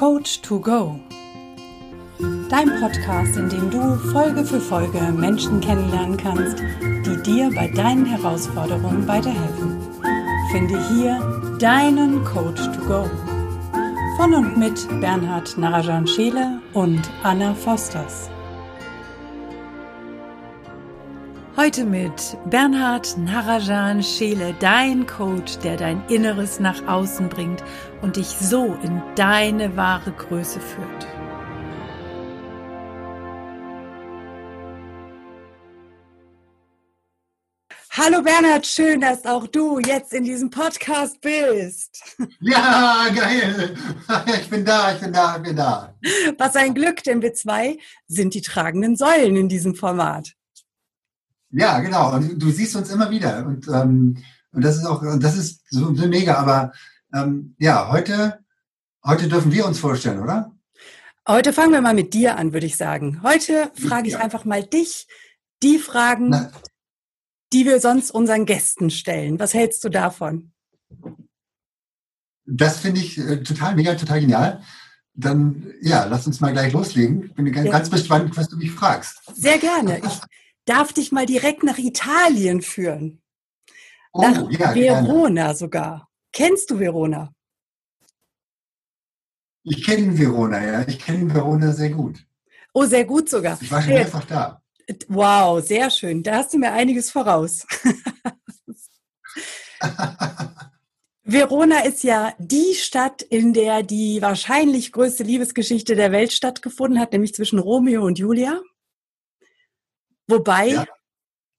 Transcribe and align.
Coach 0.00 0.40
to 0.40 0.58
Go. 0.58 0.98
Dein 2.48 2.70
Podcast, 2.80 3.36
in 3.36 3.50
dem 3.50 3.70
du 3.70 3.96
Folge 4.12 4.46
für 4.46 4.58
Folge 4.58 4.98
Menschen 5.12 5.60
kennenlernen 5.60 6.16
kannst, 6.16 6.58
die 6.80 7.22
dir 7.22 7.50
bei 7.54 7.68
deinen 7.68 8.06
Herausforderungen 8.06 9.06
weiterhelfen. 9.06 9.76
Finde 10.50 10.82
hier 10.88 11.20
deinen 11.58 12.24
Coach 12.24 12.62
to 12.72 12.80
Go. 12.86 13.10
Von 14.16 14.32
und 14.32 14.56
mit 14.56 14.88
Bernhard 15.02 15.58
Narajan 15.58 16.06
Scheele 16.06 16.62
und 16.72 17.02
Anna 17.22 17.52
Fosters. 17.52 18.30
Heute 21.60 21.84
mit 21.84 22.38
Bernhard 22.46 23.18
Narajan 23.18 24.02
Scheele, 24.02 24.54
dein 24.60 25.06
Coach, 25.06 25.58
der 25.58 25.76
dein 25.76 26.02
Inneres 26.08 26.58
nach 26.58 26.88
außen 26.88 27.28
bringt 27.28 27.62
und 28.00 28.16
dich 28.16 28.28
so 28.28 28.78
in 28.82 29.02
deine 29.14 29.76
wahre 29.76 30.10
Größe 30.10 30.58
führt. 30.58 31.06
Hallo 37.90 38.22
Bernhard, 38.22 38.66
schön, 38.66 39.02
dass 39.02 39.26
auch 39.26 39.46
du 39.46 39.80
jetzt 39.80 40.14
in 40.14 40.24
diesem 40.24 40.48
Podcast 40.48 41.20
bist. 41.20 42.16
Ja, 42.40 43.06
geil. 43.14 43.76
Ich 44.40 44.48
bin 44.48 44.64
da, 44.64 44.94
ich 44.94 45.00
bin 45.00 45.12
da, 45.12 45.36
ich 45.36 45.42
bin 45.42 45.56
da. 45.56 45.94
Was 46.38 46.56
ein 46.56 46.72
Glück, 46.72 47.04
denn 47.04 47.20
wir 47.20 47.34
zwei 47.34 47.76
sind 48.06 48.32
die 48.32 48.40
tragenden 48.40 48.96
Säulen 48.96 49.36
in 49.36 49.50
diesem 49.50 49.74
Format. 49.74 50.39
Ja, 51.50 51.80
genau. 51.80 52.14
Und 52.14 52.40
du 52.40 52.50
siehst 52.50 52.76
uns 52.76 52.90
immer 52.90 53.10
wieder. 53.10 53.46
Und, 53.46 53.66
ähm, 53.68 54.22
und 54.52 54.64
das 54.64 54.76
ist 54.76 54.86
auch, 54.86 55.02
das 55.18 55.36
ist 55.36 55.62
so, 55.70 55.94
so 55.94 56.06
mega. 56.06 56.34
Aber 56.34 56.72
ähm, 57.12 57.54
ja, 57.58 57.90
heute, 57.90 58.40
heute 59.04 59.28
dürfen 59.28 59.52
wir 59.52 59.66
uns 59.66 59.78
vorstellen, 59.78 60.20
oder? 60.20 60.52
Heute 61.28 61.52
fangen 61.52 61.72
wir 61.72 61.80
mal 61.80 61.94
mit 61.94 62.14
dir 62.14 62.36
an, 62.36 62.52
würde 62.52 62.66
ich 62.66 62.76
sagen. 62.76 63.20
Heute 63.22 63.70
frage 63.74 64.08
ich 64.08 64.14
ja. 64.14 64.20
einfach 64.20 64.44
mal 64.44 64.64
dich 64.64 65.06
die 65.62 65.78
Fragen, 65.78 66.30
Na. 66.30 66.50
die 67.52 67.66
wir 67.66 67.80
sonst 67.80 68.10
unseren 68.10 68.46
Gästen 68.46 68.90
stellen. 68.90 69.38
Was 69.38 69.54
hältst 69.54 69.84
du 69.84 69.90
davon? 69.90 70.52
Das 72.46 72.78
finde 72.78 73.00
ich 73.00 73.18
äh, 73.18 73.42
total 73.42 73.76
mega, 73.76 73.94
total 73.94 74.20
genial. 74.20 74.62
Dann, 75.14 75.72
ja, 75.82 76.04
lass 76.04 76.26
uns 76.26 76.40
mal 76.40 76.52
gleich 76.52 76.72
loslegen. 76.72 77.24
Ich 77.24 77.34
bin 77.34 77.52
ganz, 77.52 77.66
ja. 77.66 77.72
ganz 77.72 77.90
gespannt, 77.90 78.36
was 78.36 78.48
du 78.48 78.56
mich 78.56 78.70
fragst. 78.70 79.20
Sehr 79.34 79.58
gerne. 79.58 79.98
Ich, 79.98 80.20
darf 80.70 80.92
dich 80.92 81.10
mal 81.12 81.26
direkt 81.26 81.62
nach 81.64 81.78
Italien 81.78 82.62
führen. 82.62 83.20
Oh, 84.12 84.22
nach 84.22 84.50
ja, 84.50 84.74
Verona 84.74 85.42
gerne. 85.44 85.56
sogar. 85.56 86.08
Kennst 86.32 86.70
du 86.70 86.78
Verona? 86.78 87.32
Ich 89.62 89.84
kenne 89.84 90.16
Verona, 90.16 90.64
ja. 90.64 90.88
Ich 90.88 90.98
kenne 91.00 91.34
Verona 91.34 91.72
sehr 91.72 91.90
gut. 91.90 92.24
Oh, 92.72 92.84
sehr 92.84 93.04
gut 93.04 93.28
sogar. 93.28 93.58
Ich 93.60 93.70
war 93.70 93.82
schon 93.82 93.92
mehrfach 93.94 94.24
da. 94.24 94.62
Wow, 95.08 95.64
sehr 95.64 95.90
schön. 95.90 96.22
Da 96.22 96.36
hast 96.36 96.54
du 96.54 96.58
mir 96.58 96.72
einiges 96.72 97.10
voraus. 97.10 97.66
Verona 101.22 101.80
ist 101.84 102.02
ja 102.02 102.32
die 102.38 102.74
Stadt, 102.74 103.22
in 103.22 103.52
der 103.52 103.82
die 103.82 104.22
wahrscheinlich 104.22 104.92
größte 104.92 105.22
Liebesgeschichte 105.22 105.94
der 105.94 106.12
Welt 106.12 106.32
stattgefunden 106.32 106.98
hat, 106.98 107.12
nämlich 107.12 107.34
zwischen 107.34 107.58
Romeo 107.58 108.04
und 108.04 108.18
Julia. 108.18 108.60
Wobei 110.30 110.68
ja. 110.68 110.86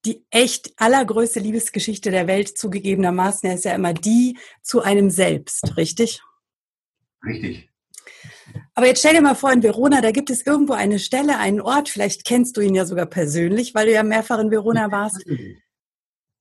die 0.06 0.26
echt 0.30 0.74
allergrößte 0.78 1.40
Liebesgeschichte 1.40 2.12
der 2.12 2.28
Welt 2.28 2.58
zugegebenermaßen 2.58 3.52
ist 3.52 3.66
ja 3.66 3.74
immer 3.74 3.94
die 3.94 4.38
zu 4.62 4.82
einem 4.82 5.10
selbst, 5.10 5.78
richtig? 5.78 6.22
Richtig. 7.26 7.70
Aber 8.74 8.88
jetzt 8.88 9.00
stell 9.00 9.14
dir 9.14 9.22
mal 9.22 9.36
vor, 9.36 9.52
in 9.52 9.64
Verona, 9.64 10.02
da 10.02 10.12
gibt 10.12 10.30
es 10.30 10.46
irgendwo 10.46 10.74
eine 10.74 11.00
Stelle, 11.00 11.38
einen 11.38 11.62
Ort, 11.62 11.90
vielleicht 11.90 12.26
kennst 12.26 12.58
du 12.58 12.62
ihn 12.62 12.76
ja 12.76 12.86
sogar 12.86 13.06
persönlich, 13.06 13.76
weil 13.76 13.88
du 13.88 13.94
ja 13.94 14.04
mehrfach 14.04 14.40
in 14.40 14.52
Verona 14.52 14.92
warst. 14.92 15.24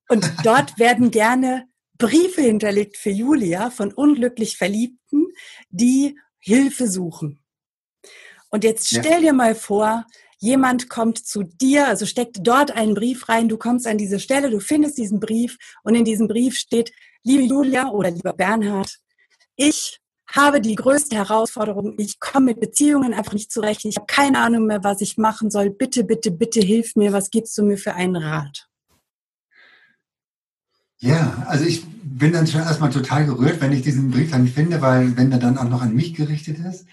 Und 0.09 0.33
dort 0.43 0.79
werden 0.79 1.11
gerne 1.11 1.69
Briefe 1.99 2.41
hinterlegt 2.41 2.97
für 2.97 3.11
Julia 3.11 3.71
von 3.71 3.93
unglücklich 3.93 4.57
Verliebten, 4.57 5.27
die 5.69 6.19
Hilfe 6.39 6.89
suchen. 6.89 7.45
Und 8.51 8.65
jetzt 8.65 8.89
stell 8.89 9.21
dir 9.21 9.33
mal 9.33 9.55
vor, 9.55 10.07
jemand 10.41 10.89
kommt 10.89 11.19
zu 11.19 11.43
dir, 11.45 11.87
also 11.87 12.07
steckt 12.07 12.39
dort 12.43 12.73
einen 12.73 12.95
Brief 12.95 13.29
rein, 13.29 13.49
du 13.49 13.59
kommst 13.59 13.87
an 13.87 13.99
diese 13.99 14.19
Stelle, 14.19 14.51
du 14.51 14.59
findest 14.59 14.99
diesen 14.99 15.21
Brief 15.21 15.57
und 15.85 15.95
in 15.95 16.05
diesem 16.05 16.29
Brief 16.29 16.57
steht, 16.57 16.93
liebe 17.23 17.43
Julia 17.43 17.91
oder 17.91 18.11
lieber 18.11 18.33
Bernhard, 18.33 18.99
ich 19.57 20.01
habe 20.33 20.61
die 20.61 20.77
größte 20.77 21.17
Herausforderung, 21.17 21.95
ich 21.99 22.19
komme 22.21 22.47
mit 22.47 22.61
Beziehungen 22.61 23.13
einfach 23.13 23.35
nicht 23.35 23.53
zurecht, 23.53 23.85
ich 23.85 23.97
habe 23.97 24.07
keine 24.07 24.39
Ahnung 24.39 24.67
mehr, 24.67 24.83
was 24.83 25.01
ich 25.03 25.19
machen 25.19 25.51
soll, 25.51 25.71
bitte, 25.71 26.05
bitte, 26.05 26.31
bitte 26.31 26.61
hilf 26.61 26.97
mir, 26.97 27.13
was 27.13 27.31
gibst 27.31 27.59
du 27.59 27.63
mir 27.63 27.77
für 27.77 27.95
einen 27.95 28.17
Rat? 28.17 28.67
Ja, 30.99 31.45
also 31.49 31.65
ich 31.65 31.85
bin 32.03 32.33
dann 32.33 32.47
schon 32.47 32.61
erstmal 32.61 32.91
total 32.91 33.27
gerührt, 33.27 33.61
wenn 33.61 33.73
ich 33.73 33.83
diesen 33.83 34.11
Brief 34.11 34.31
dann 34.31 34.47
finde, 34.47 34.81
weil 34.81 35.17
wenn 35.17 35.33
er 35.33 35.39
dann 35.39 35.59
auch 35.59 35.69
noch 35.69 35.83
an 35.83 35.95
mich 35.95 36.15
gerichtet 36.15 36.59
ist, 36.59 36.87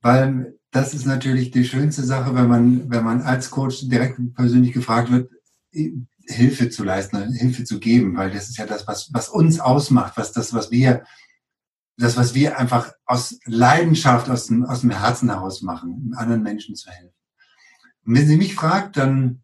weil 0.00 0.55
das 0.76 0.92
ist 0.92 1.06
natürlich 1.06 1.50
die 1.50 1.64
schönste 1.64 2.04
Sache, 2.04 2.34
wenn 2.34 2.48
man, 2.48 2.90
wenn 2.90 3.02
man 3.02 3.22
als 3.22 3.50
Coach 3.50 3.88
direkt 3.88 4.18
persönlich 4.34 4.74
gefragt 4.74 5.10
wird, 5.10 5.30
Hilfe 6.26 6.68
zu 6.68 6.84
leisten, 6.84 7.32
Hilfe 7.32 7.64
zu 7.64 7.80
geben, 7.80 8.14
weil 8.14 8.30
das 8.30 8.50
ist 8.50 8.58
ja 8.58 8.66
das, 8.66 8.86
was, 8.86 9.10
was 9.14 9.30
uns 9.30 9.58
ausmacht, 9.58 10.18
was 10.18 10.32
das, 10.32 10.52
was 10.52 10.70
wir, 10.70 11.04
das, 11.96 12.18
was 12.18 12.34
wir 12.34 12.58
einfach 12.58 12.92
aus 13.06 13.38
Leidenschaft, 13.46 14.28
aus 14.28 14.48
dem, 14.48 14.66
aus 14.66 14.82
dem 14.82 14.90
Herzen 14.90 15.30
heraus 15.30 15.62
machen, 15.62 16.12
anderen 16.14 16.42
Menschen 16.42 16.74
zu 16.74 16.90
helfen. 16.90 17.14
Und 18.04 18.14
wenn 18.14 18.26
sie 18.26 18.36
mich 18.36 18.54
fragt, 18.54 18.98
dann, 18.98 19.42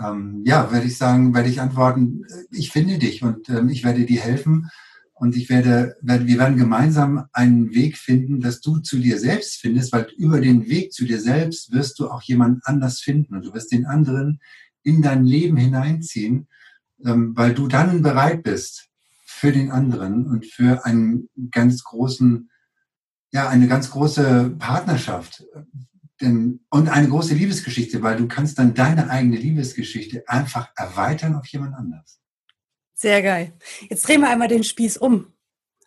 ähm, 0.00 0.42
ja, 0.46 0.72
werde 0.72 0.86
ich 0.86 0.96
sagen, 0.96 1.34
werde 1.34 1.50
ich 1.50 1.60
antworten, 1.60 2.24
ich 2.50 2.72
finde 2.72 2.96
dich 2.96 3.22
und 3.22 3.50
ähm, 3.50 3.68
ich 3.68 3.84
werde 3.84 4.06
dir 4.06 4.22
helfen 4.22 4.70
und 5.14 5.36
ich 5.36 5.48
werde, 5.48 5.96
wir 6.02 6.38
werden 6.38 6.56
gemeinsam 6.56 7.26
einen 7.32 7.72
Weg 7.72 7.96
finden, 7.96 8.40
dass 8.40 8.60
du 8.60 8.78
zu 8.78 8.98
dir 8.98 9.18
selbst 9.18 9.60
findest, 9.60 9.92
weil 9.92 10.08
über 10.16 10.40
den 10.40 10.66
Weg 10.66 10.92
zu 10.92 11.04
dir 11.04 11.20
selbst 11.20 11.72
wirst 11.72 11.98
du 11.98 12.10
auch 12.10 12.22
jemand 12.22 12.66
anders 12.66 13.00
finden 13.00 13.36
und 13.36 13.46
du 13.46 13.54
wirst 13.54 13.70
den 13.70 13.86
anderen 13.86 14.40
in 14.82 15.02
dein 15.02 15.24
Leben 15.24 15.56
hineinziehen, 15.56 16.48
ähm, 17.04 17.36
weil 17.36 17.54
du 17.54 17.68
dann 17.68 18.02
bereit 18.02 18.42
bist 18.42 18.88
für 19.24 19.52
den 19.52 19.70
anderen 19.70 20.26
und 20.26 20.46
für 20.46 20.84
einen 20.84 21.28
ganz 21.50 21.84
großen, 21.84 22.50
ja, 23.32 23.48
eine 23.48 23.68
ganz 23.68 23.90
große 23.90 24.56
Partnerschaft 24.58 25.44
denn, 26.20 26.60
und 26.70 26.88
eine 26.88 27.08
große 27.08 27.34
Liebesgeschichte, 27.34 28.02
weil 28.02 28.16
du 28.16 28.26
kannst 28.26 28.58
dann 28.58 28.74
deine 28.74 29.10
eigene 29.10 29.36
Liebesgeschichte 29.36 30.28
einfach 30.28 30.70
erweitern 30.76 31.34
auf 31.34 31.46
jemand 31.46 31.74
anders. 31.74 32.20
Sehr 32.94 33.22
geil. 33.22 33.52
Jetzt 33.90 34.06
drehen 34.06 34.20
wir 34.20 34.30
einmal 34.30 34.48
den 34.48 34.64
Spieß 34.64 34.96
um. 34.98 35.32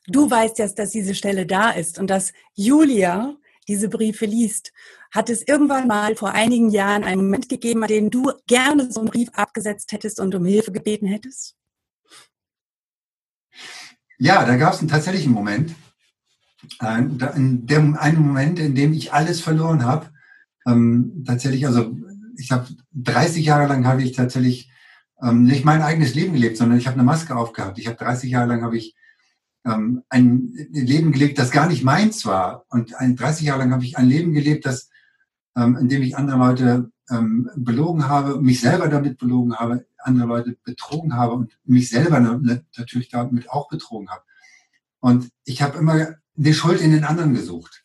Du 0.07 0.29
weißt 0.29 0.59
jetzt, 0.59 0.77
dass 0.77 0.91
diese 0.91 1.15
Stelle 1.15 1.45
da 1.45 1.71
ist 1.71 1.99
und 1.99 2.09
dass 2.09 2.33
Julia 2.53 3.35
diese 3.67 3.89
Briefe 3.89 4.25
liest. 4.25 4.71
Hat 5.11 5.29
es 5.29 5.45
irgendwann 5.45 5.87
mal 5.87 6.15
vor 6.15 6.31
einigen 6.31 6.69
Jahren 6.69 7.03
einen 7.03 7.23
Moment 7.23 7.49
gegeben, 7.49 7.83
an 7.83 7.89
dem 7.89 8.09
du 8.09 8.31
gerne 8.45 8.91
so 8.91 9.01
einen 9.01 9.09
Brief 9.09 9.29
abgesetzt 9.33 9.91
hättest 9.91 10.19
und 10.19 10.35
um 10.35 10.45
Hilfe 10.45 10.71
gebeten 10.71 11.07
hättest? 11.07 11.55
Ja, 14.17 14.45
da 14.45 14.55
gab 14.55 14.73
es 14.73 14.79
einen 14.79 14.89
tatsächlichen 14.89 15.31
Moment. 15.31 15.75
In 16.81 17.65
dem, 17.67 17.95
einen 17.95 18.21
Moment, 18.21 18.59
in 18.59 18.75
dem 18.75 18.93
ich 18.93 19.13
alles 19.13 19.41
verloren 19.41 19.85
habe. 19.85 20.09
Ähm, 20.65 21.23
tatsächlich, 21.25 21.65
also 21.65 21.95
ich 22.37 22.51
habe 22.51 22.67
30 22.93 23.45
Jahre 23.45 23.67
lang 23.67 23.85
habe 23.85 24.03
ich 24.03 24.13
tatsächlich 24.13 24.71
ähm, 25.21 25.43
nicht 25.43 25.65
mein 25.65 25.81
eigenes 25.81 26.13
Leben 26.13 26.33
gelebt, 26.33 26.57
sondern 26.57 26.77
ich 26.77 26.87
habe 26.87 26.95
eine 26.95 27.03
Maske 27.03 27.35
aufgehabt. 27.35 27.79
Ich 27.79 27.87
habe 27.87 27.97
30 27.97 28.29
Jahre 28.29 28.47
lang 28.49 28.63
habe 28.63 28.77
ich 28.77 28.95
ähm, 29.65 30.03
ein 30.09 30.53
Leben 30.71 31.11
gelebt, 31.11 31.37
das 31.37 31.51
gar 31.51 31.67
nicht 31.67 31.83
meins 31.83 32.25
war. 32.25 32.65
Und 32.69 32.95
ein, 32.95 33.15
30 33.15 33.47
Jahre 33.47 33.59
lang 33.59 33.73
habe 33.73 33.83
ich 33.83 33.97
ein 33.97 34.07
Leben 34.07 34.33
gelebt, 34.33 34.65
das, 34.65 34.89
ähm, 35.55 35.77
in 35.77 35.89
dem 35.89 36.01
ich 36.01 36.17
andere 36.17 36.37
Leute 36.37 36.91
ähm, 37.09 37.49
belogen 37.55 38.07
habe, 38.07 38.41
mich 38.41 38.61
selber 38.61 38.87
damit 38.87 39.17
belogen 39.17 39.55
habe, 39.55 39.85
andere 39.97 40.27
Leute 40.27 40.57
betrogen 40.63 41.15
habe 41.15 41.33
und 41.33 41.57
mich 41.65 41.89
selber 41.89 42.19
natürlich 42.19 43.09
damit 43.09 43.49
auch 43.49 43.69
betrogen 43.69 44.09
habe. 44.09 44.21
Und 44.99 45.29
ich 45.45 45.61
habe 45.61 45.77
immer 45.77 46.15
die 46.35 46.53
Schuld 46.53 46.81
in 46.81 46.91
den 46.91 47.03
anderen 47.03 47.33
gesucht. 47.33 47.83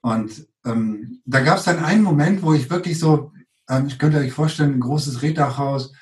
Und 0.00 0.46
ähm, 0.64 1.20
da 1.24 1.40
gab 1.40 1.58
es 1.58 1.64
dann 1.64 1.84
einen 1.84 2.02
Moment, 2.02 2.42
wo 2.42 2.52
ich 2.54 2.70
wirklich 2.70 2.98
so, 2.98 3.32
ähm, 3.68 3.86
ich 3.86 3.98
könnte 3.98 4.18
euch 4.18 4.32
vorstellen, 4.32 4.74
ein 4.74 4.80
großes 4.80 5.22
Reddachhaus, 5.22 5.92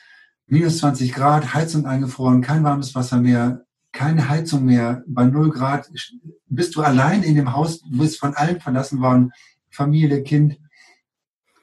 minus 0.47 0.79
20 0.79 1.13
Grad, 1.13 1.55
Heizung 1.55 1.87
eingefroren, 1.87 2.41
kein 2.43 2.65
warmes 2.65 2.95
Wasser 2.95 3.19
mehr, 3.19 3.65
keine 3.93 4.29
Heizung 4.29 4.65
mehr, 4.65 5.03
bei 5.07 5.25
0 5.25 5.51
Grad 5.51 5.91
bist 6.47 6.77
du 6.77 6.83
allein 6.83 7.23
in 7.23 7.35
dem 7.35 7.53
Haus, 7.53 7.81
du 7.81 7.99
bist 7.99 8.19
von 8.19 8.35
allen 8.35 8.61
verlassen 8.61 9.01
worden, 9.01 9.33
Familie, 9.71 10.23
Kind, 10.23 10.59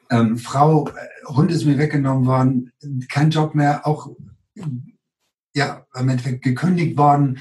ähm, 0.09 0.37
Frau, 0.37 0.87
äh, 0.89 1.25
Hund 1.27 1.51
ist 1.51 1.65
mir 1.65 1.77
weggenommen 1.77 2.25
worden, 2.25 2.71
kein 3.09 3.29
Job 3.29 3.55
mehr, 3.55 3.85
auch 3.87 4.09
ja, 5.53 5.85
im 5.95 6.09
Endeffekt 6.09 6.43
gekündigt 6.43 6.97
worden. 6.97 7.39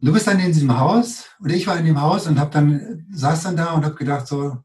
du 0.00 0.12
bist 0.12 0.26
dann 0.26 0.38
in 0.38 0.52
diesem 0.52 0.78
Haus 0.78 1.30
und 1.40 1.50
ich 1.50 1.66
war 1.66 1.78
in 1.78 1.86
dem 1.86 2.00
Haus 2.00 2.26
und 2.26 2.38
hab 2.38 2.52
dann 2.52 3.06
saß 3.10 3.44
dann 3.44 3.56
da 3.56 3.72
und 3.72 3.84
habe 3.84 3.94
gedacht 3.94 4.26
so, 4.26 4.58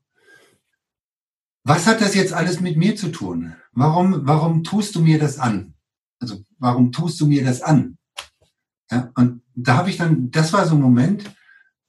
was 1.64 1.88
hat 1.88 2.02
das 2.02 2.16
jetzt 2.16 2.34
alles 2.34 2.60
mit 2.60 2.78
mir 2.78 2.96
zu 2.96 3.10
tun? 3.10 3.56
Warum, 3.72 4.26
warum 4.26 4.64
tust 4.64 4.96
du 4.96 5.02
mir 5.02 5.20
das 5.20 5.40
an? 5.40 5.74
Also 6.20 6.44
warum 6.58 6.92
tust 6.92 7.20
du 7.22 7.28
mir 7.28 7.44
das 7.44 7.62
an? 7.62 7.98
Ja, 8.90 9.12
und 9.16 9.42
da 9.56 9.78
habe 9.78 9.90
ich 9.90 9.98
dann, 9.98 10.32
das 10.32 10.54
war 10.54 10.66
so 10.66 10.76
ein 10.76 10.82
Moment, 10.82 11.32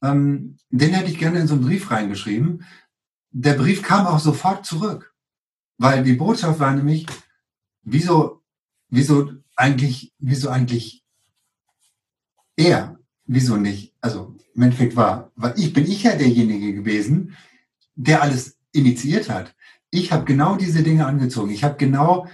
ähm, 0.03 0.57
den 0.71 0.93
hätte 0.93 1.11
ich 1.11 1.19
gerne 1.19 1.41
in 1.41 1.47
so 1.47 1.55
einen 1.55 1.65
Brief 1.65 1.91
reingeschrieben. 1.91 2.65
Der 3.31 3.55
Brief 3.55 3.83
kam 3.83 4.07
auch 4.07 4.19
sofort 4.19 4.67
zurück, 4.67 5.15
weil 5.79 6.05
die 6.05 6.15
Botschaft 6.15 6.61
war 6.61 6.75
nämlich, 6.75 7.07
wieso, 7.83 8.43
wieso 8.89 9.33
eigentlich, 9.57 10.13
wieso 10.19 10.51
eigentlich 10.51 11.05
er, 12.57 12.99
wieso 13.25 13.57
nicht? 13.57 13.95
Also 14.01 14.37
im 14.55 14.63
Endeffekt 14.63 14.97
war, 14.97 15.33
weil 15.35 15.59
ich 15.59 15.73
bin 15.73 15.87
ich 15.87 16.03
ja 16.03 16.15
derjenige 16.15 16.75
gewesen, 16.75 17.37
der 17.95 18.23
alles 18.23 18.59
initiiert 18.73 19.29
hat. 19.29 19.55
Ich 19.93 20.11
habe 20.11 20.25
genau 20.25 20.57
diese 20.57 20.83
Dinge 20.83 21.07
angezogen. 21.07 21.51
Ich 21.51 21.63
habe 21.63 21.77
genau 21.77 22.27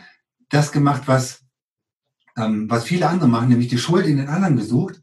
das 0.49 0.73
gemacht, 0.73 1.03
was 1.07 1.45
ähm, 2.39 2.71
was 2.71 2.85
viele 2.85 3.09
andere 3.09 3.29
machen, 3.29 3.49
nämlich 3.49 3.69
die 3.69 3.79
Schuld 3.79 4.07
in 4.07 4.17
den 4.17 4.29
anderen 4.29 4.57
gesucht. 4.57 5.03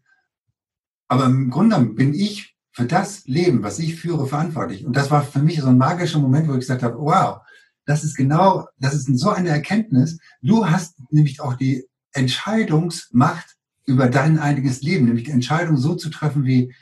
Aber 1.08 1.26
im 1.26 1.52
Grunde 1.52 1.80
bin 1.82 2.14
ich 2.14 2.56
für 2.72 2.86
das 2.86 3.26
Leben, 3.26 3.62
was 3.62 3.78
ich 3.80 3.96
führe, 3.96 4.26
verantwortlich. 4.26 4.86
Und 4.86 4.96
das 4.96 5.12
war 5.12 5.24
für 5.24 5.40
mich 5.40 5.62
so 5.62 5.68
ein 5.68 5.78
magischer 5.78 6.20
Moment, 6.20 6.48
wo 6.48 6.54
ich 6.54 6.62
gesagt 6.62 6.84
habe, 6.84 6.98
wow, 6.98 7.42
das 7.86 8.04
ist 8.04 8.16
genau, 8.16 8.68
das 8.80 8.96
ist 8.96 9.06
so 9.20 9.30
eine 9.30 9.50
Erkenntnis. 9.50 10.18
Du 10.42 10.68
hast 10.68 10.96
nämlich 11.12 11.42
auch 11.42 11.54
die 11.54 11.86
Entscheidungsmacht 12.14 13.56
über 13.86 14.08
dein 14.08 14.40
einiges 14.40 14.82
Leben, 14.82 15.06
nämlich 15.06 15.26
die 15.26 15.32
Entscheidung 15.32 15.78
so 15.78 15.96
zu 15.96 16.10
treffen, 16.10 16.46
wie, 16.46 16.74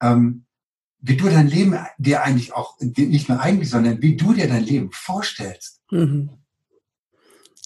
ähm, 0.00 0.46
wie 1.02 1.16
du 1.16 1.28
dein 1.28 1.48
Leben 1.48 1.76
dir 1.98 2.22
eigentlich 2.22 2.54
auch, 2.54 2.78
nicht 2.80 3.28
nur 3.28 3.40
eigentlich, 3.40 3.68
sondern 3.68 4.00
wie 4.00 4.16
du 4.16 4.32
dir 4.32 4.48
dein 4.48 4.62
Leben 4.62 4.90
vorstellst. 4.92 5.80
Mhm. 5.90 6.30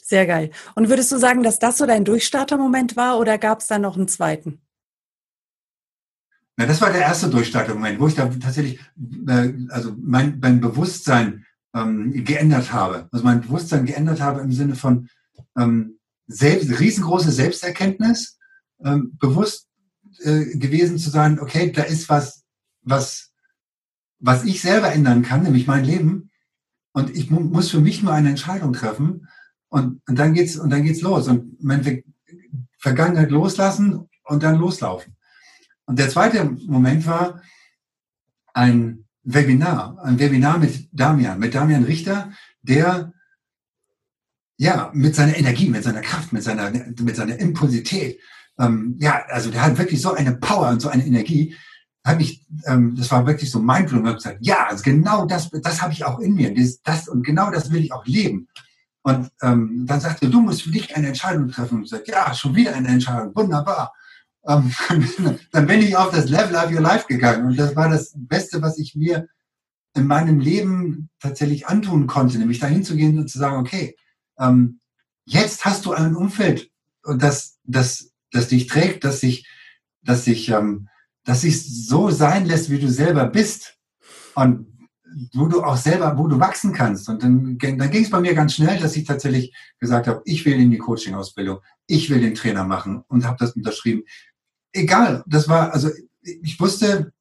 Sehr 0.03 0.27
geil. 0.27 0.51
Und 0.75 0.89
würdest 0.89 1.13
du 1.13 1.19
sagen, 1.19 1.43
dass 1.43 1.59
das 1.59 1.79
so 1.79 1.87
dein 1.87 2.05
Durchstartermoment 2.05 2.97
war 2.97 3.19
oder 3.19 3.39
gab 3.39 3.61
es 3.61 3.67
da 3.67 3.79
noch 3.79 3.97
einen 3.97 4.09
zweiten? 4.09 4.61
Na, 6.57 6.65
das 6.65 6.81
war 6.81 6.91
der 6.91 7.03
erste 7.03 7.29
Durchstartermoment, 7.29 8.01
wo 8.01 8.09
ich 8.09 8.15
da 8.15 8.27
tatsächlich 8.27 8.81
äh, 9.29 9.53
also 9.69 9.95
mein, 9.99 10.39
mein 10.41 10.61
Bewusstsein 10.61 11.45
ähm, 11.75 12.25
geändert 12.25 12.73
habe. 12.73 13.09
Also 13.13 13.25
mein 13.25 13.43
Bewusstsein 13.43 13.85
geändert 13.85 14.21
habe 14.21 14.41
im 14.41 14.53
Sinne 14.53 14.77
von 14.77 15.09
ähm, 15.59 15.99
selbst, 16.27 16.81
riesengroße 16.81 17.31
Selbsterkenntnis, 17.31 18.39
ähm, 18.83 19.17
bewusst 19.19 19.69
äh, 20.21 20.57
gewesen 20.57 20.99
zu 20.99 21.11
sein, 21.11 21.39
okay, 21.41 21.71
da 21.73 21.83
ist 21.83 22.09
was, 22.09 22.46
was, 22.87 23.33
was 24.19 24.45
ich 24.45 24.63
selber 24.63 24.91
ändern 24.93 25.23
kann, 25.23 25.43
nämlich 25.43 25.67
mein 25.67 25.85
Leben. 25.85 26.31
Und 26.93 27.15
ich 27.15 27.31
mu 27.31 27.41
muss 27.41 27.71
für 27.71 27.81
mich 27.81 28.03
nur 28.03 28.15
eine 28.15 28.31
Entscheidung 28.31 28.73
treffen. 28.73 29.29
Und, 29.69 30.01
und 30.09 30.19
dann 30.19 30.33
geht's, 30.33 30.57
und 30.57 30.71
dann 30.71 30.85
geht's 30.85 31.03
los. 31.03 31.29
Und 31.29 31.63
man 31.63 31.85
Vergangenheit 32.79 33.31
loslassen 33.31 34.09
und 34.25 34.43
dann 34.43 34.57
loslaufen. 34.59 35.17
Und 35.85 35.99
der 35.99 36.09
zweite 36.09 36.45
Moment 36.45 37.07
war 37.07 37.43
ein 38.55 39.05
Webinar, 39.23 39.99
ein 40.03 40.19
Webinar 40.19 40.59
mit 40.59 40.89
Damian, 40.93 41.39
mit 41.39 41.55
Damian 41.55 41.85
Richter, 41.85 42.33
der 42.63 43.13
ja 44.57 44.91
mit 44.95 45.15
seiner 45.15 45.37
Energie, 45.37 45.69
mit 45.69 45.85
seiner 45.85 46.01
Kraft, 46.01 46.33
mit 46.33 46.43
seiner, 46.43 46.71
mit 46.71 47.17
seiner 47.17 47.39
Impulsität, 47.39 48.19
ähm, 48.59 48.97
ja, 48.99 49.25
also 49.29 49.51
der 49.51 49.63
hat 49.63 49.79
wirklich 49.79 50.01
so 50.01 50.15
eine 50.15 50.37
Power 50.37 50.71
und 50.71 50.81
so 50.81 50.89
eine 50.89 51.05
Energie, 51.05 51.55
hat 52.07 52.19
mich, 52.19 52.47
ähm, 52.67 52.95
das 52.97 53.11
war 53.11 53.27
wirklich 53.27 53.51
so 53.51 53.59
mindblowing, 53.59 54.05
ich 54.05 54.09
habe 54.09 54.17
gesagt, 54.17 54.39
ja, 54.41 54.67
also 54.69 54.83
genau 54.83 55.27
das, 55.27 55.51
das 55.51 55.83
habe 55.83 55.93
ich 55.93 56.05
auch 56.05 56.21
in 56.21 56.35
mir, 56.35 56.55
das, 56.55 56.81
das 56.83 57.09
und 57.09 57.25
genau 57.25 57.51
das 57.51 57.71
will 57.71 57.83
ich 57.83 57.93
auch 57.93 58.07
leben. 58.07 58.49
Und 59.03 59.31
ähm, 59.43 59.85
dann 59.87 60.01
sagte, 60.01 60.29
du 60.29 60.41
musst 60.41 60.63
für 60.63 60.71
dich 60.71 60.97
eine 60.97 61.09
Entscheidung 61.09 61.49
treffen. 61.49 61.77
Und 61.77 61.85
ich 61.85 61.91
sagte, 61.91 62.11
ja, 62.11 62.35
schon 62.35 62.57
wieder 62.57 62.75
eine 62.75 62.89
Entscheidung, 62.89 63.35
wunderbar. 63.37 63.93
Ähm, 64.47 64.73
dann 65.53 65.67
bin 65.67 65.81
ich 65.81 65.97
auf 65.97 66.11
das 66.11 66.29
Level 66.29 66.57
of 66.57 66.73
Your 66.73 66.81
Life 66.81 67.07
gegangen. 67.07 67.47
Und 67.47 67.57
das 67.57 67.77
war 67.77 67.89
das 67.89 68.13
Beste, 68.17 68.63
was 68.63 68.79
ich 68.79 68.97
mir 68.97 69.29
in 69.95 70.07
meinem 70.07 70.41
Leben 70.41 71.09
tatsächlich 71.21 71.69
antun 71.69 72.07
konnte, 72.07 72.39
nämlich 72.39 72.59
dahin 72.59 72.85
zu 72.85 72.97
gehen 72.97 73.19
und 73.19 73.29
zu 73.29 73.39
sagen, 73.39 73.57
okay, 73.57 73.97
ähm, 74.39 74.81
jetzt 75.25 75.65
hast 75.65 75.87
du 75.87 75.93
ein 75.93 76.17
Umfeld, 76.17 76.71
das, 77.05 77.59
das, 77.65 78.11
das 78.33 78.49
dich 78.49 78.67
trägt, 78.67 79.05
das 79.05 79.21
sich, 79.21 79.49
das 80.03 80.25
sich, 80.25 80.49
ähm, 80.49 80.89
das 81.27 81.43
sich 81.43 81.87
so 81.87 82.11
sein 82.11 82.47
lässt, 82.47 82.71
wie 82.71 82.79
du 82.79 82.89
selber 82.89 83.27
bist. 83.27 83.75
Und 84.35 84.67
wo 85.33 85.47
du 85.47 85.63
auch 85.63 85.77
selber, 85.77 86.17
wo 86.19 86.27
du 86.29 86.39
wachsen 86.39 86.73
kannst. 86.73 87.09
Und 87.09 87.23
dann, 87.23 87.59
dann 87.59 87.91
ging 87.91 88.05
es 88.05 88.11
bei 88.11 88.21
mir 88.21 88.35
ganz 88.35 88.55
schnell, 88.55 88.79
dass 88.79 88.97
ich 88.97 89.05
tatsächlich 89.05 89.55
gesagt 89.79 90.07
habe, 90.07 90.23
ich 90.25 90.45
will 90.45 90.61
in 90.61 90.71
die 90.71 90.79
Coaching-Ausbildung, 90.79 91.61
ich 91.87 92.11
will 92.11 92.21
den 92.21 92.35
Trainer 92.35 92.65
machen 92.65 93.03
und 93.09 93.27
habe 93.27 93.37
das 93.39 93.53
unterschrieben. 93.53 94.03
Egal, 94.73 95.25
das 95.27 95.49
war, 95.49 95.73
also 95.73 95.91
ich 96.21 96.61
wusste, 96.61 97.13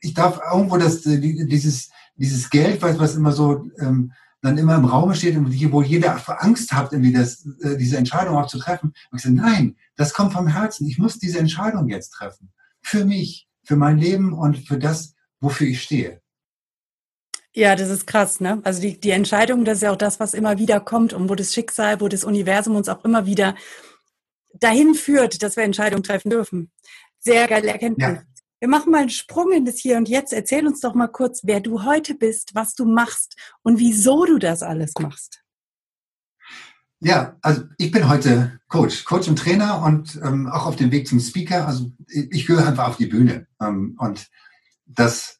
ich 0.00 0.14
darf 0.14 0.40
irgendwo 0.52 0.78
das, 0.78 1.02
dieses, 1.02 1.90
dieses 2.16 2.50
Geld, 2.50 2.82
was, 2.82 2.98
was 2.98 3.14
immer 3.14 3.32
so 3.32 3.68
ähm, 3.78 4.12
dann 4.40 4.58
immer 4.58 4.74
im 4.74 4.84
Raum 4.84 5.14
steht 5.14 5.36
und 5.36 5.52
wo 5.70 5.82
jeder 5.82 6.20
Angst 6.42 6.72
hat, 6.72 6.92
irgendwie 6.92 7.12
das, 7.12 7.46
äh, 7.60 7.76
diese 7.76 7.96
Entscheidung 7.96 8.36
auch 8.36 8.48
zu 8.48 8.58
treffen. 8.58 8.92
Und 9.10 9.18
ich 9.18 9.22
sage, 9.22 9.36
nein, 9.36 9.76
das 9.94 10.12
kommt 10.12 10.32
vom 10.32 10.48
Herzen. 10.48 10.88
Ich 10.88 10.98
muss 10.98 11.20
diese 11.20 11.38
Entscheidung 11.38 11.88
jetzt 11.88 12.10
treffen. 12.10 12.50
Für 12.82 13.04
mich, 13.04 13.48
für 13.64 13.76
mein 13.76 13.98
Leben 13.98 14.32
und 14.32 14.58
für 14.66 14.78
das, 14.78 15.14
wofür 15.40 15.66
ich 15.66 15.82
stehe. 15.82 16.20
Ja, 17.54 17.76
das 17.76 17.90
ist 17.90 18.06
krass, 18.06 18.40
ne? 18.40 18.60
Also 18.64 18.80
die, 18.80 18.98
die 18.98 19.10
Entscheidung, 19.10 19.64
das 19.64 19.76
ist 19.78 19.82
ja 19.82 19.92
auch 19.92 19.96
das, 19.96 20.18
was 20.20 20.32
immer 20.32 20.58
wieder 20.58 20.80
kommt 20.80 21.12
und 21.12 21.28
wo 21.28 21.34
das 21.34 21.52
Schicksal, 21.52 22.00
wo 22.00 22.08
das 22.08 22.24
Universum 22.24 22.76
uns 22.76 22.88
auch 22.88 23.04
immer 23.04 23.26
wieder 23.26 23.54
dahin 24.54 24.94
führt, 24.94 25.42
dass 25.42 25.56
wir 25.56 25.64
Entscheidungen 25.64 26.02
treffen 26.02 26.30
dürfen. 26.30 26.70
Sehr 27.18 27.46
geile 27.48 27.68
Erkenntnis. 27.68 28.06
Ja. 28.06 28.22
Wir 28.58 28.68
machen 28.68 28.92
mal 28.92 29.00
einen 29.00 29.10
Sprung 29.10 29.52
in 29.52 29.64
das 29.64 29.78
Hier 29.78 29.96
und 29.96 30.08
Jetzt. 30.08 30.32
Erzähl 30.32 30.66
uns 30.66 30.80
doch 30.80 30.94
mal 30.94 31.08
kurz, 31.08 31.40
wer 31.44 31.60
du 31.60 31.84
heute 31.84 32.14
bist, 32.14 32.54
was 32.54 32.74
du 32.74 32.84
machst 32.84 33.36
und 33.62 33.78
wieso 33.78 34.24
du 34.24 34.38
das 34.38 34.62
alles 34.62 34.92
machst. 35.00 35.41
Ja, 37.04 37.36
also 37.42 37.62
ich 37.78 37.90
bin 37.90 38.08
heute 38.08 38.60
Coach, 38.68 39.04
Coach 39.04 39.26
und 39.26 39.36
Trainer 39.36 39.82
und 39.82 40.20
ähm, 40.22 40.46
auch 40.46 40.66
auf 40.66 40.76
dem 40.76 40.92
Weg 40.92 41.08
zum 41.08 41.18
Speaker. 41.18 41.66
Also 41.66 41.90
ich 42.06 42.46
gehöre 42.46 42.66
einfach 42.66 42.88
auf 42.88 42.96
die 42.96 43.06
Bühne 43.06 43.48
ähm, 43.60 43.96
und 43.98 44.28
das 44.86 45.38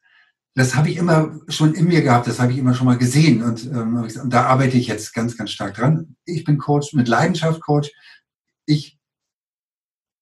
das 0.55 0.75
habe 0.75 0.89
ich 0.89 0.97
immer 0.97 1.39
schon 1.47 1.73
in 1.73 1.85
mir 1.85 2.01
gehabt, 2.01 2.27
das 2.27 2.39
habe 2.39 2.51
ich 2.51 2.59
immer 2.59 2.75
schon 2.75 2.85
mal 2.85 2.97
gesehen 2.97 3.41
und, 3.41 3.65
ähm, 3.65 3.95
und 3.95 4.29
da 4.31 4.43
arbeite 4.45 4.77
ich 4.77 4.87
jetzt 4.87 5.13
ganz, 5.13 5.35
ganz 5.35 5.49
stark 5.49 5.73
dran. 5.73 6.15
Ich 6.25 6.43
bin 6.43 6.59
Coach, 6.59 6.93
mit 6.93 7.07
Leidenschaft 7.07 7.61
Coach. 7.61 7.91
Ich 8.67 8.99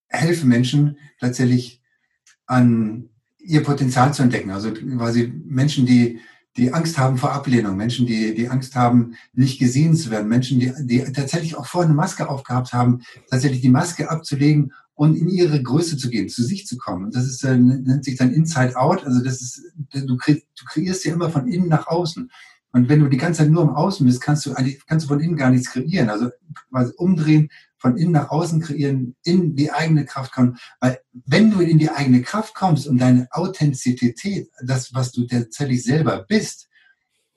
helfe 0.07 0.45
Menschen 0.45 0.97
tatsächlich 1.19 1.81
an 2.45 3.09
ihr 3.39 3.63
Potenzial 3.63 4.13
zu 4.13 4.23
entdecken. 4.23 4.51
Also 4.51 4.71
quasi 4.71 5.33
Menschen, 5.45 5.85
die, 5.85 6.21
die 6.57 6.73
Angst 6.73 6.97
haben 6.97 7.17
vor 7.17 7.31
Ablehnung, 7.31 7.77
Menschen, 7.77 8.05
die, 8.05 8.33
die 8.35 8.49
Angst 8.49 8.75
haben, 8.75 9.15
nicht 9.33 9.59
gesehen 9.59 9.95
zu 9.95 10.11
werden, 10.11 10.27
Menschen, 10.27 10.59
die, 10.59 10.73
die 10.81 10.99
tatsächlich 11.11 11.55
auch 11.55 11.65
vorher 11.65 11.87
eine 11.87 11.95
Maske 11.95 12.29
aufgehabt 12.29 12.73
haben, 12.73 13.01
tatsächlich 13.29 13.61
die 13.61 13.69
Maske 13.69 14.09
abzulegen 14.09 14.73
und 14.93 15.15
in 15.15 15.29
ihre 15.29 15.61
Größe 15.61 15.97
zu 15.97 16.09
gehen, 16.09 16.29
zu 16.29 16.43
sich 16.43 16.67
zu 16.67 16.77
kommen. 16.77 17.05
Und 17.05 17.15
das 17.15 17.25
ist, 17.25 17.43
äh, 17.43 17.57
nennt 17.57 18.03
sich 18.03 18.17
dann 18.17 18.31
Inside 18.33 18.75
Out. 18.75 19.05
Also 19.05 19.23
das 19.23 19.41
ist, 19.41 19.61
du, 19.93 20.17
kre 20.17 20.35
du 20.35 20.65
kreierst 20.65 21.05
ja 21.05 21.13
immer 21.13 21.29
von 21.29 21.47
innen 21.47 21.69
nach 21.69 21.87
außen. 21.87 22.29
Und 22.73 22.89
wenn 22.89 22.99
du 22.99 23.07
die 23.07 23.17
ganze 23.17 23.39
Zeit 23.39 23.49
nur 23.49 23.63
im 23.63 23.69
Außen 23.69 24.05
bist, 24.05 24.21
kannst 24.21 24.45
du 24.45 24.53
kannst 24.87 25.05
du 25.05 25.07
von 25.09 25.19
innen 25.19 25.35
gar 25.35 25.49
nichts 25.49 25.71
kreieren. 25.71 26.09
Also 26.09 26.29
quasi 26.69 26.93
umdrehen, 26.97 27.49
von 27.81 27.97
innen 27.97 28.11
nach 28.11 28.29
außen 28.29 28.61
kreieren, 28.61 29.15
in 29.23 29.55
die 29.55 29.71
eigene 29.71 30.05
Kraft 30.05 30.31
kommen. 30.31 30.57
Weil 30.79 30.99
wenn 31.25 31.51
du 31.51 31.59
in 31.59 31.79
die 31.79 31.89
eigene 31.89 32.21
Kraft 32.21 32.53
kommst 32.53 32.87
und 32.87 32.99
deine 32.99 33.27
Authentizität, 33.31 34.49
das, 34.63 34.93
was 34.93 35.11
du 35.11 35.25
tatsächlich 35.25 35.83
selber 35.83 36.23
bist, 36.27 36.69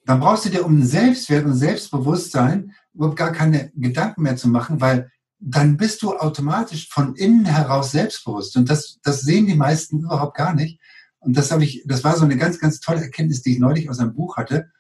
dann 0.05 0.21
brauchst 0.21 0.45
du 0.45 0.51
dir 0.51 0.67
um 0.67 0.85
Selbstwert 0.85 1.47
und 1.47 1.55
Selbstbewusstsein 1.55 2.73
überhaupt 2.93 3.17
gar 3.17 3.33
keine 3.33 3.73
Gedanken 3.75 4.23
mehr 4.23 4.37
zu 4.37 4.49
machen, 4.49 4.81
weil 4.81 5.11
dann 5.41 5.77
bist 5.77 6.03
du 6.03 6.17
automatisch 6.17 6.89
von 6.91 7.17
innen 7.17 7.47
heraus 7.47 7.93
selbstbewusst. 7.93 8.57
Und 8.57 8.69
das, 8.71 8.99
das 9.03 9.23
sehen 9.23 9.47
die 9.47 9.57
meisten 9.57 10.01
überhaupt 10.01 10.37
gar 10.37 10.55
nicht. 10.55 10.79
Und 11.21 11.37
das 11.37 11.51
habe 11.51 11.65
ich, 11.65 11.83
das 11.87 12.05
war 12.05 12.17
so 12.17 12.25
eine 12.25 12.37
ganz, 12.37 12.59
ganz 12.59 12.81
tolle 12.81 13.01
Erkenntnis, 13.01 13.43
die 13.43 13.55
ich 13.55 13.59
neulich 13.59 13.89
aus 13.89 13.99
einem 13.99 14.15
Buch 14.15 14.37
hatte. 14.37 14.71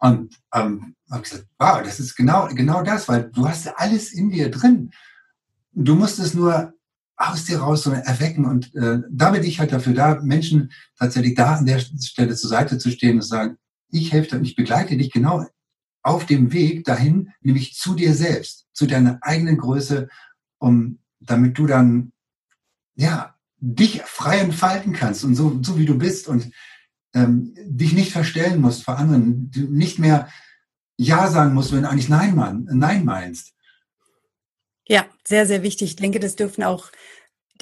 Und 0.00 0.38
ähm, 0.54 0.94
habe 1.10 1.22
gesagt, 1.22 1.46
wow, 1.58 1.82
das 1.82 2.00
ist 2.00 2.16
genau, 2.16 2.48
genau 2.48 2.82
das, 2.82 3.08
weil 3.08 3.30
du 3.30 3.46
hast 3.46 3.68
alles 3.78 4.12
in 4.12 4.30
dir 4.30 4.50
drin. 4.50 4.90
Du 5.72 5.94
musst 5.94 6.18
es 6.18 6.34
nur 6.34 6.72
aus 7.16 7.44
dir 7.44 7.58
raus 7.58 7.82
so 7.82 7.92
erwecken. 7.92 8.46
Und 8.46 8.74
äh, 8.74 9.00
da 9.10 9.30
bin 9.30 9.44
ich 9.44 9.60
halt 9.60 9.72
dafür 9.72 9.92
da, 9.92 10.20
Menschen 10.22 10.72
tatsächlich 10.98 11.34
da 11.34 11.56
an 11.56 11.66
der 11.66 11.78
Stelle 11.78 12.34
zur 12.34 12.48
Seite 12.48 12.78
zu 12.78 12.90
stehen 12.90 13.16
und 13.16 13.22
zu 13.22 13.28
sagen, 13.28 13.56
ich 13.90 14.12
helfe 14.12 14.38
dir, 14.38 14.42
ich 14.42 14.56
begleite 14.56 14.96
dich 14.96 15.10
genau 15.10 15.46
auf 16.02 16.24
dem 16.24 16.52
Weg 16.52 16.84
dahin, 16.84 17.32
nämlich 17.42 17.74
zu 17.74 17.94
dir 17.94 18.14
selbst, 18.14 18.66
zu 18.72 18.86
deiner 18.86 19.18
eigenen 19.20 19.58
Größe, 19.58 20.08
um, 20.58 20.98
damit 21.20 21.58
du 21.58 21.66
dann, 21.66 22.12
ja, 22.94 23.34
dich 23.58 24.00
frei 24.02 24.38
entfalten 24.38 24.94
kannst 24.94 25.22
und 25.24 25.34
so, 25.34 25.60
so 25.62 25.78
wie 25.78 25.84
du 25.84 25.98
bist 25.98 26.28
und 26.28 26.50
ähm, 27.14 27.54
dich 27.64 27.92
nicht 27.92 28.12
verstellen 28.12 28.60
musst 28.60 28.84
vor 28.84 28.98
anderen, 28.98 29.50
du 29.50 29.60
nicht 29.62 29.98
mehr 29.98 30.28
Ja 30.96 31.28
sagen 31.28 31.54
musst, 31.54 31.72
wenn 31.72 31.82
du 31.82 31.90
eigentlich 31.90 32.08
Nein, 32.08 32.34
man, 32.34 32.68
Nein 32.70 33.04
meinst. 33.04 33.52
Ja, 34.86 35.06
sehr, 35.26 35.46
sehr 35.46 35.62
wichtig. 35.62 35.90
Ich 35.90 35.96
denke, 35.96 36.20
das 36.20 36.36
dürfen 36.36 36.64
auch, 36.64 36.90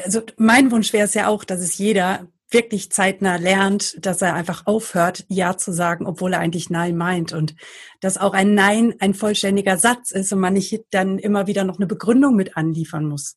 also 0.02 0.23
mein 0.37 0.71
Wunsch 0.71 0.93
wäre 0.93 1.05
es 1.05 1.14
ja 1.14 1.28
auch, 1.28 1.45
dass 1.45 1.61
es 1.61 1.78
jeder 1.78 2.26
wirklich 2.50 2.90
zeitnah 2.90 3.37
lernt, 3.37 4.05
dass 4.05 4.23
er 4.23 4.35
einfach 4.35 4.67
aufhört, 4.67 5.26
Ja 5.28 5.59
zu 5.59 5.73
sagen, 5.73 6.07
obwohl 6.07 6.33
er 6.33 6.40
eigentlich 6.40 6.71
Nein 6.71 6.97
meint 6.97 7.33
und 7.33 7.55
dass 8.00 8.17
auch 8.17 8.33
ein 8.33 8.55
Nein 8.55 8.95
ein 9.00 9.12
vollständiger 9.12 9.76
Satz 9.76 10.11
ist 10.11 10.33
und 10.33 10.40
man 10.40 10.55
nicht 10.55 10.87
dann 10.90 11.19
immer 11.19 11.47
wieder 11.47 11.64
noch 11.64 11.76
eine 11.76 11.87
Begründung 11.87 12.37
mit 12.37 12.57
anliefern 12.57 13.07
muss. 13.07 13.37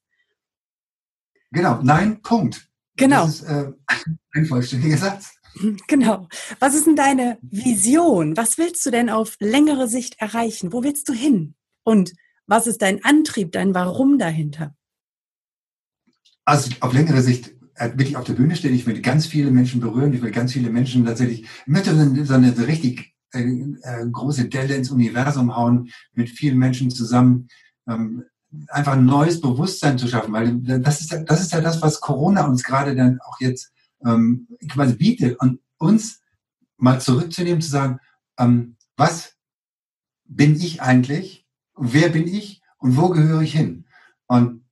Genau, 1.52 1.82
Nein, 1.84 2.22
Punkt. 2.22 2.70
Genau. 2.96 3.26
Das 3.26 3.42
ist 3.42 3.44
äh, 3.44 3.72
ein 4.34 4.46
vollständiger 4.46 4.98
Satz. 4.98 5.34
Genau. 5.88 6.28
Was 6.60 6.76
ist 6.76 6.88
denn 6.88 6.96
deine 6.96 7.38
Vision? 7.42 8.38
Was 8.38 8.58
willst 8.58 8.86
du 8.86 8.92
denn 8.92 9.10
auf 9.10 9.36
längere 9.40 9.88
Sicht 9.88 10.16
erreichen? 10.20 10.74
Wo 10.74 10.84
willst 10.84 11.10
du 11.10 11.14
hin? 11.14 11.56
Und 11.84 12.14
was 12.48 12.68
ist 12.68 12.82
dein 12.82 13.04
Antrieb, 13.04 13.52
dein 13.52 13.74
Warum 13.74 14.18
dahinter? 14.18 14.76
Also 16.46 16.72
auf 16.80 16.94
längere 16.94 17.22
Sicht 17.22 17.54
äh, 17.76 17.92
will 17.96 18.08
ich 18.08 18.18
auf 18.18 18.26
der 18.26 18.34
Bühne 18.34 18.56
stehen, 18.56 18.74
ich 18.74 18.86
will 18.86 19.02
ganz 19.02 19.26
viele 19.26 19.52
Menschen 19.52 19.80
berühren, 19.80 20.14
ich 20.14 20.22
will 20.22 20.32
ganz 20.32 20.54
viele 20.54 20.70
Menschen 20.70 21.06
tatsächlich, 21.06 21.42
ich 21.42 21.68
möchte 21.68 21.96
so 22.26 22.34
eine, 22.34 22.68
richtig 22.68 23.14
äh, 23.34 23.42
äh, 23.42 24.08
große 24.12 24.50
Delle 24.50 24.76
ins 24.76 24.92
Universum 24.92 25.56
hauen, 25.56 25.90
mit 26.14 26.30
vielen 26.30 26.58
Menschen 26.58 26.90
zusammen, 26.90 27.48
ähm, 27.88 28.26
einfach 28.68 28.94
ein 28.94 29.06
neues 29.06 29.40
Bewusstsein 29.40 29.98
zu 29.98 30.08
schaffen, 30.08 30.34
weil 30.34 30.58
das 30.82 31.00
ist, 31.02 31.16
das 31.26 31.42
ist 31.42 31.54
ja 31.54 31.62
das, 31.62 31.82
was 31.82 32.02
Corona 32.02 32.46
uns 32.46 32.64
gerade 32.64 32.96
dann 32.96 33.20
auch 33.22 33.40
jetzt 33.40 33.72
ähm, 34.06 34.48
quasi 34.70 34.96
bietet 34.96 35.40
und 35.40 35.60
uns 35.78 36.22
mal 36.78 37.00
zurückzunehmen, 37.00 37.62
zu 37.62 37.70
sagen, 37.70 38.00
ähm, 38.38 38.76
was 38.98 39.36
bin 40.26 40.56
ich 40.56 40.82
eigentlich, 40.82 41.46
wer 41.78 42.10
bin 42.10 42.28
ich 42.28 42.62
und 42.78 42.98
wo 42.98 43.10
gehöre 43.10 43.42
ich 43.42 43.54
hin? 43.54 43.86
Und 44.28 44.64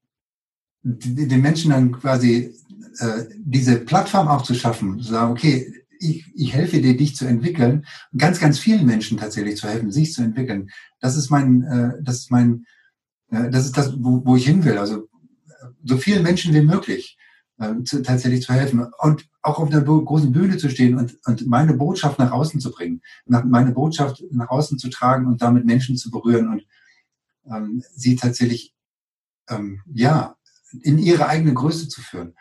den 0.81 1.41
Menschen 1.41 1.71
dann 1.71 1.91
quasi 1.91 2.55
äh, 2.99 3.25
diese 3.37 3.79
Plattform 3.79 4.27
auch 4.27 4.43
zu 4.43 4.55
schaffen, 4.55 4.99
zu 4.99 5.11
sagen, 5.11 5.31
okay, 5.31 5.73
ich, 5.99 6.25
ich 6.33 6.53
helfe 6.53 6.81
dir, 6.81 6.95
dich 6.95 7.15
zu 7.15 7.25
entwickeln, 7.25 7.85
ganz, 8.17 8.39
ganz 8.39 8.57
vielen 8.57 8.85
Menschen 8.85 9.17
tatsächlich 9.17 9.57
zu 9.57 9.67
helfen, 9.67 9.91
sich 9.91 10.13
zu 10.13 10.21
entwickeln. 10.23 10.69
Das 11.01 11.17
ist 11.17 11.29
mein, 11.29 11.63
äh, 11.63 12.01
das 12.01 12.19
ist 12.19 12.31
mein, 12.31 12.65
äh, 13.31 13.49
das 13.49 13.65
ist 13.65 13.77
das, 13.77 13.93
wo, 13.97 14.25
wo 14.25 14.35
ich 14.37 14.45
hin 14.45 14.63
will. 14.63 14.77
Also 14.77 15.09
so 15.83 15.97
vielen 15.97 16.23
Menschen 16.23 16.53
wie 16.53 16.61
möglich 16.61 17.17
äh, 17.59 17.83
zu, 17.83 18.01
tatsächlich 18.01 18.41
zu 18.41 18.53
helfen 18.53 18.87
und 18.99 19.27
auch 19.41 19.59
auf 19.59 19.71
einer 19.71 19.81
großen 19.81 20.31
Bühne 20.31 20.57
zu 20.57 20.69
stehen 20.69 20.97
und, 20.97 21.17
und 21.25 21.47
meine 21.47 21.73
Botschaft 21.73 22.19
nach 22.19 22.31
außen 22.31 22.59
zu 22.59 22.71
bringen, 22.71 23.01
nach, 23.25 23.43
meine 23.43 23.71
Botschaft 23.71 24.23
nach 24.31 24.49
außen 24.49 24.77
zu 24.77 24.89
tragen 24.89 25.27
und 25.27 25.41
damit 25.41 25.65
Menschen 25.65 25.97
zu 25.97 26.09
berühren 26.09 26.49
und 26.49 26.65
ähm, 27.45 27.83
sie 27.95 28.15
tatsächlich 28.15 28.73
ähm, 29.49 29.81
ja 29.91 30.35
in 30.81 30.97
ihre 30.99 31.27
eigene 31.27 31.53
Größe 31.53 31.87
zu 31.87 32.01
führen. 32.01 32.35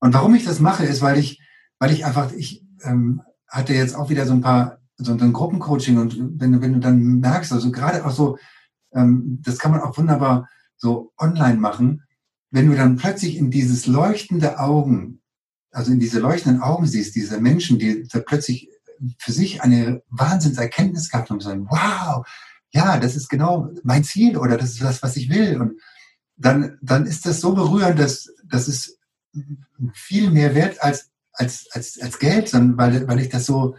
Und 0.00 0.14
warum 0.14 0.34
ich 0.34 0.44
das 0.44 0.60
mache, 0.60 0.84
ist, 0.84 1.02
weil 1.02 1.18
ich, 1.18 1.40
weil 1.78 1.92
ich 1.92 2.04
einfach, 2.04 2.32
ich 2.32 2.64
ähm, 2.82 3.22
hatte 3.48 3.74
jetzt 3.74 3.96
auch 3.96 4.10
wieder 4.10 4.26
so 4.26 4.32
ein 4.32 4.40
paar, 4.40 4.78
so 4.96 5.12
ein 5.12 5.32
Gruppencoaching 5.32 5.98
und 5.98 6.40
wenn 6.40 6.52
du, 6.52 6.60
wenn 6.60 6.74
du 6.74 6.80
dann 6.80 7.20
merkst, 7.20 7.52
also 7.52 7.72
gerade 7.72 8.04
auch 8.04 8.12
so, 8.12 8.38
ähm, 8.92 9.40
das 9.42 9.58
kann 9.58 9.72
man 9.72 9.80
auch 9.80 9.96
wunderbar 9.98 10.48
so 10.76 11.12
online 11.18 11.58
machen, 11.58 12.02
wenn 12.54 12.70
du 12.70 12.76
dann 12.76 12.94
plötzlich 12.94 13.36
in 13.36 13.50
dieses 13.50 13.86
leuchtende 13.86 14.60
Augen, 14.60 15.20
also 15.72 15.90
in 15.90 15.98
diese 15.98 16.20
leuchtenden 16.20 16.62
Augen 16.62 16.86
siehst, 16.86 17.16
diese 17.16 17.40
Menschen, 17.40 17.80
die 17.80 18.06
da 18.06 18.20
plötzlich 18.20 18.70
für 19.18 19.32
sich 19.32 19.62
eine 19.62 20.04
Wahnsinnserkenntnis 20.08 21.10
gehabt 21.10 21.30
haben 21.30 21.40
sagen, 21.40 21.66
wow, 21.68 22.24
ja, 22.70 23.00
das 23.00 23.16
ist 23.16 23.28
genau 23.28 23.72
mein 23.82 24.04
Ziel 24.04 24.36
oder 24.36 24.56
das 24.56 24.70
ist 24.70 24.82
das, 24.82 25.02
was 25.02 25.16
ich 25.16 25.30
will. 25.30 25.60
Und 25.60 25.80
dann, 26.36 26.78
dann 26.80 27.06
ist 27.06 27.26
das 27.26 27.40
so 27.40 27.56
berührend, 27.56 27.98
dass, 27.98 28.32
dass 28.44 28.68
es 28.68 29.00
viel 29.92 30.30
mehr 30.30 30.54
wert 30.54 30.80
als, 30.80 31.10
als, 31.32 31.66
als, 31.72 31.98
als 32.00 32.20
Geld, 32.20 32.48
sondern 32.48 32.78
weil, 32.78 33.08
weil 33.08 33.18
ich 33.18 33.30
das 33.30 33.46
so, 33.46 33.74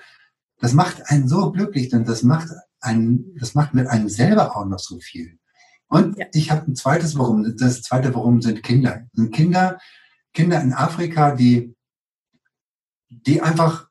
das 0.60 0.74
macht 0.74 1.10
einen 1.10 1.30
so 1.30 1.54
glücklich 1.54 1.94
und 1.94 2.10
das 2.10 2.24
macht 2.24 2.50
einen, 2.82 3.38
das 3.40 3.54
macht 3.54 3.74
mit 3.74 3.88
einem 3.88 4.10
selber 4.10 4.58
auch 4.58 4.66
noch 4.66 4.80
so 4.80 5.00
viel. 5.00 5.40
Und 5.88 6.18
ja. 6.18 6.26
ich 6.34 6.52
habe 6.52 6.70
ein 6.70 6.76
zweites 6.76 7.18
Warum. 7.18 7.56
Das 7.58 7.82
zweite 7.82 8.14
Warum 8.16 8.42
sind 8.42 8.64
Kinder. 8.64 9.08
Sind 9.14 9.34
Kinder, 9.34 9.80
Kinder 10.34 10.62
in 10.62 10.74
Afrika, 10.74 11.36
die, 11.36 11.76
die 13.10 13.42
einfach 13.42 13.90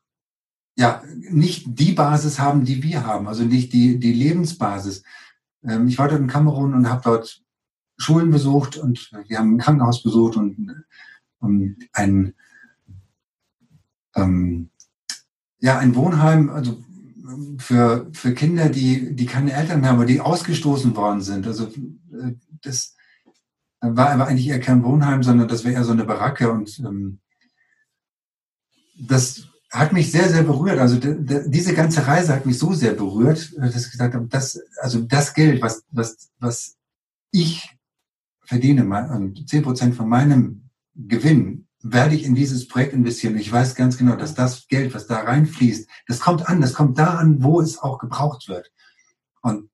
ja 0.75 1.01
nicht 1.29 1.79
die 1.79 1.93
Basis 1.93 2.39
haben, 2.39 2.65
die 2.65 2.83
wir 2.83 3.05
haben, 3.05 3.27
also 3.27 3.43
nicht 3.43 3.71
die, 3.73 3.97
die 3.97 4.13
Lebensbasis. 4.13 5.03
Ähm, 5.63 5.87
ich 5.87 5.97
war 5.97 6.09
dort 6.09 6.21
in 6.21 6.27
Kamerun 6.27 6.73
und 6.73 6.89
habe 6.89 7.01
dort 7.03 7.41
Schulen 7.97 8.29
besucht 8.29 8.75
und 8.77 9.11
wir 9.27 9.39
haben 9.39 9.55
ein 9.55 9.59
Krankenhaus 9.59 10.03
besucht 10.03 10.35
und 10.35 10.85
ähm, 11.41 11.77
ein, 11.93 12.33
ähm, 14.15 14.69
ja, 15.59 15.77
ein 15.77 15.95
Wohnheim, 15.95 16.49
also 16.49 16.83
für, 17.57 18.07
für 18.13 18.33
Kinder, 18.33 18.69
die, 18.69 19.15
die 19.15 19.25
keine 19.25 19.53
Eltern 19.53 19.81
mehr 19.81 19.89
haben, 19.89 19.97
aber 19.97 20.05
die 20.05 20.21
ausgestoßen 20.21 20.95
worden 20.95 21.21
sind. 21.21 21.47
Also 21.47 21.67
äh, 21.67 22.33
das 22.61 22.95
war 23.81 24.09
aber 24.09 24.27
eigentlich 24.27 24.47
eher 24.47 24.59
kein 24.59 24.83
Wohnheim, 24.83 25.23
sondern 25.23 25.47
das 25.47 25.63
wäre 25.63 25.75
eher 25.75 25.83
so 25.83 25.91
eine 25.91 26.05
Baracke 26.05 26.51
und 26.51 26.79
ähm, 26.79 27.19
das 28.97 29.47
hat 29.71 29.91
mich 29.91 30.11
sehr, 30.11 30.29
sehr 30.29 30.43
berührt. 30.43 30.79
Also 30.79 30.97
diese 30.97 31.73
ganze 31.73 32.07
Reise 32.07 32.33
hat 32.33 32.45
mich 32.45 32.57
so 32.57 32.73
sehr 32.73 32.93
berührt, 32.93 33.53
dass 33.57 33.85
ich 33.85 33.91
gesagt 33.91 34.15
habe, 34.15 34.27
das, 34.27 34.59
also 34.81 35.01
das 35.01 35.33
Geld, 35.33 35.61
was, 35.61 35.83
was, 35.91 36.31
was 36.39 36.77
ich 37.31 37.69
verdiene, 38.45 38.87
zehn 39.45 39.63
Prozent 39.63 39.95
von 39.95 40.07
meinem 40.07 40.69
Gewinn 40.95 41.67
werde 41.87 42.15
ich 42.15 42.23
in 42.23 42.33
dieses 42.33 42.67
Projekt 42.67 42.93
investieren. 42.93 43.37
Ich 43.37 43.51
weiß 43.51 43.75
ganz 43.75 43.97
genau, 43.97 44.15
dass 44.15 44.33
das 44.33 44.67
Geld, 44.67 44.95
was 44.95 45.05
da 45.05 45.19
reinfließt, 45.19 45.87
das 46.07 46.19
kommt 46.19 46.49
an, 46.49 46.59
das 46.59 46.73
kommt 46.73 46.97
da 46.97 47.17
an, 47.17 47.43
wo 47.43 47.61
es 47.61 47.77
auch 47.77 47.99
gebraucht 47.99 48.47
wird. 48.49 48.71
Und 49.43 49.69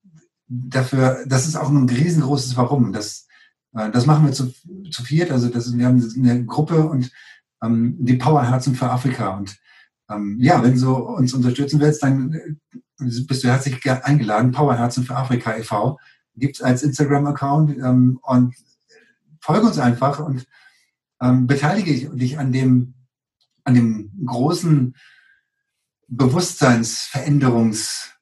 dafür, 0.47 1.23
das 1.25 1.47
ist 1.47 1.55
auch 1.55 1.69
ein 1.69 1.87
riesengroßes 1.87 2.57
Warum. 2.57 2.91
Das, 2.91 3.27
äh, 3.73 3.89
das 3.91 4.05
machen 4.05 4.25
wir 4.25 4.33
zu, 4.33 4.51
zu 4.91 5.03
viert. 5.03 5.31
Also 5.31 5.47
das, 5.47 5.75
wir 5.77 5.85
haben 5.85 6.05
eine 6.17 6.45
Gruppe 6.45 6.85
und 6.85 7.09
ähm, 7.63 7.95
die 7.99 8.17
Powerherzen 8.17 8.75
für 8.75 8.89
Afrika. 8.89 9.37
Und 9.37 9.57
ähm, 10.09 10.37
ja, 10.41 10.61
wenn 10.61 10.77
du 10.77 10.93
uns 10.93 11.33
unterstützen 11.33 11.79
willst, 11.79 12.03
dann 12.03 12.33
äh, 12.33 12.55
bist 12.99 13.41
du 13.41 13.47
herzlich 13.47 13.89
eingeladen. 13.89 14.51
Powerherzen 14.51 15.05
für 15.05 15.15
Afrika 15.15 15.55
e.V. 15.55 15.97
gibt 16.35 16.57
es 16.57 16.61
als 16.61 16.83
Instagram-Account 16.83 17.77
ähm, 17.77 18.19
und 18.21 18.53
folge 19.39 19.67
uns 19.67 19.79
einfach 19.79 20.19
und 20.19 20.45
ähm, 21.21 21.47
beteilige 21.47 22.09
dich 22.09 22.37
an 22.39 22.51
dem, 22.51 22.95
an 23.63 23.75
dem 23.75 24.11
großen 24.25 24.95
Bewusstseinsveränderungsprojekt, 26.07 28.13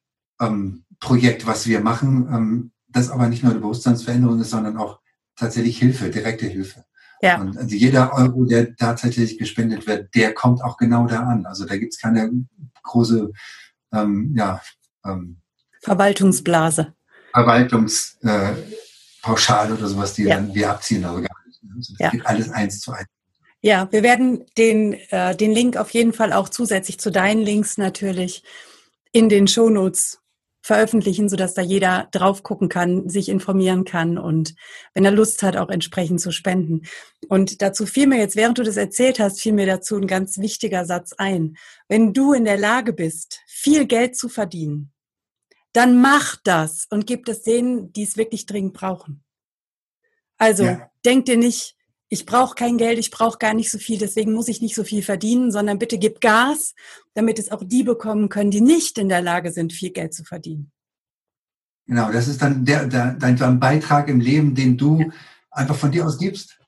ähm, 0.42 1.48
was 1.48 1.68
wir 1.68 1.82
machen, 1.82 2.28
ähm, 2.32 2.72
das 2.88 3.10
aber 3.10 3.28
nicht 3.28 3.44
nur 3.44 3.52
eine 3.52 3.62
Bewusstseinsveränderung 3.62 4.40
ist, 4.40 4.52
sondern 4.52 4.78
auch 4.78 5.00
tatsächlich 5.36 5.80
Hilfe, 5.80 6.10
direkte 6.10 6.46
Hilfe. 6.46 6.86
Ja. 7.22 7.42
Und 7.42 7.58
also 7.58 7.76
jeder 7.76 8.14
Euro, 8.14 8.46
der 8.46 8.66
da 8.66 8.94
tatsächlich 8.94 9.38
gespendet 9.38 9.86
wird, 9.88 10.16
der 10.16 10.34
kommt 10.34 10.64
auch 10.64 10.78
genau 10.78 11.06
da 11.08 11.24
an. 11.24 11.46
Also 11.46 11.66
da 11.66 11.76
gibt's 11.78 12.00
keine 12.00 12.32
große 12.84 13.32
ähm, 13.92 14.34
ja, 14.36 14.62
ähm, 15.06 15.42
Verwaltungsblase. 15.82 16.94
Verwaltungspauschale 17.34 19.70
äh, 19.70 19.74
oder 19.74 19.88
sowas, 19.88 20.14
die 20.14 20.24
ja. 20.24 20.36
dann 20.36 20.54
wir 20.54 20.72
abziehen. 20.72 21.04
Also 21.06 21.22
gar 21.22 21.39
also 21.80 21.94
das 21.94 22.00
ja. 22.00 22.10
geht 22.12 22.26
alles 22.26 22.50
eins 22.50 22.80
zu 22.80 22.92
eins. 22.92 23.08
Ja, 23.62 23.92
wir 23.92 24.04
werden 24.04 24.46
den, 24.58 24.94
äh, 25.10 25.36
den 25.36 25.52
Link 25.52 25.76
auf 25.76 25.90
jeden 25.92 26.14
Fall 26.14 26.32
auch 26.32 26.48
zusätzlich 26.48 26.98
zu 26.98 27.12
deinen 27.12 27.42
Links 27.42 27.78
natürlich 27.78 28.44
in 29.12 29.28
den 29.28 29.48
Shownotes 29.48 30.20
veröffentlichen, 30.62 31.30
sodass 31.30 31.54
da 31.56 31.62
jeder 31.62 32.08
drauf 32.12 32.44
gucken 32.44 32.70
kann, 32.70 33.10
sich 33.10 33.28
informieren 33.28 33.86
kann 33.86 34.18
und 34.18 34.56
wenn 34.94 35.04
er 35.04 35.12
Lust 35.12 35.42
hat, 35.42 35.58
auch 35.58 35.70
entsprechend 35.70 36.22
zu 36.22 36.32
spenden. 36.32 36.84
Und 37.28 37.62
dazu 37.62 37.86
fiel 37.86 38.08
mir 38.08 38.20
jetzt, 38.20 38.36
während 38.36 38.60
du 38.60 38.64
das 38.64 38.78
erzählt 38.78 39.20
hast, 39.20 39.42
fiel 39.42 39.54
mir 39.54 39.66
dazu 39.66 39.96
ein 39.98 40.08
ganz 40.08 40.38
wichtiger 40.38 40.86
Satz 40.86 41.14
ein. 41.14 41.58
Wenn 41.88 42.14
du 42.14 42.34
in 42.34 42.46
der 42.46 42.58
Lage 42.58 42.94
bist, 42.94 43.40
viel 43.48 43.86
Geld 43.86 44.16
zu 44.16 44.30
verdienen, 44.30 44.92
dann 45.74 46.02
mach 46.02 46.36
das 46.44 46.88
und 46.90 47.08
gib 47.08 47.28
es 47.28 47.42
denen, 47.42 47.92
die 47.94 48.04
es 48.04 48.18
wirklich 48.18 48.46
dringend 48.46 48.74
brauchen. 48.74 49.24
Also 50.40 50.64
ja. 50.64 50.90
denk 51.06 51.26
dir 51.26 51.38
nicht, 51.38 51.76
ich 52.08 52.26
brauche 52.26 52.56
kein 52.56 52.78
Geld, 52.80 52.98
ich 52.98 53.12
brauche 53.12 53.38
gar 53.38 53.54
nicht 53.54 53.70
so 53.70 53.78
viel, 53.78 54.00
deswegen 54.00 54.34
muss 54.34 54.48
ich 54.48 54.62
nicht 54.62 54.74
so 54.74 54.84
viel 54.84 55.04
verdienen, 55.04 55.52
sondern 55.52 55.78
bitte 55.78 56.00
gib 56.00 56.22
Gas, 56.22 56.74
damit 57.14 57.38
es 57.38 57.52
auch 57.52 57.64
die 57.64 57.84
bekommen 57.84 58.30
können, 58.30 58.50
die 58.50 58.62
nicht 58.62 58.98
in 58.98 59.10
der 59.10 59.22
Lage 59.22 59.52
sind, 59.52 59.74
viel 59.74 59.92
Geld 59.92 60.16
zu 60.16 60.24
verdienen. 60.24 60.72
Genau, 61.86 62.12
das 62.12 62.28
ist 62.28 62.42
dann 62.42 62.66
der, 62.66 62.88
der 62.88 63.14
dein, 63.14 63.36
dein 63.36 63.60
Beitrag 63.60 64.10
im 64.10 64.20
Leben, 64.20 64.56
den 64.56 64.78
du 64.78 65.02
ja. 65.02 65.08
einfach 65.52 65.76
von 65.76 65.92
dir 65.92 66.06
aus 66.06 66.18
gibst. 66.18 66.60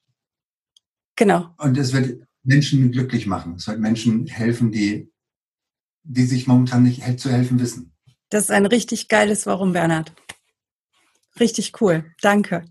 Genau. 1.16 1.54
Und 1.58 1.78
es 1.78 1.94
wird, 1.94 2.22
Menschen 2.44 2.92
glücklich 2.92 3.28
machen. 3.28 3.56
Es 3.56 3.64
sollte 3.64 3.82
Menschen 3.82 4.28
helfen, 4.28 4.72
die, 4.72 5.12
die 6.04 6.26
sich 6.26 6.48
momentan 6.48 6.84
nicht 6.84 7.20
zu 7.20 7.32
helfen 7.32 7.60
wissen. 7.60 7.94
Das 8.30 8.46
ist 8.46 8.52
ein 8.52 8.66
richtig 8.66 9.08
geiles 9.08 9.46
Warum, 9.46 9.74
Bernhard. 9.74 10.14
Richtig 11.40 11.80
cool. 11.82 12.06
Danke. 12.22 12.66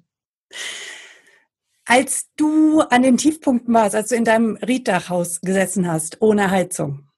Als 1.91 2.29
du 2.37 2.83
an 2.83 3.03
den 3.03 3.17
Tiefpunkten 3.17 3.75
warst, 3.75 3.97
als 3.97 4.11
du 4.11 4.15
in 4.15 4.25
deinem 4.25 4.55
Rieddachhaus 4.55 5.41
gesessen 5.41 5.89
hast, 5.89 6.23
ohne 6.23 6.53
Heizung 6.53 7.09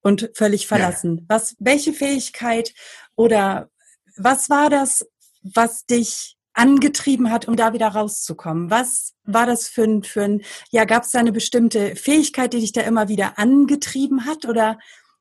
und 0.00 0.30
völlig 0.32 0.66
verlassen, 0.66 1.18
ja. 1.18 1.24
was, 1.28 1.54
welche 1.58 1.92
Fähigkeit 1.92 2.72
oder 3.14 3.68
was 4.16 4.48
war 4.48 4.70
das, 4.70 5.06
was 5.42 5.84
dich 5.84 6.38
angetrieben 6.54 7.30
hat, 7.30 7.46
um 7.46 7.56
da 7.56 7.74
wieder 7.74 7.88
rauszukommen? 7.88 8.70
Was 8.70 9.12
war 9.24 9.44
das 9.44 9.68
für 9.68 9.82
ein, 9.82 10.02
für 10.02 10.22
ein 10.22 10.42
ja, 10.70 10.86
gab 10.86 11.02
es 11.02 11.10
da 11.10 11.18
eine 11.18 11.32
bestimmte 11.32 11.94
Fähigkeit, 11.94 12.54
die 12.54 12.60
dich 12.60 12.72
da 12.72 12.80
immer 12.80 13.08
wieder 13.08 13.38
angetrieben 13.38 14.24
hat 14.24 14.46
oder 14.46 14.78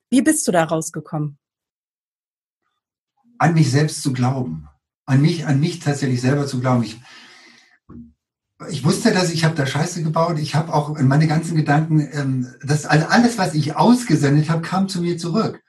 wie 0.10 0.22
bist 0.22 0.48
du 0.48 0.54
da 0.54 0.64
rausgekommen? 0.64 1.38
An 3.40 3.56
mich 3.56 3.70
selbst 3.70 4.02
zu 4.02 4.14
glauben. 4.14 4.70
An 5.06 5.22
mich, 5.22 5.46
an 5.46 5.60
mich 5.60 5.80
tatsächlich 5.80 6.22
selber 6.22 6.48
zu 6.48 6.62
glauben. 6.62 6.84
Ich, 6.84 6.98
ich 8.70 8.86
wusste 8.86 9.12
dass 9.12 9.32
ich 9.32 9.44
habe 9.44 9.56
da 9.56 9.66
Scheiße 9.66 10.02
gebaut. 10.04 10.40
Ich 10.40 10.56
habe 10.56 10.74
auch 10.74 10.98
in 10.98 11.08
meine 11.08 11.28
ganzen 11.28 11.56
Gedanken, 11.56 12.08
ähm, 12.14 12.48
das 12.64 12.86
also 12.86 13.06
alles, 13.08 13.38
was 13.38 13.54
ich 13.54 13.76
ausgesendet 13.76 14.50
habe, 14.50 14.62
kam 14.62 14.88
zu 14.88 15.02
mir 15.02 15.18
zurück. 15.18 15.62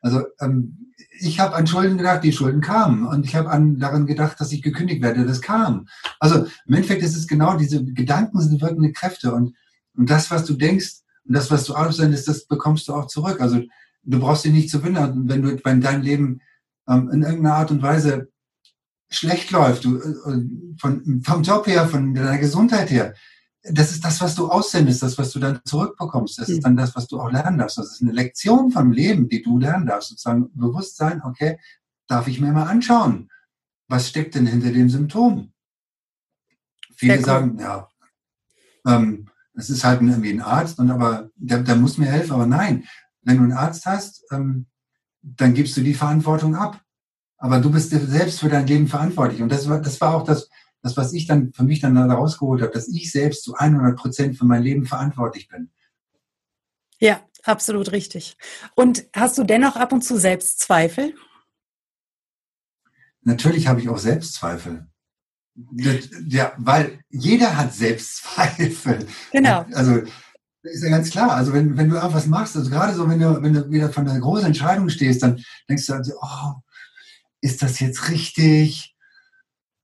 Also 0.00 0.22
ähm, 0.40 0.92
ich 1.20 1.38
habe 1.38 1.54
an 1.54 1.66
Schulden 1.66 1.98
gedacht, 1.98 2.24
die 2.24 2.32
Schulden 2.32 2.60
kamen. 2.60 3.06
Und 3.06 3.24
ich 3.24 3.36
habe 3.36 3.50
an 3.50 3.78
daran 3.78 4.06
gedacht, 4.06 4.40
dass 4.40 4.52
ich 4.52 4.62
gekündigt 4.62 5.02
werde, 5.02 5.24
das 5.24 5.40
kam. 5.40 5.86
Also 6.18 6.46
im 6.66 6.74
Endeffekt 6.74 7.02
ist 7.02 7.16
es 7.16 7.28
genau, 7.28 7.56
diese 7.56 7.84
Gedanken 7.84 8.40
sind 8.40 8.60
wirkende 8.60 8.92
Kräfte. 8.92 9.32
Und, 9.32 9.54
und 9.96 10.10
das, 10.10 10.30
was 10.30 10.44
du 10.44 10.54
denkst 10.54 11.02
und 11.24 11.34
das, 11.34 11.50
was 11.50 11.64
du 11.64 11.74
aussendest, 11.74 12.26
das 12.26 12.46
bekommst 12.46 12.88
du 12.88 12.94
auch 12.94 13.06
zurück. 13.06 13.40
Also 13.40 13.62
du 14.02 14.18
brauchst 14.18 14.44
dich 14.44 14.52
nicht 14.52 14.70
zu 14.70 14.82
wundern, 14.84 15.28
wenn 15.28 15.42
du 15.42 15.60
wenn 15.64 15.80
dein 15.80 16.02
Leben 16.02 16.40
ähm, 16.88 17.08
in 17.12 17.22
irgendeiner 17.22 17.54
Art 17.54 17.70
und 17.70 17.82
Weise 17.82 18.31
schlecht 19.12 19.50
läuft, 19.50 19.84
du, 19.84 19.98
äh, 19.98 20.78
von, 20.78 21.22
vom 21.24 21.42
Job 21.42 21.66
her, 21.66 21.88
von 21.88 22.14
deiner 22.14 22.38
Gesundheit 22.38 22.90
her, 22.90 23.14
das 23.64 23.92
ist 23.92 24.04
das, 24.04 24.20
was 24.20 24.34
du 24.34 24.48
aussendest, 24.48 25.02
das, 25.02 25.16
was 25.18 25.30
du 25.30 25.38
dann 25.38 25.60
zurückbekommst. 25.64 26.38
Das 26.38 26.48
ist 26.48 26.58
mhm. 26.58 26.62
dann 26.62 26.76
das, 26.76 26.96
was 26.96 27.06
du 27.06 27.20
auch 27.20 27.30
lernen 27.30 27.58
darfst. 27.58 27.78
Das 27.78 27.92
ist 27.92 28.02
eine 28.02 28.12
Lektion 28.12 28.72
vom 28.72 28.90
Leben, 28.90 29.28
die 29.28 29.42
du 29.42 29.58
lernen 29.58 29.86
darfst. 29.86 30.08
Sozusagen 30.08 30.50
Bewusstsein, 30.54 31.22
okay, 31.22 31.58
darf 32.08 32.26
ich 32.26 32.40
mir 32.40 32.52
mal 32.52 32.66
anschauen, 32.66 33.30
was 33.88 34.08
steckt 34.08 34.34
denn 34.34 34.46
hinter 34.46 34.72
dem 34.72 34.88
Symptom? 34.88 35.52
Viele 36.96 37.18
cool. 37.18 37.24
sagen, 37.24 37.58
ja, 37.60 37.88
ähm, 38.86 39.28
es 39.54 39.70
ist 39.70 39.84
halt 39.84 40.00
irgendwie 40.00 40.32
ein 40.32 40.40
Arzt, 40.40 40.78
und 40.78 40.90
aber 40.90 41.30
der, 41.36 41.62
der 41.62 41.76
muss 41.76 41.98
mir 41.98 42.06
helfen. 42.06 42.32
Aber 42.32 42.46
nein, 42.46 42.84
wenn 43.22 43.36
du 43.36 43.42
einen 43.44 43.52
Arzt 43.52 43.86
hast, 43.86 44.24
ähm, 44.32 44.66
dann 45.20 45.54
gibst 45.54 45.76
du 45.76 45.82
die 45.82 45.94
Verantwortung 45.94 46.56
ab. 46.56 46.80
Aber 47.42 47.58
du 47.58 47.72
bist 47.72 47.90
selbst 47.90 48.38
für 48.38 48.48
dein 48.48 48.68
Leben 48.68 48.86
verantwortlich. 48.86 49.42
Und 49.42 49.50
das 49.50 49.68
war, 49.68 49.80
das 49.80 50.00
war 50.00 50.14
auch 50.14 50.22
das, 50.22 50.48
das, 50.80 50.96
was 50.96 51.12
ich 51.12 51.26
dann 51.26 51.52
für 51.52 51.64
mich 51.64 51.80
dann 51.80 51.96
da 51.96 52.04
rausgeholt 52.04 52.62
habe, 52.62 52.72
dass 52.72 52.86
ich 52.86 53.10
selbst 53.10 53.42
zu 53.42 53.56
100 53.56 53.96
Prozent 53.96 54.38
für 54.38 54.44
mein 54.44 54.62
Leben 54.62 54.86
verantwortlich 54.86 55.48
bin. 55.48 55.68
Ja, 57.00 57.20
absolut 57.42 57.90
richtig. 57.90 58.36
Und 58.76 59.06
hast 59.12 59.38
du 59.38 59.42
dennoch 59.42 59.74
ab 59.74 59.90
und 59.90 60.02
zu 60.02 60.18
Selbstzweifel? 60.18 61.16
Natürlich 63.22 63.66
habe 63.66 63.80
ich 63.80 63.88
auch 63.88 63.98
Selbstzweifel. 63.98 64.86
Ja, 66.28 66.52
weil 66.58 67.00
jeder 67.10 67.56
hat 67.56 67.74
Selbstzweifel. 67.74 69.04
Genau. 69.32 69.66
Also 69.72 70.00
ist 70.62 70.84
ja 70.84 70.90
ganz 70.90 71.10
klar. 71.10 71.32
Also 71.32 71.52
wenn, 71.52 71.76
wenn 71.76 71.88
du 71.88 71.96
irgendwas 71.96 72.26
machst, 72.26 72.56
also 72.56 72.70
gerade 72.70 72.94
so, 72.94 73.08
wenn 73.08 73.18
du, 73.18 73.42
wenn 73.42 73.52
du 73.52 73.68
wieder 73.68 73.90
von 73.90 74.08
einer 74.08 74.20
großen 74.20 74.46
Entscheidung 74.46 74.88
stehst, 74.88 75.24
dann 75.24 75.42
denkst 75.68 75.86
du 75.86 75.94
also, 75.94 76.12
oh, 76.22 76.62
ist 77.42 77.62
das 77.62 77.80
jetzt 77.80 78.08
richtig? 78.08 78.96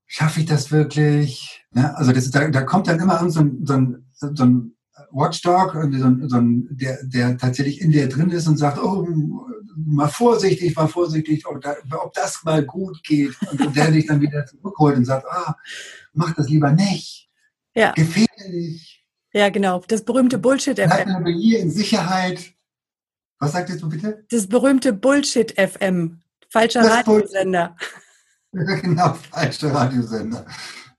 Schaffe 0.07 0.41
ich 0.41 0.47
das 0.47 0.73
wirklich? 0.73 1.63
Ja, 1.75 1.93
also 1.95 2.13
das, 2.13 2.31
da, 2.31 2.49
da 2.49 2.63
kommt 2.63 2.87
dann 2.89 2.99
immer 2.99 3.29
so 3.29 3.41
ein, 3.41 3.67
so 3.67 3.75
ein, 3.75 4.07
so 4.13 4.45
ein 4.45 4.77
Watchdog, 5.11 5.73
so 5.75 5.81
ein, 5.81 6.29
so 6.29 6.37
ein, 6.37 6.69
der, 6.71 6.99
der 7.05 7.37
tatsächlich 7.37 7.83
in 7.83 7.91
dir 7.91 8.09
drin 8.09 8.31
ist 8.31 8.47
und 8.47 8.57
sagt, 8.57 8.79
oh, 8.79 9.07
mal 9.77 10.09
vorsichtig, 10.09 10.75
mal 10.77 10.89
vorsichtig, 10.89 11.47
ob, 11.47 11.61
da, 11.61 11.77
ob 12.01 12.15
das 12.15 12.43
mal 12.45 12.65
gut 12.65 13.03
geht. 13.05 13.35
Und 13.51 13.77
der 13.77 13.91
dich 13.91 14.07
dann 14.07 14.21
wieder 14.21 14.47
zurückholt 14.47 14.97
und 14.97 15.05
sagt, 15.05 15.27
ah, 15.29 15.57
mach 16.15 16.35
das 16.35 16.49
lieber 16.49 16.73
nicht. 16.73 17.29
Ja. 17.75 17.93
Gefährlich. 17.93 19.05
Ja, 19.33 19.51
genau. 19.51 19.83
Das 19.87 20.05
berühmte 20.05 20.39
Bullshit-FM. 20.39 20.89
Bleib 20.89 21.27
hier 21.37 21.61
in 21.61 21.71
Sicherheit. 21.71 22.53
Was 23.39 23.53
sagt 23.53 23.69
jetzt 23.69 23.83
du 23.83 23.89
bitte? 23.89 24.25
Das 24.31 24.47
berühmte 24.49 24.93
Bullshit-FM. 24.93 26.23
Falscher 26.49 26.83
das 26.83 26.91
Radiosender. 26.91 27.77
genau, 28.53 29.15
falscher 29.15 29.73
Radiosender. 29.73 30.47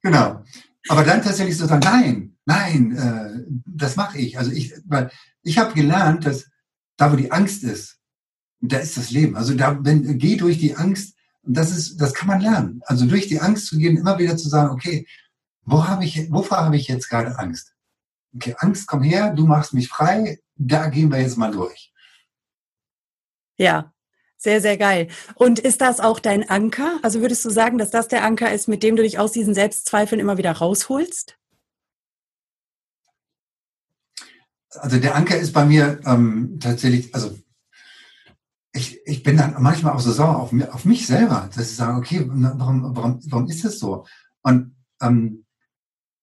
Genau. 0.02 0.44
Aber 0.88 1.04
dann 1.04 1.22
tatsächlich 1.22 1.58
so 1.58 1.68
sagen, 1.68 1.82
nein, 1.84 2.38
nein, 2.46 2.96
äh, 2.96 3.62
das 3.66 3.96
mache 3.96 4.18
ich. 4.18 4.38
Also 4.38 4.52
ich, 4.52 4.74
weil 4.86 5.12
ich 5.44 5.58
habe 5.58 5.74
gelernt, 5.74 6.26
dass 6.26 6.48
da, 6.98 7.12
wo 7.12 7.16
die 7.16 7.32
Angst 7.32 7.64
ist, 7.64 7.98
da 8.62 8.78
ist 8.78 8.98
das 8.98 9.12
Leben. 9.12 9.36
Also 9.36 9.54
da, 9.56 9.78
wenn, 9.84 10.18
geh 10.18 10.36
durch 10.36 10.58
die 10.58 10.76
Angst, 10.76 11.16
und 11.44 11.56
das 11.56 11.72
ist, 11.72 11.98
das 11.98 12.14
kann 12.14 12.28
man 12.28 12.42
lernen. 12.42 12.82
Also 12.86 13.06
durch 13.06 13.28
die 13.28 13.40
Angst 13.40 13.68
zu 13.68 13.78
gehen, 13.78 13.98
immer 13.98 14.20
wieder 14.20 14.38
zu 14.38 14.50
sagen, 14.50 14.72
okay, 14.72 15.08
wo 15.64 15.88
habe 15.88 16.04
ich, 16.04 16.32
wovor 16.32 16.58
habe 16.58 16.76
ich 16.76 16.88
jetzt 16.88 17.10
gerade 17.10 17.38
Angst? 17.38 17.74
Okay, 18.36 18.56
Angst, 18.60 18.88
komm 18.88 19.04
her, 19.04 19.34
du 19.34 19.46
machst 19.46 19.74
mich 19.74 19.88
frei, 19.88 20.40
da 20.56 20.88
gehen 20.88 21.12
wir 21.12 21.20
jetzt 21.20 21.38
mal 21.38 21.52
durch. 21.52 21.94
Ja, 23.58 23.94
sehr, 24.40 24.62
sehr 24.62 24.78
geil. 24.78 25.10
Und 25.36 25.60
ist 25.60 25.82
das 25.82 26.00
auch 26.00 26.20
dein 26.20 26.50
Anker? 26.50 26.98
Also 27.04 27.20
würdest 27.22 27.44
du 27.44 27.50
sagen, 27.50 27.78
dass 27.78 27.92
das 27.92 28.08
der 28.08 28.24
Anker 28.24 28.52
ist, 28.52 28.70
mit 28.70 28.84
dem 28.84 28.96
du 28.96 29.04
dich 29.04 29.20
aus 29.20 29.34
diesen 29.34 29.54
Selbstzweifeln 29.54 30.20
immer 30.20 30.38
wieder 30.38 30.54
rausholst? 30.54 31.38
Also 34.72 34.98
der 34.98 35.16
Anker 35.16 35.38
ist 35.38 35.52
bei 35.52 35.66
mir 35.66 36.00
ähm, 36.06 36.58
tatsächlich, 36.62 37.14
also 37.14 37.38
ich, 38.72 39.02
ich 39.06 39.24
bin 39.24 39.36
dann 39.36 39.62
manchmal 39.62 39.94
auch 39.94 40.00
so 40.00 40.12
sauer 40.12 40.38
auf, 40.38 40.54
auf 40.72 40.86
mich 40.86 41.06
selber, 41.06 41.50
dass 41.54 41.72
ich 41.72 41.76
sage, 41.76 41.98
okay, 41.98 42.26
warum, 42.30 42.96
warum, 42.96 43.20
warum 43.26 43.48
ist 43.50 43.66
das 43.66 43.80
so? 43.80 44.06
Und 44.42 44.76
ähm, 45.02 45.46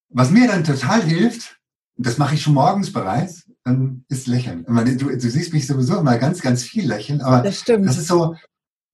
was 0.08 0.30
mir 0.30 0.46
dann 0.46 0.64
total 0.64 1.02
hilft, 1.02 1.60
das 1.96 2.16
mache 2.16 2.36
ich 2.36 2.42
schon 2.42 2.54
morgens 2.54 2.92
bereits, 2.92 3.45
ähm, 3.66 4.04
ist 4.08 4.26
Lächeln. 4.26 4.64
Meine, 4.68 4.96
du, 4.96 5.08
du, 5.08 5.18
siehst 5.20 5.52
mich 5.52 5.66
sowieso 5.66 5.98
immer 5.98 6.16
ganz, 6.18 6.40
ganz 6.40 6.62
viel 6.62 6.86
lächeln, 6.86 7.20
aber 7.20 7.42
das, 7.42 7.64
das 7.64 7.98
ist 7.98 8.06
so, 8.06 8.36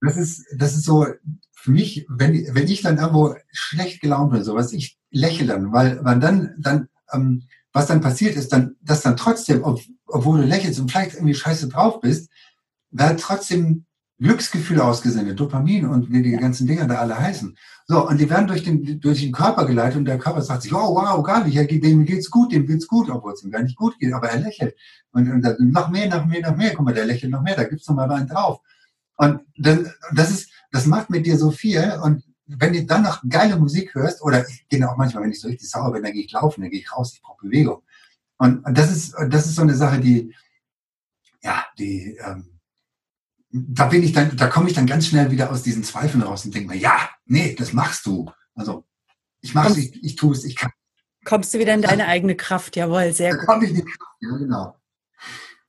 das 0.01 0.17
ist, 0.17 0.45
das 0.57 0.75
ist 0.75 0.85
so 0.85 1.07
für 1.53 1.71
mich, 1.71 2.07
wenn, 2.09 2.33
wenn 2.55 2.67
ich 2.67 2.83
dann 2.83 2.99
irgendwo 2.99 3.37
schlecht 3.53 4.01
gelaunt 4.01 4.33
bin, 4.33 4.43
sowas, 4.43 4.73
ich 4.73 4.99
lächle 5.11 5.47
dann, 5.47 5.73
weil, 5.73 6.05
weil 6.05 6.19
dann, 6.19 6.55
dann, 6.59 6.89
ähm, 7.13 7.45
was 7.73 7.87
dann 7.87 8.01
passiert 8.01 8.35
ist, 8.35 8.53
dann, 8.53 8.77
dass 8.81 9.03
dann 9.03 9.17
trotzdem, 9.17 9.63
ob, 9.63 9.81
obwohl 10.07 10.41
du 10.41 10.47
lächelst 10.47 10.81
und 10.81 10.91
vielleicht 10.91 11.15
irgendwie 11.15 11.35
scheiße 11.35 11.69
drauf 11.69 12.01
bist, 12.01 12.31
da 12.91 13.15
trotzdem 13.15 13.87
Glücksgefühle 14.23 14.85
ausgesendet, 14.85 15.39
Dopamin 15.39 15.87
und 15.87 16.11
wie 16.13 16.23
die 16.23 16.33
ganzen 16.33 16.67
Dinger 16.67 16.87
da 16.87 16.97
alle 16.97 17.19
heißen. 17.19 17.57
So, 17.87 18.09
und 18.09 18.19
die 18.21 18.31
werden 18.31 18.47
durch 18.47 18.63
den, 18.63 19.01
durch 19.01 19.21
den 19.21 19.33
Körper 19.33 19.67
geleitet 19.67 19.99
und 19.99 20.05
der 20.05 20.19
Körper 20.19 20.43
sagt 20.43 20.63
sich, 20.63 20.73
oh 20.73 20.95
wow, 20.95 21.23
gar 21.23 21.45
nicht, 21.45 21.57
dem 21.85 22.05
geht's 22.05 22.31
gut, 22.31 22.53
dem 22.53 22.67
geht's 22.67 22.87
gut, 22.87 23.11
obwohl 23.11 23.33
es 23.33 23.43
ihm 23.43 23.51
gar 23.51 23.63
nicht 23.63 23.77
gut 23.77 23.99
geht, 23.99 24.13
aber 24.13 24.29
er 24.29 24.41
lächelt. 24.41 24.77
Und, 25.11 25.31
und 25.31 25.43
dann 25.43 25.57
noch 25.59 25.91
mehr, 25.91 26.09
noch 26.09 26.25
mehr, 26.27 26.41
noch 26.41 26.57
mehr, 26.57 26.75
guck 26.75 26.85
mal, 26.85 26.95
der 26.95 27.05
lächelt 27.05 27.33
noch 27.33 27.43
mehr, 27.43 27.57
da 27.57 27.65
gibt's 27.65 27.89
noch 27.89 27.97
mal 27.97 28.11
einen 28.11 28.29
drauf. 28.29 28.61
Und 29.17 29.41
dann, 29.57 29.91
das 30.15 30.31
ist, 30.31 30.51
das 30.71 30.87
macht 30.87 31.11
mit 31.11 31.27
dir 31.27 31.37
so 31.37 31.51
viel 31.51 31.99
und 32.03 32.23
wenn 32.47 32.73
du 32.73 32.85
dann 32.85 33.03
noch 33.03 33.23
geile 33.29 33.57
Musik 33.57 33.95
hörst, 33.95 34.23
oder 34.23 34.47
ich 34.47 34.67
gehe 34.69 34.89
auch 34.89 34.97
manchmal, 34.97 35.25
wenn 35.25 35.31
ich 35.31 35.41
so 35.41 35.49
richtig 35.49 35.69
sauer 35.71 35.93
bin, 35.93 36.03
dann 36.03 36.13
gehe 36.13 36.25
ich 36.25 36.33
laufen, 36.33 36.61
dann 36.61 36.71
gehe 36.71 36.81
ich 36.81 36.93
raus, 36.93 37.13
ich 37.15 37.23
brauche 37.23 37.47
Bewegung. 37.47 37.83
Und, 38.39 38.65
und 38.65 38.77
das 38.77 38.91
ist, 38.91 39.15
das 39.29 39.47
ist 39.47 39.57
so 39.57 39.63
eine 39.63 39.75
Sache, 39.75 40.01
die, 40.01 40.35
ja, 41.43 41.65
die, 41.79 42.19
ähm, 42.25 42.52
da 43.53 43.87
bin 43.87 44.03
ich 44.03 44.13
dann, 44.13 44.37
da 44.37 44.47
komme 44.49 44.69
ich 44.69 44.75
dann 44.75 44.87
ganz 44.87 45.07
schnell 45.07 45.31
wieder 45.31 45.51
aus 45.51 45.63
diesen 45.63 45.85
Zweifeln 45.85 46.23
raus 46.23 46.45
und 46.45 46.55
denke 46.55 46.69
mir, 46.69 46.79
ja, 46.79 47.11
nee, 47.27 47.55
das 47.55 47.73
machst 47.73 48.07
du. 48.07 48.31
Also 48.55 48.87
ich 49.41 49.55
mache 49.55 49.69
es, 49.73 49.77
ich, 49.77 50.03
ich 50.03 50.17
tue 50.17 50.33
es, 50.35 50.45
ich 50.45 50.57
kann. 50.57 50.71
Kommst 51.25 51.53
du 51.53 51.59
wieder 51.59 51.75
in 51.75 51.83
deine 51.83 52.07
eigene 52.07 52.35
Kraft, 52.35 52.77
jawohl, 52.77 53.13
sehr 53.13 53.33
da 53.33 53.37
gut. 53.37 53.47
komme 53.47 53.65
ich 53.65 53.71
in 53.71 53.77
die 53.77 53.85
Kraft, 53.85 54.17
ja, 54.21 54.37
genau. 54.37 54.77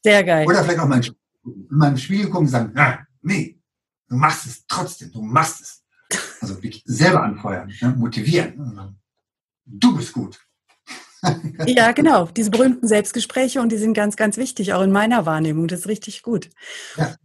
Sehr 0.02 0.24
geil. 0.24 0.48
Oder 0.48 0.64
vielleicht 0.64 0.80
auch 0.80 0.88
mal 0.88 1.02
in 1.04 1.68
meinem 1.70 1.98
Spiegel 1.98 2.26
gucken 2.26 2.46
und 2.46 2.48
sagen, 2.48 2.74
ja, 2.76 3.06
nee, 3.22 3.62
du 4.08 4.16
machst 4.16 4.46
es 4.46 4.66
trotzdem, 4.68 5.12
du 5.12 5.22
machst 5.22 5.62
es. 5.62 5.84
Also 6.42 6.58
selber 6.86 7.24
anfeuern, 7.24 7.72
ja, 7.80 7.90
motivieren. 7.90 9.00
Du 9.66 9.96
bist 9.96 10.14
gut. 10.14 10.40
ja, 11.66 11.92
genau. 11.94 12.26
Diese 12.28 12.52
berühmten 12.52 12.88
Selbstgespräche 12.88 13.62
und 13.62 13.72
die 13.72 13.78
sind 13.78 13.94
ganz, 13.94 14.16
ganz 14.18 14.38
wichtig, 14.38 14.74
auch 14.74 14.82
in 14.82 14.92
meiner 14.92 15.26
Wahrnehmung. 15.26 15.68
Das 15.68 15.82
ist 15.82 15.88
richtig 15.88 16.22
gut. 16.22 16.50
Ja. 16.98 17.16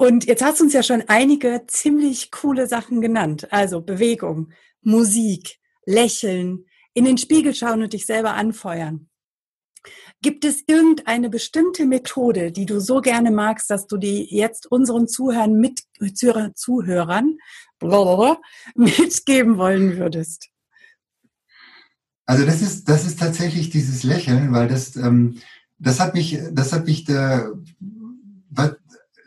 Und 0.00 0.26
jetzt 0.26 0.44
hast 0.44 0.60
du 0.60 0.64
uns 0.64 0.72
ja 0.72 0.84
schon 0.84 1.02
einige 1.08 1.64
ziemlich 1.66 2.30
coole 2.30 2.68
Sachen 2.68 3.00
genannt. 3.00 3.52
Also 3.52 3.80
Bewegung, 3.80 4.52
Musik, 4.80 5.58
Lächeln, 5.86 6.66
in 6.94 7.04
den 7.04 7.18
Spiegel 7.18 7.52
schauen 7.52 7.82
und 7.82 7.92
dich 7.92 8.06
selber 8.06 8.34
anfeuern. 8.34 9.08
Gibt 10.22 10.44
es 10.44 10.62
irgendeine 10.68 11.30
bestimmte 11.30 11.84
Methode, 11.84 12.52
die 12.52 12.64
du 12.64 12.80
so 12.80 13.00
gerne 13.00 13.32
magst, 13.32 13.70
dass 13.70 13.88
du 13.88 13.96
die 13.96 14.24
jetzt 14.32 14.70
unseren 14.70 15.08
Zuhörern, 15.08 15.54
mit, 15.54 15.82
Zuhörern 16.14 17.34
mitgeben 18.74 19.58
wollen 19.58 19.96
würdest? 19.96 20.48
Also 22.24 22.44
das 22.44 22.62
ist, 22.62 22.88
das 22.88 23.04
ist 23.04 23.18
tatsächlich 23.18 23.70
dieses 23.70 24.04
Lächeln, 24.04 24.52
weil 24.52 24.68
das, 24.68 24.94
ähm, 24.94 25.38
das 25.78 25.98
hat 25.98 26.14
mich, 26.14 26.38
das 26.52 26.72
hat 26.72 26.86
mich, 26.86 27.04
der, 27.04 27.52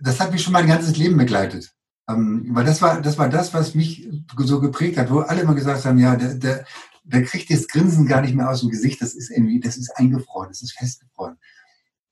das 0.02 0.20
hat 0.20 0.32
mich 0.32 0.44
schon 0.44 0.54
mein 0.54 0.68
ganzes 0.68 0.98
Leben 0.98 1.18
begleitet. 1.18 1.74
Ähm, 2.10 2.48
weil 2.50 2.66
das 2.66 2.82
war, 2.82 3.02
das 3.02 3.18
war 3.18 3.30
das, 3.30 3.54
was 3.54 3.76
mich 3.76 4.10
so 4.38 4.60
geprägt 4.60 4.98
hat, 4.98 5.12
wo 5.12 5.20
alle 5.20 5.42
immer 5.42 5.56
gesagt 5.56 5.86
haben, 5.86 6.00
ja, 6.00 6.16
der, 6.16 6.36
der, 6.36 6.66
der 7.04 7.24
kriegt 7.24 7.50
das 7.50 7.68
Grinsen 7.68 8.06
gar 8.06 8.22
nicht 8.22 8.36
mehr 8.36 8.50
aus 8.50 8.62
dem 8.62 8.70
Gesicht, 8.70 9.02
das 9.02 9.14
ist 9.14 9.30
irgendwie, 9.30 9.60
das 9.60 9.78
ist 9.78 9.96
eingefroren, 9.96 10.50
das 10.50 10.62
ist 10.62 10.74
festgefroren. 10.74 11.38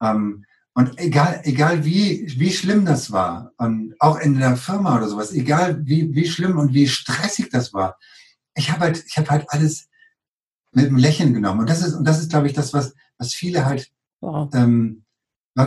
Ähm, 0.01 0.45
und 0.73 0.97
egal, 0.99 1.41
egal 1.43 1.83
wie, 1.83 2.31
wie 2.37 2.51
schlimm 2.51 2.85
das 2.85 3.11
war, 3.11 3.51
und 3.57 3.95
auch 3.99 4.19
in 4.19 4.37
der 4.37 4.55
Firma 4.55 4.95
oder 4.97 5.09
sowas, 5.09 5.33
egal 5.33 5.85
wie, 5.85 6.13
wie 6.13 6.27
schlimm 6.27 6.57
und 6.57 6.73
wie 6.73 6.87
stressig 6.87 7.49
das 7.49 7.73
war, 7.73 7.97
ich 8.55 8.71
habe 8.71 8.81
halt, 8.81 9.03
ich 9.05 9.17
habe 9.17 9.29
halt 9.29 9.45
alles 9.49 9.87
mit 10.71 10.87
einem 10.87 10.97
Lächeln 10.97 11.33
genommen. 11.33 11.61
Und 11.61 11.69
das 11.69 11.81
ist, 11.81 11.95
und 11.95 12.05
das 12.05 12.19
ist, 12.19 12.29
glaube 12.29 12.47
ich, 12.47 12.53
das, 12.53 12.73
was, 12.73 12.93
was 13.17 13.33
viele 13.33 13.65
halt, 13.65 13.91
wow. 14.21 14.49
ähm, 14.53 15.03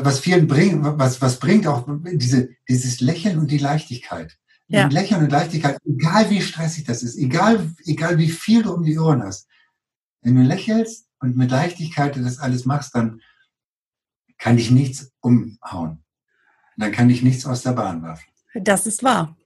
was 0.01 0.21
vielen 0.21 0.47
bringt, 0.47 0.83
was, 0.83 1.21
was 1.21 1.39
bringt 1.39 1.67
auch 1.67 1.87
diese, 2.05 2.51
dieses 2.69 3.01
Lächeln 3.01 3.39
und 3.39 3.51
die 3.51 3.59
Leichtigkeit. 3.59 4.39
Ja. 4.69 4.87
Lächeln 4.87 5.23
und 5.23 5.31
Leichtigkeit, 5.31 5.79
egal 5.85 6.31
wie 6.31 6.41
stressig 6.41 6.85
das 6.85 7.03
ist, 7.03 7.17
egal, 7.19 7.71
egal 7.85 8.17
wie 8.17 8.31
viel 8.31 8.63
du 8.63 8.73
um 8.73 8.85
die 8.85 8.99
Ohren 8.99 9.23
hast. 9.23 9.47
Wenn 10.23 10.37
du 10.37 10.43
lächelst 10.43 11.07
und 11.19 11.37
mit 11.37 11.51
Leichtigkeit 11.51 12.17
das 12.17 12.39
alles 12.39 12.65
machst, 12.65 12.95
dann 12.95 13.21
kann 14.39 14.57
dich 14.57 14.71
nichts 14.71 15.13
umhauen. 15.21 16.03
Dann 16.77 16.91
kann 16.91 17.09
dich 17.09 17.23
nichts 17.23 17.45
aus 17.45 17.63
der 17.63 17.73
Bahn 17.73 18.03
werfen. 18.03 18.25
Das 18.55 18.87
ist 18.87 19.03
wahr. 19.03 19.37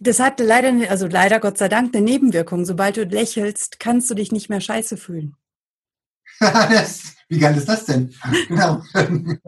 Das 0.00 0.20
hat 0.20 0.40
leider, 0.40 0.90
also 0.90 1.06
leider 1.06 1.40
Gott 1.40 1.58
sei 1.58 1.68
Dank, 1.68 1.94
eine 1.94 2.04
Nebenwirkung. 2.04 2.64
Sobald 2.64 2.96
du 2.96 3.04
lächelst, 3.04 3.80
kannst 3.80 4.10
du 4.10 4.14
dich 4.14 4.32
nicht 4.32 4.48
mehr 4.48 4.60
scheiße 4.60 4.96
fühlen. 4.96 5.36
das, 6.40 7.14
wie 7.28 7.38
geil 7.38 7.56
ist 7.56 7.68
das 7.68 7.84
denn? 7.84 8.14
Genau. 8.48 8.82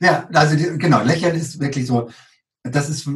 ja, 0.00 0.28
also 0.32 0.56
die, 0.56 0.78
genau, 0.78 1.02
Lächeln 1.02 1.34
ist 1.34 1.58
wirklich 1.60 1.86
so, 1.86 2.10
das 2.62 2.88
ist, 2.88 3.08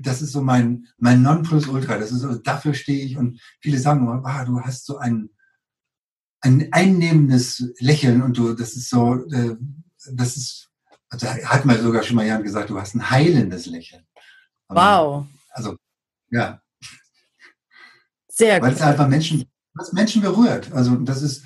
das 0.00 0.22
ist 0.22 0.32
so 0.32 0.42
mein, 0.42 0.86
mein 0.98 1.22
Nonplusultra. 1.22 1.98
Das 1.98 2.12
ist 2.12 2.20
so, 2.20 2.34
dafür 2.34 2.74
stehe 2.74 3.04
ich 3.04 3.16
und 3.16 3.40
viele 3.60 3.78
sagen 3.78 4.00
immer, 4.00 4.22
ah, 4.24 4.44
du 4.44 4.60
hast 4.60 4.86
so 4.86 4.98
ein, 4.98 5.30
ein 6.40 6.68
einnehmendes 6.72 7.72
Lächeln 7.78 8.22
und 8.22 8.36
du, 8.36 8.54
das 8.54 8.74
ist 8.74 8.90
so, 8.90 9.14
äh, 9.32 9.56
das 10.12 10.36
ist, 10.36 10.70
also 11.08 11.26
hat 11.26 11.64
mal 11.64 11.80
sogar 11.80 12.02
schon 12.02 12.16
mal 12.16 12.26
Jan 12.26 12.42
gesagt, 12.42 12.70
du 12.70 12.78
hast 12.78 12.94
ein 12.94 13.10
heilendes 13.10 13.66
Lächeln. 13.66 14.06
Wow. 14.68 15.26
Also, 15.50 15.76
ja. 16.30 16.60
Sehr 18.28 18.60
Weil 18.60 18.70
gut. 18.70 18.78
es 18.78 18.84
einfach 18.84 19.08
Menschen, 19.08 19.50
was 19.78 19.92
Menschen 19.92 20.22
berührt. 20.22 20.72
Also, 20.72 20.96
das 20.96 21.22
ist, 21.22 21.44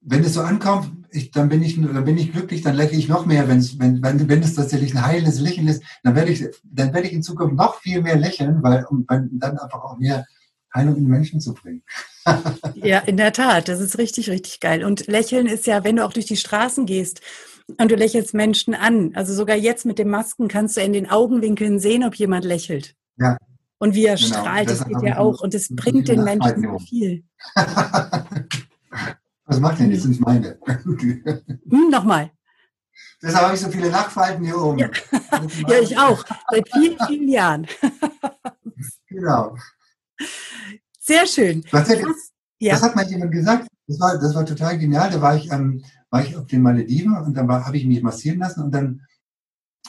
wenn 0.00 0.24
es 0.24 0.34
so 0.34 0.42
ankommt, 0.42 0.90
ich, 1.10 1.30
dann, 1.30 1.48
bin 1.48 1.62
ich, 1.62 1.80
dann 1.80 2.04
bin 2.04 2.18
ich 2.18 2.32
glücklich, 2.32 2.62
dann 2.62 2.76
lächle 2.76 2.98
ich 2.98 3.08
noch 3.08 3.26
mehr, 3.26 3.48
wenn's, 3.48 3.78
wenn, 3.78 4.02
wenn, 4.02 4.28
wenn 4.28 4.42
es 4.42 4.54
tatsächlich 4.54 4.94
ein 4.94 5.04
heilendes 5.04 5.40
Lächeln 5.40 5.68
ist, 5.68 5.82
dann 6.02 6.14
werde 6.14 6.30
ich, 6.30 6.44
dann 6.64 6.94
werde 6.94 7.08
ich 7.08 7.12
in 7.12 7.22
Zukunft 7.22 7.56
noch 7.56 7.80
viel 7.80 8.00
mehr 8.02 8.16
lächeln, 8.16 8.62
weil, 8.62 8.84
um 8.84 9.04
dann 9.08 9.58
einfach 9.58 9.82
auch 9.82 9.98
mehr 9.98 10.24
Heilung 10.74 10.96
in 10.96 11.06
Menschen 11.06 11.40
zu 11.40 11.54
bringen. 11.54 11.82
ja, 12.74 12.98
in 13.00 13.16
der 13.16 13.32
Tat, 13.32 13.68
das 13.68 13.80
ist 13.80 13.98
richtig, 13.98 14.30
richtig 14.30 14.60
geil. 14.60 14.84
Und 14.84 15.06
Lächeln 15.06 15.46
ist 15.46 15.66
ja, 15.66 15.84
wenn 15.84 15.96
du 15.96 16.04
auch 16.04 16.12
durch 16.12 16.26
die 16.26 16.36
Straßen 16.36 16.86
gehst 16.86 17.20
und 17.78 17.90
du 17.90 17.96
lächelst 17.96 18.34
Menschen 18.34 18.74
an, 18.74 19.12
also 19.14 19.34
sogar 19.34 19.56
jetzt 19.56 19.84
mit 19.84 19.98
den 19.98 20.08
Masken 20.08 20.48
kannst 20.48 20.76
du 20.76 20.80
in 20.80 20.92
den 20.92 21.10
Augenwinkeln 21.10 21.78
sehen, 21.80 22.04
ob 22.04 22.14
jemand 22.14 22.44
lächelt. 22.44 22.94
Ja. 23.16 23.36
Und 23.82 23.94
wie 23.94 24.04
er 24.04 24.16
genau. 24.16 24.28
strahlt, 24.28 24.68
das, 24.68 24.80
das 24.80 24.88
geht 24.88 25.02
ja 25.02 25.16
auch. 25.18 25.40
Und 25.40 25.54
es 25.54 25.74
bringt 25.74 26.06
den 26.06 26.22
Menschen 26.22 26.62
so 26.62 26.78
viel. 26.78 27.24
Was 29.46 29.58
macht 29.58 29.80
denn? 29.80 29.90
Das 29.90 30.02
sind 30.02 30.20
meine. 30.20 30.58
Hm, 30.66 31.90
Nochmal. 31.90 32.30
Deshalb 33.22 33.44
habe 33.44 33.54
ich 33.54 33.60
so 33.60 33.70
viele 33.70 33.88
Lachfalten 33.88 34.44
hier 34.44 34.60
oben. 34.60 34.78
Ja, 34.78 34.90
ja 35.66 35.80
ich 35.80 35.98
auch. 35.98 36.22
Seit 36.50 36.68
vielen, 36.68 36.98
vielen 37.06 37.28
Jahren. 37.28 37.66
genau. 39.08 39.56
Sehr 40.98 41.26
schön. 41.26 41.64
Was, 41.70 41.88
hat, 41.88 41.98
ja. 42.58 42.74
das 42.74 42.82
hat 42.82 42.94
mal 42.94 43.06
jemand 43.06 43.32
gesagt. 43.32 43.66
Das 43.86 43.98
war, 43.98 44.18
das 44.18 44.34
war 44.34 44.44
total 44.44 44.78
genial. 44.78 45.10
Da 45.10 45.22
war 45.22 45.36
ich, 45.36 45.50
ähm, 45.50 45.82
war 46.10 46.22
ich 46.22 46.36
auf 46.36 46.46
den 46.46 46.60
Malediven 46.60 47.16
und 47.16 47.34
dann 47.34 47.48
habe 47.48 47.78
ich 47.78 47.86
mich 47.86 48.02
massieren 48.02 48.40
lassen 48.40 48.62
und 48.62 48.72
dann, 48.72 49.06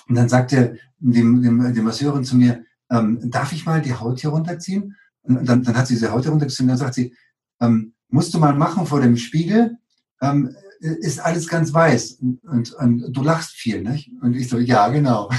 und 0.07 0.15
dann 0.15 0.29
sagte 0.29 0.77
dem, 0.99 1.41
dem, 1.41 1.73
dem 1.73 1.83
Masseurin 1.83 2.23
zu 2.23 2.37
mir, 2.37 2.63
ähm, 2.91 3.19
darf 3.31 3.51
ich 3.53 3.65
mal 3.65 3.81
die 3.81 3.95
Haut 3.95 4.19
hier 4.19 4.29
runterziehen? 4.29 4.97
Und 5.23 5.47
dann, 5.47 5.63
dann 5.63 5.77
hat 5.77 5.87
sie 5.87 5.95
diese 5.95 6.11
Haut 6.11 6.23
hier 6.23 6.31
runtergezogen 6.31 6.65
und 6.65 6.69
dann 6.69 6.85
sagt 6.85 6.95
sie, 6.95 7.15
ähm, 7.59 7.93
musst 8.09 8.33
du 8.33 8.39
mal 8.39 8.53
machen 8.53 8.85
vor 8.85 9.01
dem 9.01 9.17
Spiegel, 9.17 9.77
ähm, 10.21 10.55
ist 10.79 11.19
alles 11.19 11.47
ganz 11.47 11.73
weiß 11.73 12.13
und, 12.21 12.43
und, 12.43 12.73
und, 12.73 13.13
du 13.15 13.21
lachst 13.23 13.51
viel, 13.51 13.81
nicht? 13.83 14.11
Und 14.21 14.35
ich 14.35 14.49
so, 14.49 14.57
ja, 14.57 14.89
genau. 14.89 15.29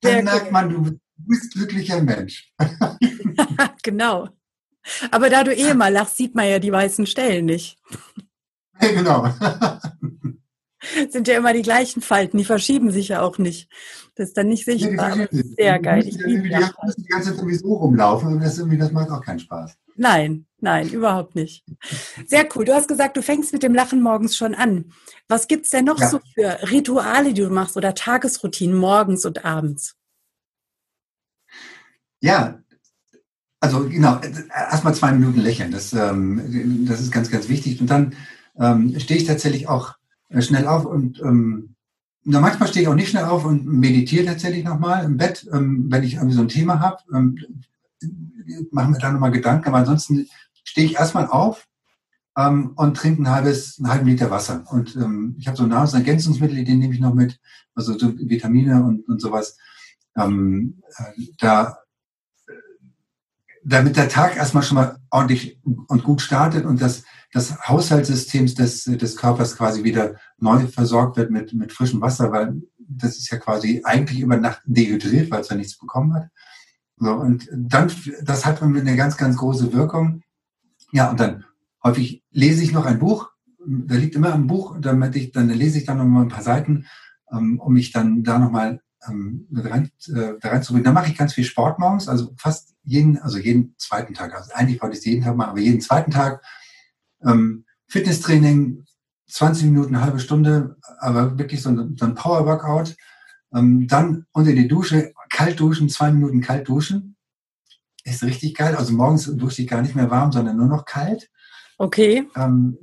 Dann 0.00 0.24
merkt 0.24 0.52
man, 0.52 0.68
du 0.68 0.96
bist 1.16 1.52
glücklicher 1.54 2.00
Mensch. 2.00 2.52
genau. 3.82 4.28
Aber 5.10 5.28
da 5.28 5.42
du 5.42 5.52
eh 5.54 5.74
mal 5.74 5.92
lachst, 5.92 6.16
sieht 6.16 6.36
man 6.36 6.48
ja 6.48 6.60
die 6.60 6.70
weißen 6.70 7.06
Stellen 7.06 7.46
nicht. 7.46 7.78
Ja, 8.80 8.88
genau 8.92 9.28
sind 11.10 11.28
ja 11.28 11.36
immer 11.36 11.52
die 11.52 11.62
gleichen 11.62 12.02
Falten, 12.02 12.38
die 12.38 12.44
verschieben 12.44 12.90
sich 12.90 13.08
ja 13.08 13.22
auch 13.22 13.38
nicht. 13.38 13.68
Das 14.14 14.28
ist 14.28 14.36
dann 14.36 14.48
nicht 14.48 14.64
sichtbar. 14.64 15.16
Ja, 15.16 15.26
sehr 15.30 15.78
geil. 15.78 16.06
Ich 16.06 16.16
liebe 16.18 16.42
die, 16.42 16.48
die, 16.48 17.02
die 17.02 17.08
ganze 17.08 17.30
Zeit 17.30 17.38
sowieso 17.38 17.74
rumlaufen 17.74 18.34
und 18.34 18.40
das, 18.40 18.56
das 18.56 18.92
macht 18.92 19.10
auch 19.10 19.22
keinen 19.22 19.38
Spaß. 19.38 19.76
Nein, 19.96 20.46
nein, 20.60 20.88
überhaupt 20.90 21.34
nicht. 21.34 21.64
Sehr 22.26 22.48
cool. 22.54 22.64
Du 22.64 22.74
hast 22.74 22.88
gesagt, 22.88 23.16
du 23.16 23.22
fängst 23.22 23.52
mit 23.52 23.62
dem 23.64 23.74
Lachen 23.74 24.00
morgens 24.00 24.36
schon 24.36 24.54
an. 24.54 24.92
Was 25.26 25.48
gibt 25.48 25.64
es 25.64 25.70
denn 25.70 25.84
noch 25.84 25.98
ja. 25.98 26.08
so 26.08 26.20
für 26.34 26.70
Rituale, 26.70 27.34
die 27.34 27.42
du 27.42 27.50
machst 27.50 27.76
oder 27.76 27.94
Tagesroutinen 27.94 28.76
morgens 28.76 29.24
und 29.24 29.44
abends? 29.44 29.96
Ja, 32.20 32.60
also 33.60 33.88
genau, 33.88 34.20
erstmal 34.52 34.94
zwei 34.94 35.12
Minuten 35.12 35.40
lächeln. 35.40 35.72
Das, 35.72 35.92
ähm, 35.92 36.86
das 36.88 37.00
ist 37.00 37.10
ganz, 37.10 37.30
ganz 37.30 37.48
wichtig. 37.48 37.80
Und 37.80 37.88
dann 37.90 38.14
ähm, 38.58 38.98
stehe 38.98 39.18
ich 39.20 39.26
tatsächlich 39.26 39.68
auch 39.68 39.97
schnell 40.40 40.66
auf 40.66 40.84
und 40.84 41.20
ähm, 41.20 41.74
na, 42.24 42.40
manchmal 42.40 42.68
stehe 42.68 42.82
ich 42.82 42.88
auch 42.88 42.94
nicht 42.94 43.08
schnell 43.08 43.24
auf 43.24 43.44
und 43.44 43.66
meditiere 43.66 44.26
tatsächlich 44.26 44.64
nochmal 44.64 45.04
im 45.04 45.16
Bett, 45.16 45.48
ähm, 45.52 45.86
wenn 45.88 46.02
ich 46.02 46.14
irgendwie 46.14 46.34
so 46.34 46.42
ein 46.42 46.48
Thema 46.48 46.80
habe. 46.80 46.98
Ähm, 47.14 47.38
mache 48.70 48.90
mir 48.90 48.98
da 48.98 49.12
nochmal 49.12 49.30
Gedanken, 49.30 49.68
aber 49.68 49.78
ansonsten 49.78 50.28
stehe 50.64 50.86
ich 50.86 50.96
erstmal 50.96 51.26
auf 51.26 51.66
ähm, 52.36 52.72
und 52.76 52.96
trinke 52.96 53.22
ein 53.22 53.30
halbes, 53.30 53.78
einen 53.78 53.90
halben 53.90 54.06
Liter 54.06 54.30
Wasser. 54.30 54.64
Und 54.70 54.94
ähm, 54.96 55.36
ich 55.38 55.46
habe 55.48 55.56
so 55.56 55.66
Nahrungsergänzungsmittel, 55.66 56.64
die 56.64 56.74
nehme 56.74 56.92
ich 56.92 57.00
noch 57.00 57.14
mit, 57.14 57.40
also 57.74 57.98
so 57.98 58.12
Vitamine 58.18 58.84
und, 58.84 59.08
und 59.08 59.20
sowas. 59.20 59.56
Ähm, 60.16 60.82
äh, 60.98 61.24
da 61.38 61.78
damit 63.68 63.96
der 63.96 64.08
Tag 64.08 64.36
erstmal 64.36 64.62
schon 64.62 64.76
mal 64.76 64.98
ordentlich 65.10 65.60
und 65.88 66.02
gut 66.02 66.20
startet 66.20 66.64
und 66.64 66.80
das 66.80 67.04
das 67.32 67.68
Haushaltssystem 67.68 68.46
des, 68.46 68.84
des 68.84 69.16
Körpers 69.16 69.56
quasi 69.56 69.84
wieder 69.84 70.16
neu 70.38 70.66
versorgt 70.66 71.16
wird 71.16 71.30
mit, 71.30 71.52
mit 71.52 71.72
frischem 71.72 72.00
Wasser, 72.00 72.32
weil 72.32 72.62
das 72.78 73.18
ist 73.18 73.30
ja 73.30 73.38
quasi 73.38 73.82
eigentlich 73.84 74.20
über 74.20 74.36
Nacht 74.36 74.62
dehydriert, 74.64 75.30
weil 75.30 75.42
es 75.42 75.48
ja 75.48 75.56
nichts 75.56 75.76
bekommen 75.76 76.14
hat. 76.14 76.28
So, 76.96 77.12
und 77.12 77.48
dann, 77.52 77.92
das 78.22 78.46
hat 78.46 78.62
eine 78.62 78.96
ganz, 78.96 79.16
ganz 79.16 79.36
große 79.36 79.72
Wirkung. 79.72 80.22
Ja, 80.90 81.10
und 81.10 81.20
dann 81.20 81.44
häufig 81.84 82.24
lese 82.30 82.62
ich 82.62 82.72
noch 82.72 82.86
ein 82.86 82.98
Buch. 82.98 83.28
Da 83.64 83.94
liegt 83.94 84.14
immer 84.14 84.32
ein 84.32 84.46
Buch, 84.46 84.76
damit 84.80 85.14
ich, 85.14 85.32
dann 85.32 85.50
lese 85.50 85.78
ich 85.78 85.84
dann 85.84 85.98
noch 85.98 86.06
mal 86.06 86.22
ein 86.22 86.28
paar 86.28 86.42
Seiten, 86.42 86.86
ähm, 87.30 87.60
um 87.60 87.74
mich 87.74 87.92
dann 87.92 88.24
da 88.24 88.38
nochmal 88.38 88.80
ähm, 89.06 89.46
rein, 89.52 89.90
äh, 90.08 90.34
da 90.40 90.48
reinzubringen. 90.48 90.84
Dann 90.84 90.94
mache 90.94 91.10
ich 91.10 91.16
ganz 91.16 91.34
viel 91.34 91.44
Sport 91.44 91.78
morgens, 91.78 92.08
also 92.08 92.34
fast 92.36 92.74
jeden, 92.82 93.18
also 93.18 93.38
jeden 93.38 93.74
zweiten 93.78 94.14
Tag. 94.14 94.34
Also 94.34 94.52
eigentlich 94.54 94.80
wollte 94.82 94.94
ich 94.94 95.00
es 95.00 95.04
jeden 95.04 95.22
Tag 95.22 95.36
machen, 95.36 95.50
aber 95.50 95.60
jeden 95.60 95.80
zweiten 95.80 96.10
Tag 96.10 96.42
ähm, 97.24 97.64
Fitnesstraining, 97.86 98.84
20 99.28 99.66
Minuten, 99.66 99.94
eine 99.94 100.04
halbe 100.04 100.20
Stunde, 100.20 100.76
aber 100.98 101.38
wirklich 101.38 101.62
so 101.62 101.70
ein, 101.70 101.96
so 101.96 102.06
ein 102.06 102.14
Power-Workout. 102.14 102.96
Ähm, 103.54 103.86
dann 103.88 104.26
unter 104.32 104.52
die 104.52 104.68
Dusche, 104.68 105.12
kalt 105.30 105.58
duschen, 105.60 105.88
zwei 105.88 106.10
Minuten 106.10 106.40
kalt 106.40 106.68
duschen. 106.68 107.16
Ist 108.04 108.22
richtig 108.22 108.54
geil. 108.54 108.74
Also 108.74 108.92
morgens 108.92 109.24
dusche 109.24 109.62
ich 109.62 109.68
gar 109.68 109.82
nicht 109.82 109.94
mehr 109.94 110.10
warm, 110.10 110.32
sondern 110.32 110.56
nur 110.56 110.66
noch 110.66 110.84
kalt. 110.84 111.30
Okay. 111.76 112.28
Ähm, 112.36 112.78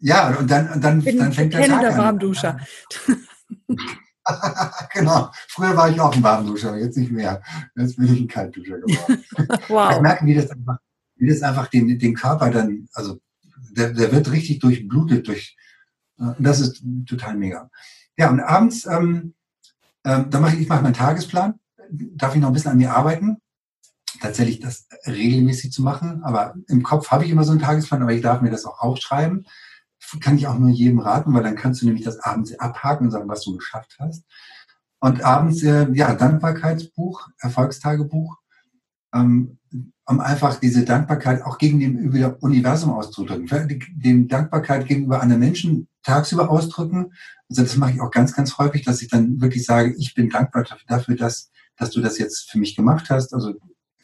ja, 0.00 0.36
und 0.36 0.50
dann, 0.50 0.70
und 0.72 0.84
dann, 0.84 1.02
bin, 1.02 1.18
dann 1.18 1.32
fängt 1.32 1.54
der 1.54 1.66
Tag 1.66 1.80
der 1.80 1.96
Warmduscher. 1.96 2.58
genau. 4.92 5.30
Früher 5.48 5.76
war 5.76 5.90
ich 5.90 6.00
auch 6.00 6.14
ein 6.14 6.22
Warmduscher, 6.22 6.76
jetzt 6.76 6.96
nicht 6.96 7.12
mehr. 7.12 7.42
Jetzt 7.76 7.96
bin 7.96 8.12
ich 8.12 8.20
ein 8.20 8.28
Kaltduscher 8.28 8.78
geworden. 8.78 9.24
wow. 9.68 9.92
Ich 9.94 10.00
merke, 10.00 10.26
wie 10.26 10.34
das 10.34 10.50
einfach 10.50 10.78
wie 11.18 11.28
das 11.28 11.42
einfach 11.42 11.66
den, 11.68 11.98
den 11.98 12.14
Körper 12.14 12.50
dann, 12.50 12.88
also 12.94 13.20
der, 13.70 13.92
der 13.92 14.12
wird 14.12 14.30
richtig 14.30 14.60
durchblutet 14.60 15.26
durch, 15.28 15.56
äh, 16.18 16.32
das 16.38 16.60
ist 16.60 16.82
total 17.06 17.36
mega. 17.36 17.70
Ja, 18.16 18.30
und 18.30 18.40
abends, 18.40 18.86
ähm, 18.86 19.34
ähm, 20.04 20.30
da 20.30 20.40
mache 20.40 20.54
ich, 20.54 20.62
ich 20.62 20.68
mache 20.68 20.82
meinen 20.82 20.94
Tagesplan, 20.94 21.58
darf 21.90 22.34
ich 22.34 22.40
noch 22.40 22.48
ein 22.48 22.54
bisschen 22.54 22.72
an 22.72 22.78
mir 22.78 22.94
arbeiten, 22.94 23.38
tatsächlich 24.20 24.60
das 24.60 24.88
regelmäßig 25.06 25.72
zu 25.72 25.82
machen, 25.82 26.22
aber 26.22 26.54
im 26.68 26.82
Kopf 26.82 27.10
habe 27.10 27.24
ich 27.24 27.30
immer 27.30 27.44
so 27.44 27.52
einen 27.52 27.60
Tagesplan, 27.60 28.02
aber 28.02 28.12
ich 28.12 28.22
darf 28.22 28.40
mir 28.40 28.50
das 28.50 28.64
auch 28.64 28.80
aufschreiben. 28.80 29.46
Kann 30.20 30.36
ich 30.36 30.46
auch 30.46 30.58
nur 30.58 30.70
jedem 30.70 31.00
raten, 31.00 31.34
weil 31.34 31.42
dann 31.42 31.56
kannst 31.56 31.82
du 31.82 31.86
nämlich 31.86 32.04
das 32.04 32.18
abends 32.20 32.58
abhaken 32.58 33.06
und 33.06 33.10
sagen, 33.10 33.28
was 33.28 33.42
du 33.44 33.56
geschafft 33.56 33.96
hast. 33.98 34.24
Und 35.00 35.22
abends, 35.22 35.62
äh, 35.62 35.88
ja, 35.92 36.14
Dankbarkeitsbuch, 36.14 37.28
Erfolgstagebuch, 37.38 38.36
ähm, 39.14 39.58
um 40.06 40.20
einfach 40.20 40.58
diese 40.58 40.84
Dankbarkeit 40.84 41.42
auch 41.42 41.58
gegen 41.58 41.80
dem 41.80 42.36
Universum 42.40 42.90
auszudrücken. 42.90 43.68
Die 43.96 44.26
Dankbarkeit 44.26 44.86
gegenüber 44.86 45.20
anderen 45.20 45.40
Menschen 45.40 45.88
tagsüber 46.02 46.50
ausdrücken. 46.50 47.12
Also 47.50 47.62
das 47.62 47.76
mache 47.76 47.92
ich 47.92 48.00
auch 48.00 48.10
ganz, 48.10 48.34
ganz 48.34 48.56
häufig, 48.56 48.84
dass 48.84 49.02
ich 49.02 49.08
dann 49.08 49.40
wirklich 49.40 49.64
sage, 49.64 49.94
ich 49.98 50.14
bin 50.14 50.30
dankbar 50.30 50.64
dafür, 50.86 51.16
dass, 51.16 51.50
dass 51.76 51.90
du 51.90 52.00
das 52.00 52.18
jetzt 52.18 52.50
für 52.50 52.58
mich 52.58 52.74
gemacht 52.74 53.10
hast. 53.10 53.34
Also 53.34 53.54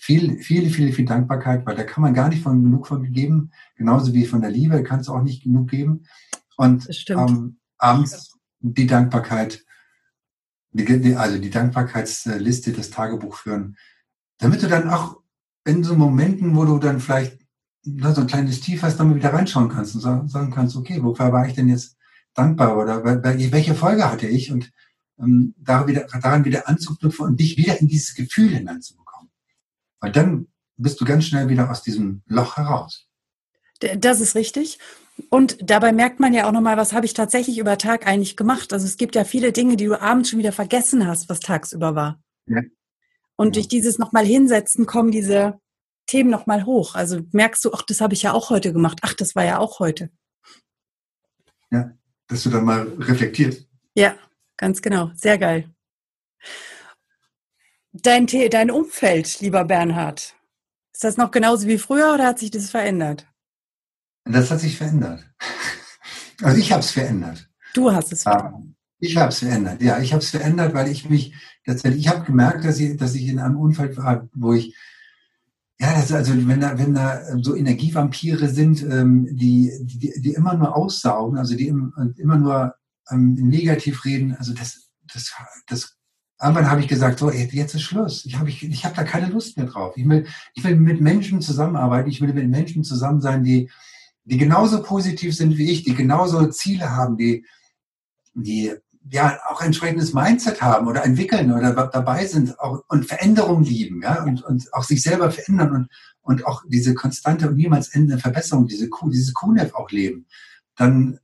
viel, 0.05 0.39
viel, 0.39 0.69
viel, 0.69 0.93
viel 0.93 1.07
Dankbarkeit, 1.07 1.65
weil 1.65 1.77
da 1.77 1.83
kann 1.83 2.03
man 2.03 2.13
gar 2.13 2.29
nicht 2.29 2.43
von 2.43 2.63
genug 2.63 2.87
von 2.87 3.11
geben. 3.11 3.53
Genauso 3.77 4.13
wie 4.13 4.27
von 4.27 4.43
der 4.43 4.51
Liebe 4.51 4.83
kannst 4.83 5.09
du 5.09 5.15
auch 5.15 5.23
nicht 5.23 5.43
genug 5.43 5.71
geben. 5.71 6.05
Und 6.57 6.87
ähm, 7.09 7.57
abends 7.79 8.39
die 8.61 8.87
Dankbarkeit 8.87 9.65
die, 10.75 11.17
also 11.17 11.39
die 11.39 11.51
Dankbarkeitsliste, 11.51 12.73
das 12.73 12.91
Tagebuch 12.91 13.37
führen, 13.37 13.77
damit 14.39 14.63
du 14.63 14.67
dann 14.67 14.91
auch 14.91 15.21
in 15.65 15.85
so 15.85 15.95
Momenten, 15.95 16.55
wo 16.55 16.65
du 16.65 16.79
dann 16.79 17.01
vielleicht 17.01 17.39
so 17.83 18.21
ein 18.21 18.27
kleines 18.27 18.61
Tief 18.61 18.83
hast, 18.83 18.99
dann 18.99 19.09
mal 19.09 19.17
wieder 19.17 19.33
reinschauen 19.33 19.69
kannst 19.71 19.95
und 19.95 20.01
sagen, 20.01 20.29
sagen 20.29 20.51
kannst, 20.51 20.77
okay, 20.77 21.03
wofür 21.03 21.33
war 21.33 21.47
ich 21.47 21.55
denn 21.55 21.69
jetzt 21.69 21.97
dankbar 22.35 22.77
oder 22.77 23.05
welche 23.05 23.75
Folge 23.75 24.11
hatte 24.11 24.27
ich 24.27 24.51
und 24.51 24.71
ähm, 25.19 25.55
daran, 25.57 25.87
wieder, 25.87 26.07
daran 26.11 26.45
wieder 26.45 26.69
anzuknüpfen 26.69 27.27
und 27.27 27.41
dich 27.41 27.57
wieder 27.57 27.81
in 27.81 27.87
dieses 27.87 28.15
Gefühl 28.15 28.51
hineinzubekommen. 28.51 29.04
Weil 30.05 30.13
dann 30.13 30.49
bist 30.77 31.01
du 31.01 31.07
ganz 31.07 31.25
schnell 31.25 31.49
wieder 31.49 31.71
aus 31.71 31.83
diesem 31.83 32.23
Loch 32.27 32.59
heraus. 32.59 33.09
Das 33.97 34.21
ist 34.21 34.35
richtig. 34.35 34.79
Und 35.31 35.57
dabei 35.63 35.93
merkt 35.93 36.21
man 36.21 36.35
ja 36.35 36.47
auch 36.47 36.53
nochmal, 36.53 36.77
was 36.77 36.93
habe 36.93 37.07
ich 37.07 37.15
tatsächlich 37.15 37.59
über 37.59 37.79
Tag 37.79 38.07
eigentlich 38.07 38.37
gemacht. 38.37 38.73
Also 38.75 38.85
es 38.85 38.99
gibt 38.99 39.15
ja 39.15 39.25
viele 39.25 39.53
Dinge, 39.53 39.77
die 39.77 39.87
du 39.87 39.99
abends 40.01 40.29
schon 40.29 40.39
wieder 40.39 40.53
vergessen 40.53 41.07
hast, 41.07 41.31
was 41.31 41.41
tagsüber 41.41 41.95
war. 41.95 42.23
Ja. 42.47 42.61
Und 43.37 43.47
ja. 43.49 43.53
durch 43.53 43.69
dieses 43.69 43.99
nochmal 43.99 44.27
hinsetzen 44.27 44.85
kommen 44.85 45.11
diese 45.11 45.59
Themen 46.07 46.29
nochmal 46.29 46.67
hoch. 46.67 46.97
Also 46.97 47.21
merkst 47.33 47.65
du, 47.65 47.73
ach, 47.73 47.83
das 47.83 48.03
habe 48.03 48.13
ich 48.13 48.23
ja 48.23 48.35
auch 48.35 48.51
heute 48.51 48.75
gemacht. 48.75 48.99
Ach, 49.03 49.15
das 49.15 49.35
war 49.35 49.45
ja 49.45 49.59
auch 49.59 49.79
heute. 49.79 50.11
Ja, 51.71 51.93
dass 52.27 52.43
du 52.43 52.51
dann 52.51 52.65
mal 52.65 52.83
reflektierst. 52.99 53.67
Ja, 53.95 54.17
ganz 54.59 54.83
genau. 54.83 55.13
Sehr 55.15 55.39
geil. 55.39 55.71
Dein, 57.97 58.27
dein 58.27 58.73
Umfeld, 58.73 59.41
lieber 59.41 59.65
Bernhard, 59.65 60.35
ist 60.93 61.05
das 61.05 61.17
noch 61.17 61.31
genauso 61.31 61.69
wie 61.69 61.79
früher 61.79 62.13
oder 62.13 62.27
hat 62.27 62.41
sich 62.41 62.51
das 62.51 62.71
verändert? 62.71 63.29
Das 64.25 64.51
hat 64.51 64.61
sich 64.61 64.77
verändert. 64.77 65.25
Also 66.43 66.59
ich 66.59 66.73
habe 66.73 66.81
es 66.81 66.91
verändert. 66.91 67.49
Du 67.75 67.93
hast 67.93 68.13
es 68.13 68.25
verändert. 68.25 68.65
Ich 68.99 69.17
habe 69.17 69.29
es 69.29 69.39
verändert, 69.39 69.81
ja. 69.81 70.01
Ich 70.01 70.13
habe 70.13 70.21
es 70.21 70.31
verändert, 70.31 70.75
weil 70.75 70.91
ich 70.91 71.09
mich 71.09 71.33
tatsächlich, 71.65 72.01
ich 72.01 72.09
habe 72.09 72.25
gemerkt, 72.25 72.65
dass 72.65 72.81
ich, 72.81 72.97
dass 72.97 73.15
ich 73.15 73.29
in 73.29 73.39
einem 73.39 73.57
Umfeld 73.57 73.97
war, 73.97 74.29
wo 74.35 74.53
ich, 74.53 74.77
ja, 75.79 75.95
das, 75.95 76.11
also 76.11 76.33
wenn 76.49 76.61
da, 76.61 76.77
wenn 76.77 76.93
da 76.93 77.23
so 77.41 77.55
Energievampire 77.55 78.49
sind, 78.49 78.83
ähm, 78.83 79.29
die, 79.31 79.71
die, 79.83 80.13
die 80.21 80.33
immer 80.33 80.55
nur 80.55 80.77
aussaugen, 80.77 81.39
also 81.39 81.55
die 81.55 81.69
immer 81.69 82.37
nur 82.37 82.75
ähm, 83.11 83.35
negativ 83.35 84.05
reden, 84.05 84.35
also 84.35 84.53
das, 84.53 84.91
das, 85.13 85.33
das 85.69 85.97
Irgendwann 86.45 86.71
habe 86.71 86.83
ich 86.83 86.89
gesagt, 86.89 87.21
so, 87.21 87.31
jetzt 87.31 87.75
ist 87.75 87.81
Schluss. 87.81 88.27
Ich 88.27 88.39
habe 88.39 88.51
ich, 88.51 88.63
ich 88.63 88.85
hab 88.85 88.95
da 88.95 89.03
keine 89.03 89.29
Lust 89.29 89.57
mehr 89.57 89.65
drauf. 89.65 89.97
Ich 89.97 90.07
will, 90.07 90.27
ich 90.53 90.63
will 90.63 90.77
mit 90.77 91.01
Menschen 91.01 91.41
zusammenarbeiten. 91.41 92.11
Ich 92.11 92.21
will 92.21 92.35
mit 92.35 92.51
Menschen 92.51 92.85
zusammen 92.85 93.23
sein, 93.23 93.45
die, 93.45 93.71
die 94.25 94.37
genauso 94.37 94.83
positiv 94.83 95.35
sind 95.35 95.57
wie 95.57 95.71
ich, 95.71 95.85
die 95.85 95.95
genauso 95.95 96.47
Ziele 96.49 96.91
haben, 96.91 97.17
die, 97.17 97.47
die 98.35 98.75
ja 99.11 99.39
auch 99.49 99.63
entsprechendes 99.63 100.13
Mindset 100.13 100.61
haben 100.61 100.87
oder 100.87 101.05
entwickeln 101.05 101.51
oder 101.51 101.73
dabei 101.73 102.27
sind 102.27 102.59
auch, 102.61 102.83
und 102.89 103.07
Veränderung 103.07 103.63
lieben, 103.63 104.03
ja, 104.03 104.23
und, 104.25 104.43
und 104.45 104.73
auch 104.75 104.85
sich 104.85 105.03
selber 105.03 105.31
verändern 105.31 105.73
und, 105.75 105.89
und 106.21 106.47
auch 106.47 106.63
diese 106.69 106.93
konstante 106.93 107.49
und 107.49 107.57
niemals 107.57 107.89
endende 107.89 108.19
Verbesserung, 108.19 108.67
diese, 108.67 108.91
dieses 109.07 109.33
QNEF 109.33 109.75
auch 109.75 109.91
leben, 109.91 110.27
dann 110.77 111.21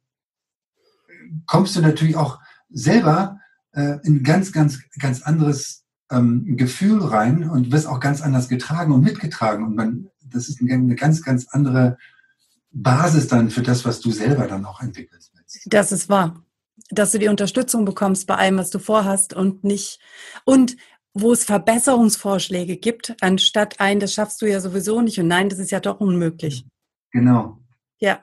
kommst 1.47 1.77
du 1.77 1.81
natürlich 1.81 2.17
auch 2.17 2.39
selber 2.71 3.40
äh, 3.73 3.99
in 4.05 4.23
ganz, 4.23 4.53
ganz, 4.53 4.81
ganz 4.99 5.23
anderes 5.23 5.85
ähm, 6.11 6.57
Gefühl 6.57 7.03
rein 7.05 7.49
und 7.49 7.73
wirst 7.73 7.87
auch 7.87 8.01
ganz 8.01 8.21
anders 8.21 8.49
getragen 8.49 8.93
und 8.93 9.03
mitgetragen. 9.03 9.65
Und 9.65 9.77
man, 9.77 10.11
das 10.25 10.49
ist 10.49 10.61
eine 10.61 10.95
ganz, 10.97 11.23
ganz 11.23 11.49
andere 11.51 11.99
Basis 12.73 13.29
dann 13.29 13.51
für 13.51 13.63
das, 13.63 13.85
was 13.85 14.01
du 14.01 14.11
selber 14.11 14.47
dann 14.47 14.65
auch 14.65 14.81
entwickelst. 14.81 15.33
Das 15.67 15.93
ist 15.93 16.09
wahr. 16.09 16.45
Dass 16.91 17.13
du 17.13 17.19
die 17.19 17.29
Unterstützung 17.29 17.85
bekommst 17.85 18.27
bei 18.27 18.37
allem, 18.37 18.59
was 18.59 18.71
du 18.71 18.79
vorhast 18.79 19.35
und 19.35 19.65
nicht, 19.65 20.01
und 20.45 20.77
wo 21.13 21.33
es 21.33 21.45
Verbesserungsvorschläge 21.45 22.77
gibt, 22.77 23.17
anstatt 23.21 23.81
ein, 23.81 24.01
das 24.01 24.15
schaffst 24.15 24.41
du 24.43 24.47
ja 24.47 24.61
sowieso 24.61 25.01
nicht 25.01 25.19
und 25.19 25.29
nein, 25.29 25.49
das 25.49 25.59
ist 25.59 25.71
ja 25.71 25.81
doch 25.81 26.01
unmöglich. 26.01 26.67
Genau. 27.11 27.59
Ja. 27.99 28.21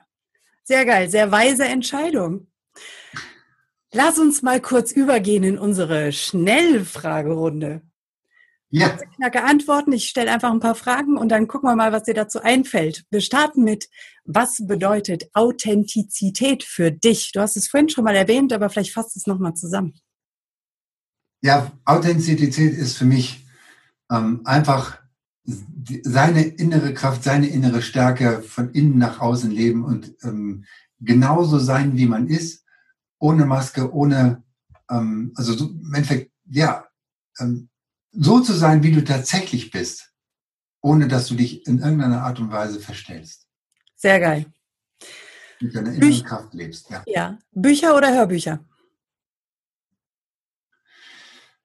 Sehr 0.64 0.84
geil, 0.84 1.10
sehr 1.10 1.30
weise 1.30 1.64
Entscheidung. 1.64 2.48
Lass 3.92 4.18
uns 4.18 4.42
mal 4.42 4.60
kurz 4.60 4.92
übergehen 4.92 5.44
in 5.44 5.58
unsere 5.58 6.12
Schnellfragerunde. 6.12 7.82
Ja. 8.70 8.98
Knacke 9.16 9.44
antworten. 9.44 9.92
Ich 9.92 10.08
stelle 10.08 10.30
einfach 10.30 10.50
ein 10.50 10.60
paar 10.60 10.74
Fragen 10.74 11.16
und 11.16 11.30
dann 11.30 11.48
gucken 11.48 11.70
wir 11.70 11.76
mal, 11.76 11.92
was 11.92 12.02
dir 12.02 12.12
dazu 12.12 12.42
einfällt. 12.42 13.04
Wir 13.10 13.22
starten 13.22 13.64
mit, 13.64 13.88
was 14.24 14.58
bedeutet 14.66 15.30
Authentizität 15.32 16.64
für 16.64 16.90
dich? 16.90 17.32
Du 17.32 17.40
hast 17.40 17.56
es 17.56 17.68
vorhin 17.68 17.88
schon 17.88 18.04
mal 18.04 18.14
erwähnt, 18.14 18.52
aber 18.52 18.68
vielleicht 18.68 18.92
fasst 18.92 19.16
es 19.16 19.26
nochmal 19.26 19.54
zusammen. 19.54 19.94
Ja, 21.40 21.72
Authentizität 21.86 22.74
ist 22.74 22.98
für 22.98 23.06
mich 23.06 23.46
ähm, 24.10 24.42
einfach 24.44 24.98
seine 26.02 26.42
innere 26.42 26.92
Kraft, 26.92 27.24
seine 27.24 27.46
innere 27.46 27.80
Stärke 27.80 28.42
von 28.42 28.70
innen 28.72 28.98
nach 28.98 29.20
außen 29.20 29.50
leben 29.50 29.84
und 29.84 30.14
ähm, 30.22 30.66
genauso 31.00 31.58
sein, 31.58 31.96
wie 31.96 32.06
man 32.06 32.26
ist, 32.26 32.66
ohne 33.18 33.44
Maske, 33.46 33.92
ohne, 33.92 34.42
ähm, 34.90 35.32
also 35.36 35.54
so, 35.54 35.68
im 35.68 35.94
Endeffekt, 35.94 36.32
ja, 36.50 36.86
ähm, 37.38 37.68
so 38.12 38.40
zu 38.40 38.52
sein, 38.52 38.82
wie 38.82 38.92
du 38.92 39.04
tatsächlich 39.04 39.70
bist, 39.70 40.12
ohne 40.80 41.08
dass 41.08 41.26
du 41.26 41.34
dich 41.34 41.66
in 41.66 41.78
irgendeiner 41.78 42.22
Art 42.22 42.40
und 42.40 42.50
Weise 42.50 42.80
verstellst. 42.80 43.46
Sehr 43.96 44.20
geil. 44.20 44.46
Mit 45.60 45.74
deiner 45.74 45.92
inneren 45.92 46.24
Kraft 46.24 46.54
lebst. 46.54 46.88
Ja. 46.90 47.02
ja. 47.06 47.38
Bücher 47.52 47.96
oder 47.96 48.14
Hörbücher? 48.14 48.64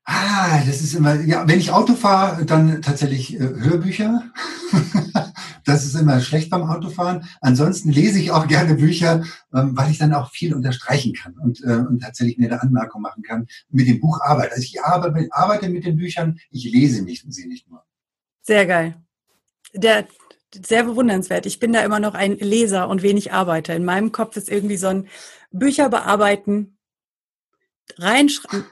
Ah, 0.05 0.61
das 0.65 0.81
ist 0.81 0.93
immer, 0.95 1.15
ja, 1.21 1.47
wenn 1.47 1.59
ich 1.59 1.71
Auto 1.71 1.95
fahre, 1.95 2.45
dann 2.45 2.81
tatsächlich 2.81 3.35
äh, 3.35 3.39
Hörbücher. 3.39 4.23
das 5.65 5.85
ist 5.85 5.95
immer 5.95 6.19
schlecht 6.19 6.49
beim 6.49 6.63
Autofahren. 6.63 7.25
Ansonsten 7.39 7.89
lese 7.89 8.19
ich 8.19 8.31
auch 8.31 8.47
gerne 8.47 8.75
Bücher, 8.75 9.23
ähm, 9.53 9.77
weil 9.77 9.91
ich 9.91 9.99
dann 9.99 10.13
auch 10.13 10.31
viel 10.31 10.53
unterstreichen 10.53 11.13
kann 11.13 11.37
und, 11.37 11.63
äh, 11.63 11.77
und 11.77 12.01
tatsächlich 12.01 12.37
mir 12.37 12.51
eine 12.51 12.61
Anmerkung 12.61 13.01
machen 13.01 13.23
kann. 13.23 13.47
Mit 13.69 13.87
dem 13.87 14.01
Buch 14.01 14.19
arbeite. 14.21 14.51
Also 14.51 14.63
ich 14.63 14.83
arbeite, 14.83 15.29
arbeite 15.31 15.69
mit 15.69 15.85
den 15.85 15.95
Büchern, 15.95 16.37
ich 16.51 16.69
lese 16.69 17.03
nicht 17.03 17.23
und 17.23 17.31
sie 17.31 17.47
nicht 17.47 17.69
nur. 17.69 17.85
Sehr 18.41 18.65
geil. 18.65 18.95
Der, 19.73 20.05
sehr 20.53 20.83
bewundernswert. 20.83 21.45
Ich 21.45 21.59
bin 21.59 21.71
da 21.71 21.79
immer 21.79 22.01
noch 22.01 22.13
ein 22.13 22.37
Leser 22.37 22.89
und 22.89 23.03
wenig 23.03 23.31
Arbeiter. 23.31 23.73
In 23.73 23.85
meinem 23.85 24.11
Kopf 24.11 24.35
ist 24.35 24.49
irgendwie 24.49 24.77
so 24.77 24.87
ein 24.87 25.07
Bücher 25.51 25.87
bearbeiten, 25.87 26.77
reinschreiben 27.97 28.65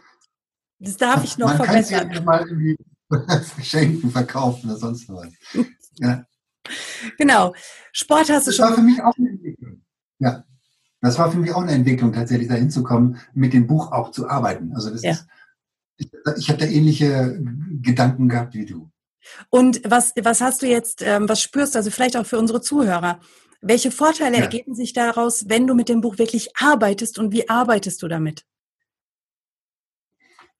das 0.81 0.97
darf 0.97 1.23
ich 1.23 1.37
noch 1.37 1.47
Man 1.49 1.57
verbessern. 1.57 2.07
Man 2.07 2.15
kann 2.15 2.25
mal 2.25 2.47
irgendwie 2.47 2.77
verschenken, 3.55 4.11
verkaufen 4.11 4.69
oder 4.69 4.79
sonst 4.79 5.07
was. 5.09 5.27
Ja. 5.97 6.25
Genau. 7.17 7.53
Sport 7.91 8.29
hast 8.29 8.47
du 8.47 8.51
das 8.51 8.55
schon. 8.55 8.65
Das 8.65 8.69
war 8.71 8.75
für 8.77 8.83
mich 8.83 9.01
auch 9.01 9.17
eine 9.17 9.29
Entwicklung. 9.29 9.81
Ja. 10.19 10.43
Das 11.01 11.17
war 11.17 11.31
für 11.31 11.37
mich 11.37 11.51
auch 11.51 11.61
eine 11.61 11.71
Entwicklung, 11.71 12.13
tatsächlich 12.13 12.47
dahin 12.47 12.69
zu 12.69 12.83
kommen, 12.83 13.17
mit 13.33 13.53
dem 13.53 13.65
Buch 13.65 13.91
auch 13.91 14.11
zu 14.11 14.29
arbeiten. 14.29 14.73
Also 14.75 14.91
das 14.91 15.01
ja. 15.01 15.11
ist, 15.11 15.27
ich, 15.97 16.11
ich 16.37 16.49
habe 16.49 16.59
da 16.59 16.65
ähnliche 16.65 17.39
Gedanken 17.81 18.29
gehabt 18.29 18.53
wie 18.53 18.65
du. 18.65 18.91
Und 19.49 19.81
was, 19.83 20.13
was 20.21 20.41
hast 20.41 20.61
du 20.61 20.67
jetzt, 20.67 21.01
ähm, 21.01 21.27
was 21.27 21.41
spürst, 21.41 21.75
also 21.75 21.89
vielleicht 21.91 22.17
auch 22.17 22.25
für 22.25 22.37
unsere 22.37 22.61
Zuhörer, 22.61 23.19
welche 23.61 23.91
Vorteile 23.91 24.37
ja. 24.37 24.43
ergeben 24.43 24.75
sich 24.75 24.93
daraus, 24.93 25.47
wenn 25.47 25.67
du 25.67 25.75
mit 25.75 25.89
dem 25.89 26.01
Buch 26.01 26.17
wirklich 26.17 26.55
arbeitest 26.57 27.19
und 27.19 27.31
wie 27.31 27.49
arbeitest 27.49 28.01
du 28.01 28.07
damit? 28.07 28.45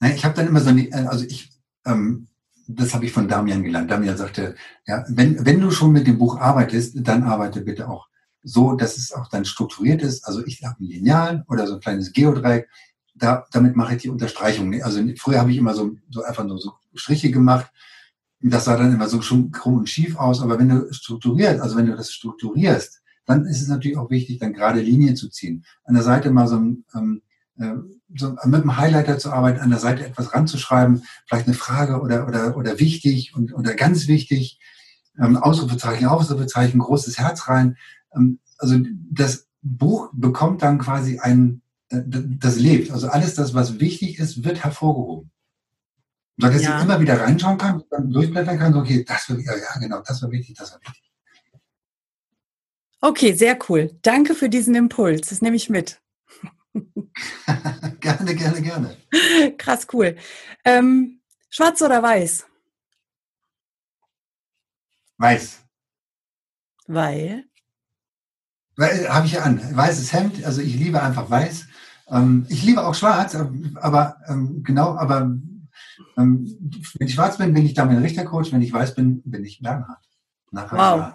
Ich 0.09 0.25
habe 0.25 0.35
dann 0.35 0.47
immer 0.47 0.61
so 0.61 0.69
eine, 0.69 0.89
also 1.09 1.25
ich, 1.25 1.51
ähm, 1.85 2.27
das 2.67 2.93
habe 2.93 3.05
ich 3.05 3.11
von 3.11 3.27
Damian 3.27 3.63
gelernt. 3.63 3.91
Damian 3.91 4.17
sagte, 4.17 4.55
ja, 4.85 5.03
wenn, 5.09 5.45
wenn 5.45 5.59
du 5.59 5.71
schon 5.71 5.91
mit 5.91 6.07
dem 6.07 6.17
Buch 6.17 6.39
arbeitest, 6.39 6.95
dann 7.01 7.23
arbeite 7.23 7.61
bitte 7.61 7.89
auch 7.89 8.07
so, 8.43 8.75
dass 8.75 8.97
es 8.97 9.13
auch 9.13 9.27
dann 9.29 9.45
strukturiert 9.45 10.01
ist. 10.01 10.25
Also 10.25 10.43
ich 10.45 10.63
habe 10.63 10.83
ein 10.83 10.87
Lineal 10.87 11.45
oder 11.47 11.67
so 11.67 11.75
ein 11.75 11.79
kleines 11.79 12.11
Geodreieck. 12.13 12.67
Da, 13.13 13.45
damit 13.51 13.75
mache 13.75 13.95
ich 13.95 14.01
die 14.01 14.09
Unterstreichung. 14.09 14.81
Also 14.81 15.01
früher 15.17 15.39
habe 15.39 15.51
ich 15.51 15.57
immer 15.57 15.73
so, 15.73 15.91
so 16.09 16.23
einfach 16.23 16.43
nur 16.43 16.59
so 16.59 16.73
Striche 16.95 17.29
gemacht. 17.29 17.71
Das 18.39 18.65
sah 18.65 18.77
dann 18.77 18.93
immer 18.93 19.07
so 19.07 19.21
schon 19.21 19.51
krumm 19.51 19.77
und 19.77 19.89
schief 19.89 20.15
aus. 20.15 20.41
Aber 20.41 20.57
wenn 20.57 20.69
du 20.69 20.91
strukturiert, 20.91 21.59
also 21.59 21.75
wenn 21.75 21.85
du 21.85 21.95
das 21.95 22.11
strukturierst, 22.11 23.01
dann 23.25 23.45
ist 23.45 23.61
es 23.61 23.67
natürlich 23.67 23.97
auch 23.97 24.09
wichtig, 24.09 24.39
dann 24.39 24.53
gerade 24.53 24.81
Linien 24.81 25.15
zu 25.15 25.29
ziehen. 25.29 25.63
An 25.83 25.93
der 25.93 26.03
Seite 26.03 26.31
mal 26.31 26.47
so 26.47 26.55
ein, 26.55 26.85
ähm, 26.95 27.21
äh, 27.27 27.30
so 28.15 28.35
mit 28.45 28.61
einem 28.61 28.77
Highlighter 28.77 29.17
zu 29.17 29.31
arbeiten, 29.31 29.59
an 29.59 29.69
der 29.69 29.79
Seite 29.79 30.05
etwas 30.05 30.33
ranzuschreiben, 30.33 31.03
vielleicht 31.27 31.47
eine 31.47 31.55
Frage 31.55 32.01
oder, 32.01 32.27
oder, 32.27 32.57
oder 32.57 32.79
wichtig 32.79 33.35
und, 33.35 33.53
oder 33.53 33.73
ganz 33.73 34.07
wichtig, 34.07 34.59
ähm, 35.19 35.37
Ausrufezeichen, 35.37 36.07
Ausrufezeichen, 36.07 36.79
großes 36.79 37.17
Herz 37.17 37.47
rein. 37.47 37.77
Ähm, 38.15 38.39
also 38.57 38.77
das 39.09 39.47
Buch 39.61 40.09
bekommt 40.13 40.61
dann 40.61 40.79
quasi 40.79 41.19
ein, 41.19 41.61
äh, 41.89 42.01
das 42.05 42.57
lebt. 42.57 42.91
Also 42.91 43.07
alles 43.07 43.35
das, 43.35 43.53
was 43.53 43.79
wichtig 43.79 44.19
ist, 44.19 44.43
wird 44.43 44.63
hervorgehoben. 44.63 45.31
So 46.37 46.47
dass 46.47 46.63
ja. 46.63 46.77
ich 46.77 46.83
immer 46.83 46.99
wieder 46.99 47.19
reinschauen 47.19 47.57
kann, 47.57 47.83
dann 47.89 48.09
durchblättern 48.11 48.57
kann, 48.57 48.73
so, 48.73 48.79
okay, 48.79 49.03
das 49.07 49.29
war, 49.29 49.37
ja, 49.37 49.53
ja, 49.55 49.79
genau, 49.79 50.01
das 50.05 50.21
war 50.21 50.31
wichtig, 50.31 50.55
das 50.57 50.71
war 50.71 50.79
wichtig. 50.81 51.11
Okay, 53.01 53.33
sehr 53.33 53.57
cool. 53.67 53.97
Danke 54.03 54.35
für 54.35 54.47
diesen 54.47 54.75
Impuls. 54.75 55.29
Das 55.29 55.41
nehme 55.41 55.55
ich 55.55 55.69
mit. 55.69 55.99
gerne, 57.99 58.35
gerne, 58.35 58.61
gerne. 58.61 58.97
Krass 59.57 59.87
cool. 59.93 60.15
Ähm, 60.63 61.21
schwarz 61.49 61.81
oder 61.81 62.01
weiß? 62.01 62.45
Weiß. 65.17 65.63
Weil? 66.87 67.45
Weil 68.75 69.09
habe 69.09 69.25
ich 69.25 69.33
ja 69.33 69.43
an. 69.43 69.59
Weißes 69.75 70.13
Hemd, 70.13 70.43
also 70.45 70.61
ich 70.61 70.75
liebe 70.75 71.01
einfach 71.01 71.29
weiß. 71.29 71.67
Ähm, 72.09 72.45
ich 72.49 72.63
liebe 72.63 72.85
auch 72.85 72.95
schwarz, 72.95 73.35
aber 73.75 74.17
ähm, 74.27 74.63
genau, 74.63 74.95
aber 74.97 75.21
ähm, 76.17 76.59
wenn 76.97 77.07
ich 77.07 77.13
schwarz 77.13 77.37
bin, 77.37 77.53
bin 77.53 77.65
ich 77.65 77.73
damit 77.73 78.01
Richtercoach. 78.01 78.51
Wenn 78.51 78.61
ich 78.61 78.73
weiß 78.73 78.95
bin, 78.95 79.21
bin 79.23 79.45
ich 79.45 79.61
Bernhard. 79.61 80.03
Wow. 80.51 81.13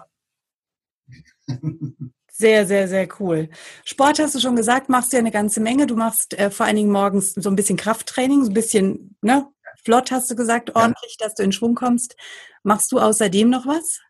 Sehr, 2.39 2.67
sehr, 2.67 2.87
sehr 2.87 3.07
cool. 3.19 3.49
Sport 3.83 4.19
hast 4.19 4.35
du 4.35 4.39
schon 4.39 4.55
gesagt, 4.55 4.89
machst 4.89 5.11
du 5.11 5.17
ja 5.17 5.21
eine 5.21 5.31
ganze 5.31 5.59
Menge. 5.59 5.87
Du 5.87 5.95
machst 5.95 6.35
äh, 6.35 6.51
vor 6.51 6.67
allen 6.67 6.75
Dingen 6.75 6.91
morgens 6.91 7.33
so 7.33 7.49
ein 7.49 7.55
bisschen 7.55 7.77
Krafttraining, 7.77 8.43
so 8.43 8.51
ein 8.51 8.53
bisschen, 8.53 9.15
ne, 9.21 9.47
flott 9.83 10.11
hast 10.11 10.29
du 10.29 10.35
gesagt, 10.35 10.75
ordentlich, 10.75 11.17
ja. 11.19 11.25
dass 11.25 11.33
du 11.33 11.41
in 11.41 11.51
Schwung 11.51 11.73
kommst. 11.73 12.15
Machst 12.61 12.91
du 12.91 12.99
außerdem 12.99 13.49
noch 13.49 13.65
was? 13.65 14.01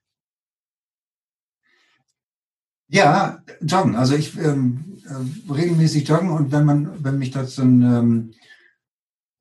Ja, 2.90 3.42
joggen. 3.62 3.96
Also 3.96 4.16
ich 4.16 4.38
ähm, 4.38 5.02
äh, 5.06 5.54
regelmäßig 5.54 6.06
joggen 6.06 6.32
und 6.32 6.52
wenn 6.52 6.66
man, 6.66 7.02
wenn 7.02 7.20
mich 7.20 7.32
das 7.32 7.56
dann 7.56 7.82
ähm, 7.82 8.34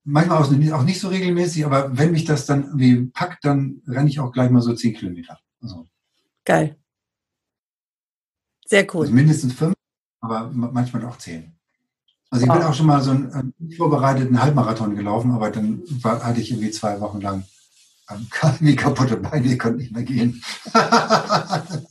manchmal 0.05 0.44
auch 0.44 0.85
nicht 0.85 1.01
so 1.01 1.09
regelmäßig, 1.09 1.66
aber 1.66 1.99
wenn 1.99 2.12
mich 2.12 2.25
das 2.25 2.46
dann 2.46 2.79
wie 2.79 3.07
packt, 3.07 3.44
dann 3.44 3.83
renne 3.88 4.09
ich 4.09 4.20
auch 4.20 4.31
gleich 4.31 4.51
mal 4.51 4.62
so 4.62 4.75
zehn 4.75 4.94
Kilometer. 4.94 5.40
Also. 5.61 5.88
Geil. 6.44 6.77
Sehr 8.66 8.87
cool. 8.94 9.02
Also 9.02 9.14
mindestens 9.14 9.55
fünf, 9.55 9.74
aber 10.20 10.50
manchmal 10.52 11.05
auch 11.07 11.18
zehn. 11.18 11.57
Also 12.31 12.44
ich 12.44 12.50
wow. 12.50 12.59
bin 12.59 12.66
auch 12.66 12.74
schon 12.74 12.87
mal 12.87 13.00
so 13.00 13.12
einen 13.12 13.55
äh, 13.70 13.76
vorbereiteten 13.76 14.42
Halbmarathon 14.42 14.96
gelaufen, 14.96 15.31
aber 15.31 15.50
dann 15.50 15.83
war, 16.02 16.22
hatte 16.24 16.40
ich 16.40 16.50
irgendwie 16.50 16.72
zwei 16.72 17.00
Wochen 17.00 17.20
lang 17.20 17.44
ähm, 18.11 18.26
wie 18.61 18.76
kaputte 18.76 19.16
Beine, 19.16 19.46
ich 19.46 19.59
konnte 19.59 19.79
nicht 19.79 19.92
mehr 19.92 20.02
gehen. 20.02 20.42
das 20.72 21.87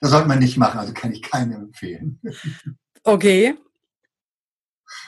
sollte 0.00 0.28
man 0.28 0.38
nicht 0.38 0.56
machen, 0.56 0.78
also 0.78 0.92
kann 0.92 1.12
ich 1.12 1.22
keinem 1.22 1.52
empfehlen. 1.52 2.20
Okay. 3.02 3.56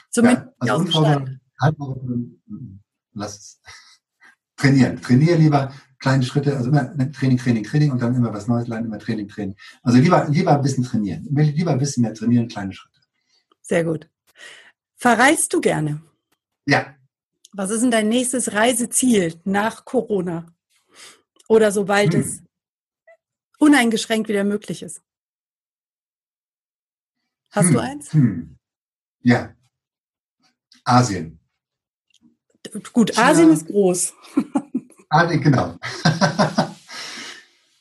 Zumindest 0.09 0.47
ja, 0.63 0.75
also 0.75 1.25
Halbmarathon, 1.61 2.41
lass 3.13 3.37
es. 3.37 3.61
Trainieren. 4.57 5.01
Trainiere 5.01 5.37
lieber, 5.37 5.73
kleine 6.03 6.23
Schritte, 6.23 6.57
also 6.57 6.69
immer 6.69 6.93
Training, 7.13 7.37
Training, 7.37 7.63
Training 7.63 7.91
und 7.91 8.01
dann 8.01 8.13
immer 8.13 8.33
was 8.33 8.47
Neues 8.47 8.67
lernen, 8.67 8.87
immer 8.87 8.99
Training, 8.99 9.29
Training. 9.29 9.55
Also 9.83 9.99
lieber, 9.99 10.27
lieber 10.27 10.53
ein 10.53 10.61
bisschen 10.61 10.83
trainieren. 10.83 11.25
Lieber 11.31 11.71
ein 11.71 11.79
bisschen 11.79 12.03
mehr 12.03 12.13
trainieren, 12.13 12.49
kleine 12.49 12.73
Schritte. 12.73 12.99
Sehr 13.61 13.85
gut. 13.85 14.09
Verreist 14.97 15.53
du 15.53 15.61
gerne? 15.61 16.01
Ja. 16.65 16.93
Was 17.53 17.69
ist 17.69 17.83
denn 17.83 17.91
dein 17.91 18.09
nächstes 18.09 18.51
Reiseziel 18.51 19.39
nach 19.45 19.85
Corona? 19.85 20.45
Oder 21.47 21.71
sobald 21.71 22.13
hm. 22.13 22.19
es 22.19 22.43
uneingeschränkt 23.59 24.27
wieder 24.27 24.43
möglich 24.43 24.83
ist? 24.83 25.01
Hast 27.51 27.67
hm. 27.67 27.73
du 27.73 27.79
eins? 27.79 28.13
Hm. 28.13 28.57
Ja. 29.21 29.55
Asien. 30.83 31.39
Gut, 32.91 33.17
Asien 33.17 33.47
ja. 33.47 33.53
ist 33.53 33.67
groß. 33.67 34.13
Ah, 35.13 35.25
genau. 35.25 35.77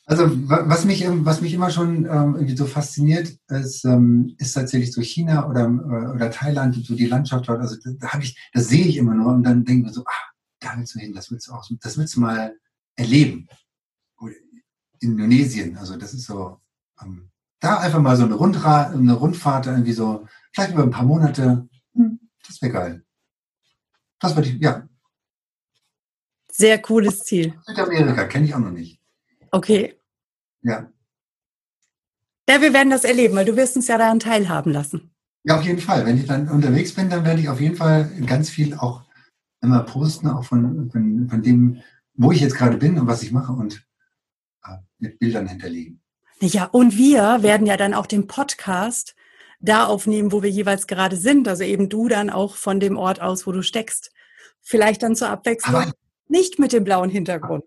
also 0.04 0.24
was 0.50 0.84
mich, 0.84 1.02
was 1.08 1.40
mich 1.40 1.54
immer 1.54 1.70
schon 1.70 2.04
ähm, 2.04 2.34
irgendwie 2.34 2.56
so 2.56 2.66
fasziniert, 2.66 3.38
ist, 3.48 3.86
ähm, 3.86 4.34
ist 4.36 4.52
tatsächlich 4.52 4.92
so 4.92 5.00
China 5.00 5.48
oder, 5.48 5.62
äh, 5.64 6.14
oder 6.14 6.30
Thailand, 6.30 6.74
so 6.84 6.94
die 6.94 7.06
Landschaft 7.06 7.48
dort. 7.48 7.62
Also 7.62 7.76
da 7.98 8.08
habe 8.12 8.22
ich, 8.22 8.36
das 8.52 8.68
sehe 8.68 8.84
ich 8.84 8.98
immer 8.98 9.14
nur 9.14 9.32
und 9.32 9.44
dann 9.44 9.64
denke 9.64 9.80
ich 9.80 9.86
mir 9.86 9.94
so, 9.94 10.02
ah, 10.02 10.30
da 10.60 10.74
willst 10.76 10.94
du 10.94 10.98
hin, 10.98 11.14
das 11.14 11.30
willst 11.30 11.48
du 11.48 11.52
auch, 11.52 11.66
das 11.80 11.96
willst 11.96 12.16
du 12.16 12.20
mal 12.20 12.54
erleben. 12.96 13.48
Oder 14.20 14.34
Indonesien, 15.00 15.78
also 15.78 15.96
das 15.96 16.12
ist 16.12 16.26
so, 16.26 16.60
ähm, 17.00 17.30
da 17.60 17.78
einfach 17.78 18.00
mal 18.02 18.16
so 18.18 18.24
eine, 18.24 18.34
Rundra 18.34 18.88
eine 18.90 19.14
Rundfahrt 19.14 19.68
irgendwie 19.68 19.94
so, 19.94 20.26
vielleicht 20.52 20.74
über 20.74 20.82
ein 20.82 20.90
paar 20.90 21.06
Monate, 21.06 21.66
hm, 21.94 22.20
das 22.46 22.60
wäre 22.60 22.72
geil. 22.72 23.04
Das 24.20 24.36
würde 24.36 24.50
ich, 24.50 24.60
ja, 24.60 24.86
sehr 26.52 26.80
cooles 26.80 27.20
Ziel. 27.20 27.54
Südamerika 27.66 28.24
kenne 28.24 28.46
ich 28.46 28.54
auch 28.54 28.60
noch 28.60 28.70
nicht. 28.70 29.00
Okay. 29.50 29.96
Ja. 30.62 30.90
Ja, 32.48 32.60
wir 32.60 32.72
werden 32.72 32.90
das 32.90 33.04
erleben, 33.04 33.34
weil 33.34 33.44
du 33.44 33.56
wirst 33.56 33.76
uns 33.76 33.88
ja 33.88 33.98
daran 33.98 34.20
teilhaben 34.20 34.72
lassen. 34.72 35.10
Ja, 35.44 35.58
auf 35.58 35.64
jeden 35.64 35.80
Fall. 35.80 36.06
Wenn 36.06 36.18
ich 36.18 36.26
dann 36.26 36.48
unterwegs 36.48 36.92
bin, 36.94 37.10
dann 37.10 37.24
werde 37.24 37.40
ich 37.40 37.48
auf 37.48 37.60
jeden 37.60 37.76
Fall 37.76 38.10
ganz 38.26 38.50
viel 38.50 38.74
auch 38.74 39.02
immer 39.62 39.80
posten, 39.80 40.28
auch 40.28 40.44
von, 40.44 40.90
von, 40.90 41.28
von 41.28 41.42
dem, 41.42 41.80
wo 42.14 42.32
ich 42.32 42.40
jetzt 42.40 42.56
gerade 42.56 42.76
bin 42.76 42.98
und 42.98 43.06
was 43.06 43.22
ich 43.22 43.32
mache 43.32 43.52
und 43.52 43.84
äh, 44.64 44.76
mit 44.98 45.18
Bildern 45.18 45.46
hinterlegen. 45.46 46.00
Ja, 46.40 46.66
und 46.66 46.96
wir 46.96 47.42
werden 47.42 47.66
ja 47.66 47.76
dann 47.76 47.94
auch 47.94 48.06
den 48.06 48.26
Podcast 48.26 49.14
da 49.60 49.86
aufnehmen, 49.86 50.32
wo 50.32 50.42
wir 50.42 50.50
jeweils 50.50 50.86
gerade 50.86 51.16
sind. 51.16 51.48
Also 51.48 51.62
eben 51.62 51.88
du 51.88 52.08
dann 52.08 52.30
auch 52.30 52.56
von 52.56 52.80
dem 52.80 52.96
Ort 52.96 53.20
aus, 53.20 53.46
wo 53.46 53.52
du 53.52 53.62
steckst. 53.62 54.12
Vielleicht 54.60 55.02
dann 55.02 55.16
zur 55.16 55.28
Abwechslung. 55.28 55.76
Aber 55.76 55.92
nicht 56.32 56.58
mit 56.58 56.72
dem 56.72 56.82
blauen 56.82 57.10
Hintergrund. 57.10 57.64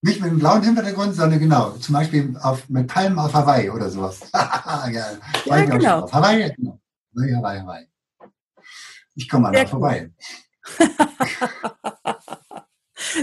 Nicht 0.00 0.20
mit 0.20 0.30
dem 0.30 0.38
blauen 0.38 0.62
Hintergrund, 0.62 1.14
sondern 1.14 1.40
genau, 1.40 1.72
zum 1.72 1.92
Beispiel 1.92 2.36
auf, 2.40 2.68
mit 2.68 2.86
Palmen 2.86 3.18
auf 3.18 3.34
Hawaii 3.34 3.68
oder 3.68 3.90
sowas. 3.90 4.20
ja, 4.32 5.18
ja 5.44 5.64
genau. 5.64 6.02
Auf 6.02 6.12
Hawaii, 6.12 6.52
genau. 6.56 6.78
Hawaii, 7.16 7.60
Hawaii. 7.60 7.86
Ich 9.16 9.28
komme 9.28 9.50
mal 9.50 9.52
da 9.52 9.66
vorbei. 9.66 10.12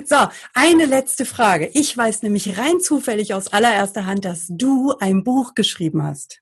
so, 0.06 0.28
eine 0.54 0.86
letzte 0.86 1.26
Frage. 1.26 1.72
Ich 1.74 1.96
weiß 1.96 2.24
nämlich 2.24 2.58
rein 2.58 2.82
zufällig 2.82 3.34
aus 3.34 3.48
allererster 3.48 4.06
Hand, 4.06 4.26
dass 4.26 4.48
du 4.50 4.96
ein 5.00 5.24
Buch 5.24 5.56
geschrieben 5.56 6.04
hast. 6.04 6.42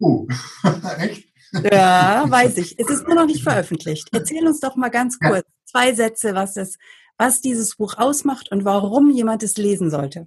Oh, 0.00 0.26
echt? 0.98 1.29
Ja, 1.52 2.24
weiß 2.28 2.58
ich. 2.58 2.78
Es 2.78 2.88
ist 2.88 3.06
nur 3.06 3.16
noch 3.16 3.26
nicht 3.26 3.42
veröffentlicht. 3.42 4.08
Erzähl 4.12 4.46
uns 4.46 4.60
doch 4.60 4.76
mal 4.76 4.88
ganz 4.88 5.18
kurz, 5.18 5.46
zwei 5.64 5.94
Sätze, 5.94 6.34
was, 6.34 6.54
das, 6.54 6.76
was 7.18 7.40
dieses 7.40 7.76
Buch 7.76 7.94
ausmacht 7.98 8.50
und 8.50 8.64
warum 8.64 9.10
jemand 9.10 9.42
es 9.42 9.56
lesen 9.56 9.90
sollte. 9.90 10.26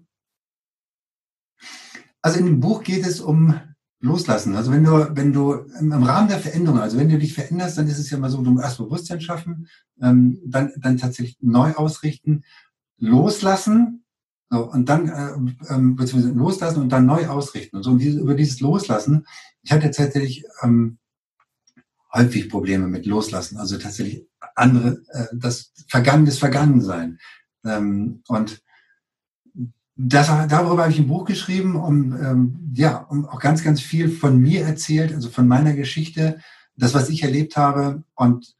Also 2.22 2.40
in 2.40 2.46
dem 2.46 2.60
Buch 2.60 2.84
geht 2.84 3.06
es 3.06 3.20
um 3.20 3.60
Loslassen. 4.00 4.56
Also 4.56 4.72
wenn 4.72 4.84
du, 4.84 5.16
wenn 5.16 5.32
du 5.32 5.54
im 5.80 5.92
Rahmen 6.04 6.28
der 6.28 6.40
Veränderung, 6.40 6.80
also 6.80 6.98
wenn 6.98 7.10
du 7.10 7.18
dich 7.18 7.34
veränderst, 7.34 7.78
dann 7.78 7.88
ist 7.88 8.00
es 8.00 8.10
ja 8.10 8.18
immer 8.18 8.30
so, 8.30 8.42
du 8.42 8.52
musst 8.52 8.66
erst 8.66 8.78
Bewusstsein 8.78 9.22
schaffen, 9.22 9.68
ähm, 10.02 10.40
dann, 10.46 10.74
dann 10.78 10.98
tatsächlich 10.98 11.38
neu 11.42 11.74
ausrichten, 11.74 12.44
loslassen, 12.98 14.04
so, 14.50 14.70
und 14.70 14.88
dann, 14.88 15.08
äh, 15.10 15.74
ähm, 15.74 15.96
beziehungsweise 15.96 16.34
loslassen 16.34 16.82
und 16.82 16.90
dann 16.90 17.06
neu 17.06 17.28
ausrichten. 17.28 17.78
Und 17.78 17.84
so 17.84 17.92
und 17.92 18.00
diese, 18.00 18.20
über 18.20 18.36
dieses 18.36 18.60
Loslassen, 18.60 19.26
ich 19.62 19.72
hatte 19.72 19.90
tatsächlich 19.90 20.44
ähm, 20.62 21.00
häufig 22.14 22.50
Probleme 22.50 22.88
mit 22.88 23.06
Loslassen, 23.06 23.58
also 23.58 23.78
tatsächlich 23.78 24.28
andere, 24.56 25.02
äh, 25.10 25.26
das 25.34 25.74
Vergangenes 25.88 26.38
Vergangensein. 26.38 27.20
Ähm, 27.66 28.22
und 28.28 28.62
das, 29.96 30.28
darüber 30.28 30.84
habe 30.84 30.92
ich 30.92 31.00
ein 31.00 31.08
Buch 31.08 31.26
geschrieben 31.26 31.76
und 31.76 32.14
ähm, 32.14 32.72
ja, 32.76 32.98
und 32.98 33.26
auch 33.26 33.40
ganz, 33.40 33.64
ganz 33.64 33.80
viel 33.82 34.10
von 34.10 34.40
mir 34.40 34.66
erzählt, 34.66 35.14
also 35.14 35.30
von 35.30 35.48
meiner 35.48 35.74
Geschichte, 35.74 36.40
das, 36.76 36.94
was 36.94 37.10
ich 37.10 37.24
erlebt 37.24 37.58
habe. 37.58 38.04
Und 38.16 38.56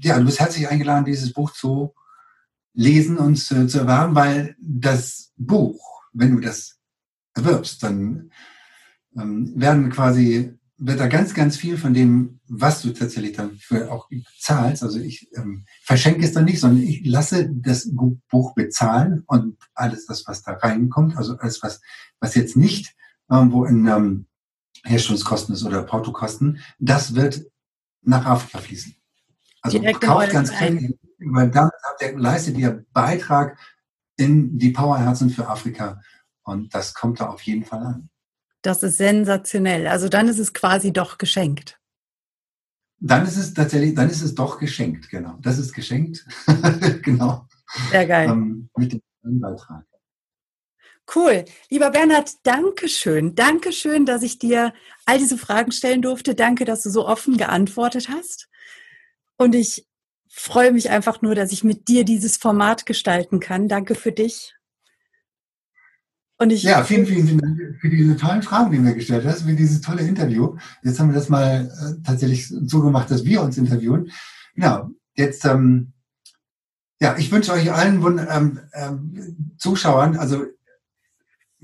ja, 0.00 0.18
du 0.18 0.24
bist 0.24 0.40
herzlich 0.40 0.68
eingeladen, 0.68 1.04
dieses 1.04 1.32
Buch 1.32 1.52
zu 1.52 1.94
Lesen 2.72 3.18
und 3.18 3.36
zu, 3.36 3.66
zu 3.66 3.80
erwerben, 3.80 4.14
weil 4.14 4.56
das 4.58 5.32
Buch, 5.36 6.02
wenn 6.12 6.34
du 6.34 6.40
das 6.40 6.78
erwirbst, 7.34 7.82
dann 7.82 8.30
ähm, 9.16 9.52
werden 9.54 9.90
quasi, 9.90 10.54
wird 10.86 11.00
da 11.00 11.06
ganz, 11.06 11.34
ganz 11.34 11.56
viel 11.56 11.78
von 11.78 11.94
dem, 11.94 12.40
was 12.46 12.82
du 12.82 12.92
tatsächlich 12.92 13.36
dafür 13.36 13.90
auch 13.90 14.08
zahlst. 14.38 14.82
Also 14.82 14.98
ich 14.98 15.28
ähm, 15.34 15.64
verschenke 15.82 16.24
es 16.24 16.32
dann 16.32 16.44
nicht, 16.44 16.60
sondern 16.60 16.82
ich 16.82 17.04
lasse 17.06 17.48
das 17.50 17.90
Buch 17.90 18.54
bezahlen 18.54 19.22
und 19.26 19.56
alles 19.74 20.06
das, 20.06 20.26
was 20.26 20.42
da 20.42 20.52
reinkommt, 20.52 21.16
also 21.16 21.36
alles, 21.38 21.62
was, 21.62 21.80
was 22.20 22.34
jetzt 22.34 22.56
nicht 22.56 22.94
irgendwo 23.30 23.64
in 23.64 23.86
ähm, 23.86 24.26
Herstellungskosten 24.84 25.54
ist 25.54 25.64
oder 25.64 25.82
Portokosten, 25.82 26.60
das 26.78 27.14
wird 27.14 27.42
nach 28.02 28.26
Afrika 28.26 28.58
fließen. 28.58 28.94
Also 29.62 29.78
Direkt 29.78 30.02
kauft 30.02 30.30
ganz 30.30 30.52
kräftig, 30.52 30.98
weil 31.18 31.50
damit 31.50 31.72
leistet 32.16 32.58
ihr 32.58 32.84
Beitrag 32.92 33.58
in 34.16 34.58
die 34.58 34.70
Powerherzen 34.70 35.30
für 35.30 35.48
Afrika. 35.48 36.00
Und 36.42 36.74
das 36.74 36.92
kommt 36.92 37.20
da 37.20 37.28
auf 37.28 37.40
jeden 37.42 37.64
Fall 37.64 37.82
an. 37.82 38.10
Das 38.64 38.82
ist 38.82 38.96
sensationell. 38.96 39.86
Also 39.86 40.08
dann 40.08 40.26
ist 40.26 40.38
es 40.38 40.54
quasi 40.54 40.90
doch 40.90 41.18
geschenkt. 41.18 41.78
Dann 42.98 43.26
ist 43.26 43.36
es 43.36 43.52
tatsächlich, 43.52 43.94
dann 43.94 44.08
ist 44.08 44.22
es 44.22 44.34
doch 44.34 44.58
geschenkt, 44.58 45.10
genau. 45.10 45.36
Das 45.42 45.58
ist 45.58 45.74
geschenkt, 45.74 46.26
genau. 47.02 47.46
Sehr 47.90 48.06
geil. 48.06 48.30
Ähm, 48.30 48.70
mit 48.74 48.92
dem 48.94 49.40
Beitrag. 49.40 49.84
Cool. 51.14 51.44
Lieber 51.68 51.90
Bernhard, 51.90 52.30
danke 52.44 52.88
schön. 52.88 53.34
Danke 53.34 53.70
schön, 53.70 54.06
dass 54.06 54.22
ich 54.22 54.38
dir 54.38 54.72
all 55.04 55.18
diese 55.18 55.36
Fragen 55.36 55.70
stellen 55.70 56.00
durfte. 56.00 56.34
Danke, 56.34 56.64
dass 56.64 56.82
du 56.82 56.88
so 56.88 57.06
offen 57.06 57.36
geantwortet 57.36 58.08
hast. 58.08 58.48
Und 59.36 59.54
ich 59.54 59.86
freue 60.30 60.72
mich 60.72 60.88
einfach 60.88 61.20
nur, 61.20 61.34
dass 61.34 61.52
ich 61.52 61.64
mit 61.64 61.88
dir 61.88 62.06
dieses 62.06 62.38
Format 62.38 62.86
gestalten 62.86 63.40
kann. 63.40 63.68
Danke 63.68 63.94
für 63.94 64.12
dich. 64.12 64.53
Und 66.38 66.50
ich 66.50 66.64
ja, 66.64 66.82
vielen, 66.82 67.06
vielen, 67.06 67.26
vielen 67.26 67.38
Dank 67.38 67.78
für 67.80 67.88
diese 67.88 68.16
tollen 68.16 68.42
Fragen, 68.42 68.70
die 68.70 68.78
du 68.78 68.82
mir 68.82 68.94
gestellt 68.94 69.24
hast, 69.24 69.42
für 69.42 69.54
dieses 69.54 69.80
tolle 69.80 70.02
Interview. 70.02 70.56
Jetzt 70.82 70.98
haben 70.98 71.10
wir 71.10 71.14
das 71.14 71.28
mal 71.28 71.66
äh, 71.66 72.02
tatsächlich 72.04 72.48
so 72.48 72.82
gemacht, 72.82 73.10
dass 73.10 73.24
wir 73.24 73.40
uns 73.40 73.56
interviewen. 73.56 74.10
Genau. 74.54 74.90
Jetzt, 75.14 75.44
ähm, 75.44 75.92
ja, 77.00 77.16
ich 77.18 77.30
wünsche 77.30 77.52
euch 77.52 77.72
allen 77.72 78.02
ähm, 78.30 78.60
ähm, 78.72 79.54
Zuschauern, 79.58 80.16
also 80.16 80.44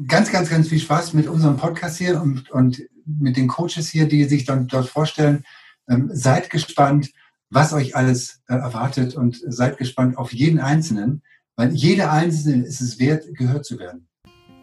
ganz, 0.06 0.30
ganz, 0.30 0.50
ganz 0.50 0.68
viel 0.68 0.78
Spaß 0.78 1.14
mit 1.14 1.26
unserem 1.26 1.56
Podcast 1.56 1.98
hier 1.98 2.20
und, 2.20 2.50
und 2.50 2.82
mit 3.04 3.36
den 3.36 3.48
Coaches 3.48 3.88
hier, 3.88 4.06
die 4.06 4.24
sich 4.24 4.44
dann 4.44 4.68
dort 4.68 4.88
vorstellen. 4.88 5.44
Ähm, 5.88 6.10
seid 6.12 6.50
gespannt, 6.50 7.10
was 7.48 7.72
euch 7.72 7.96
alles 7.96 8.40
äh, 8.46 8.54
erwartet 8.54 9.16
und 9.16 9.40
seid 9.48 9.78
gespannt 9.78 10.16
auf 10.16 10.32
jeden 10.32 10.60
Einzelnen, 10.60 11.22
weil 11.56 11.72
jeder 11.72 12.12
Einzelne 12.12 12.64
ist 12.64 12.80
es 12.80 13.00
wert, 13.00 13.24
gehört 13.34 13.64
zu 13.64 13.78
werden. 13.78 14.06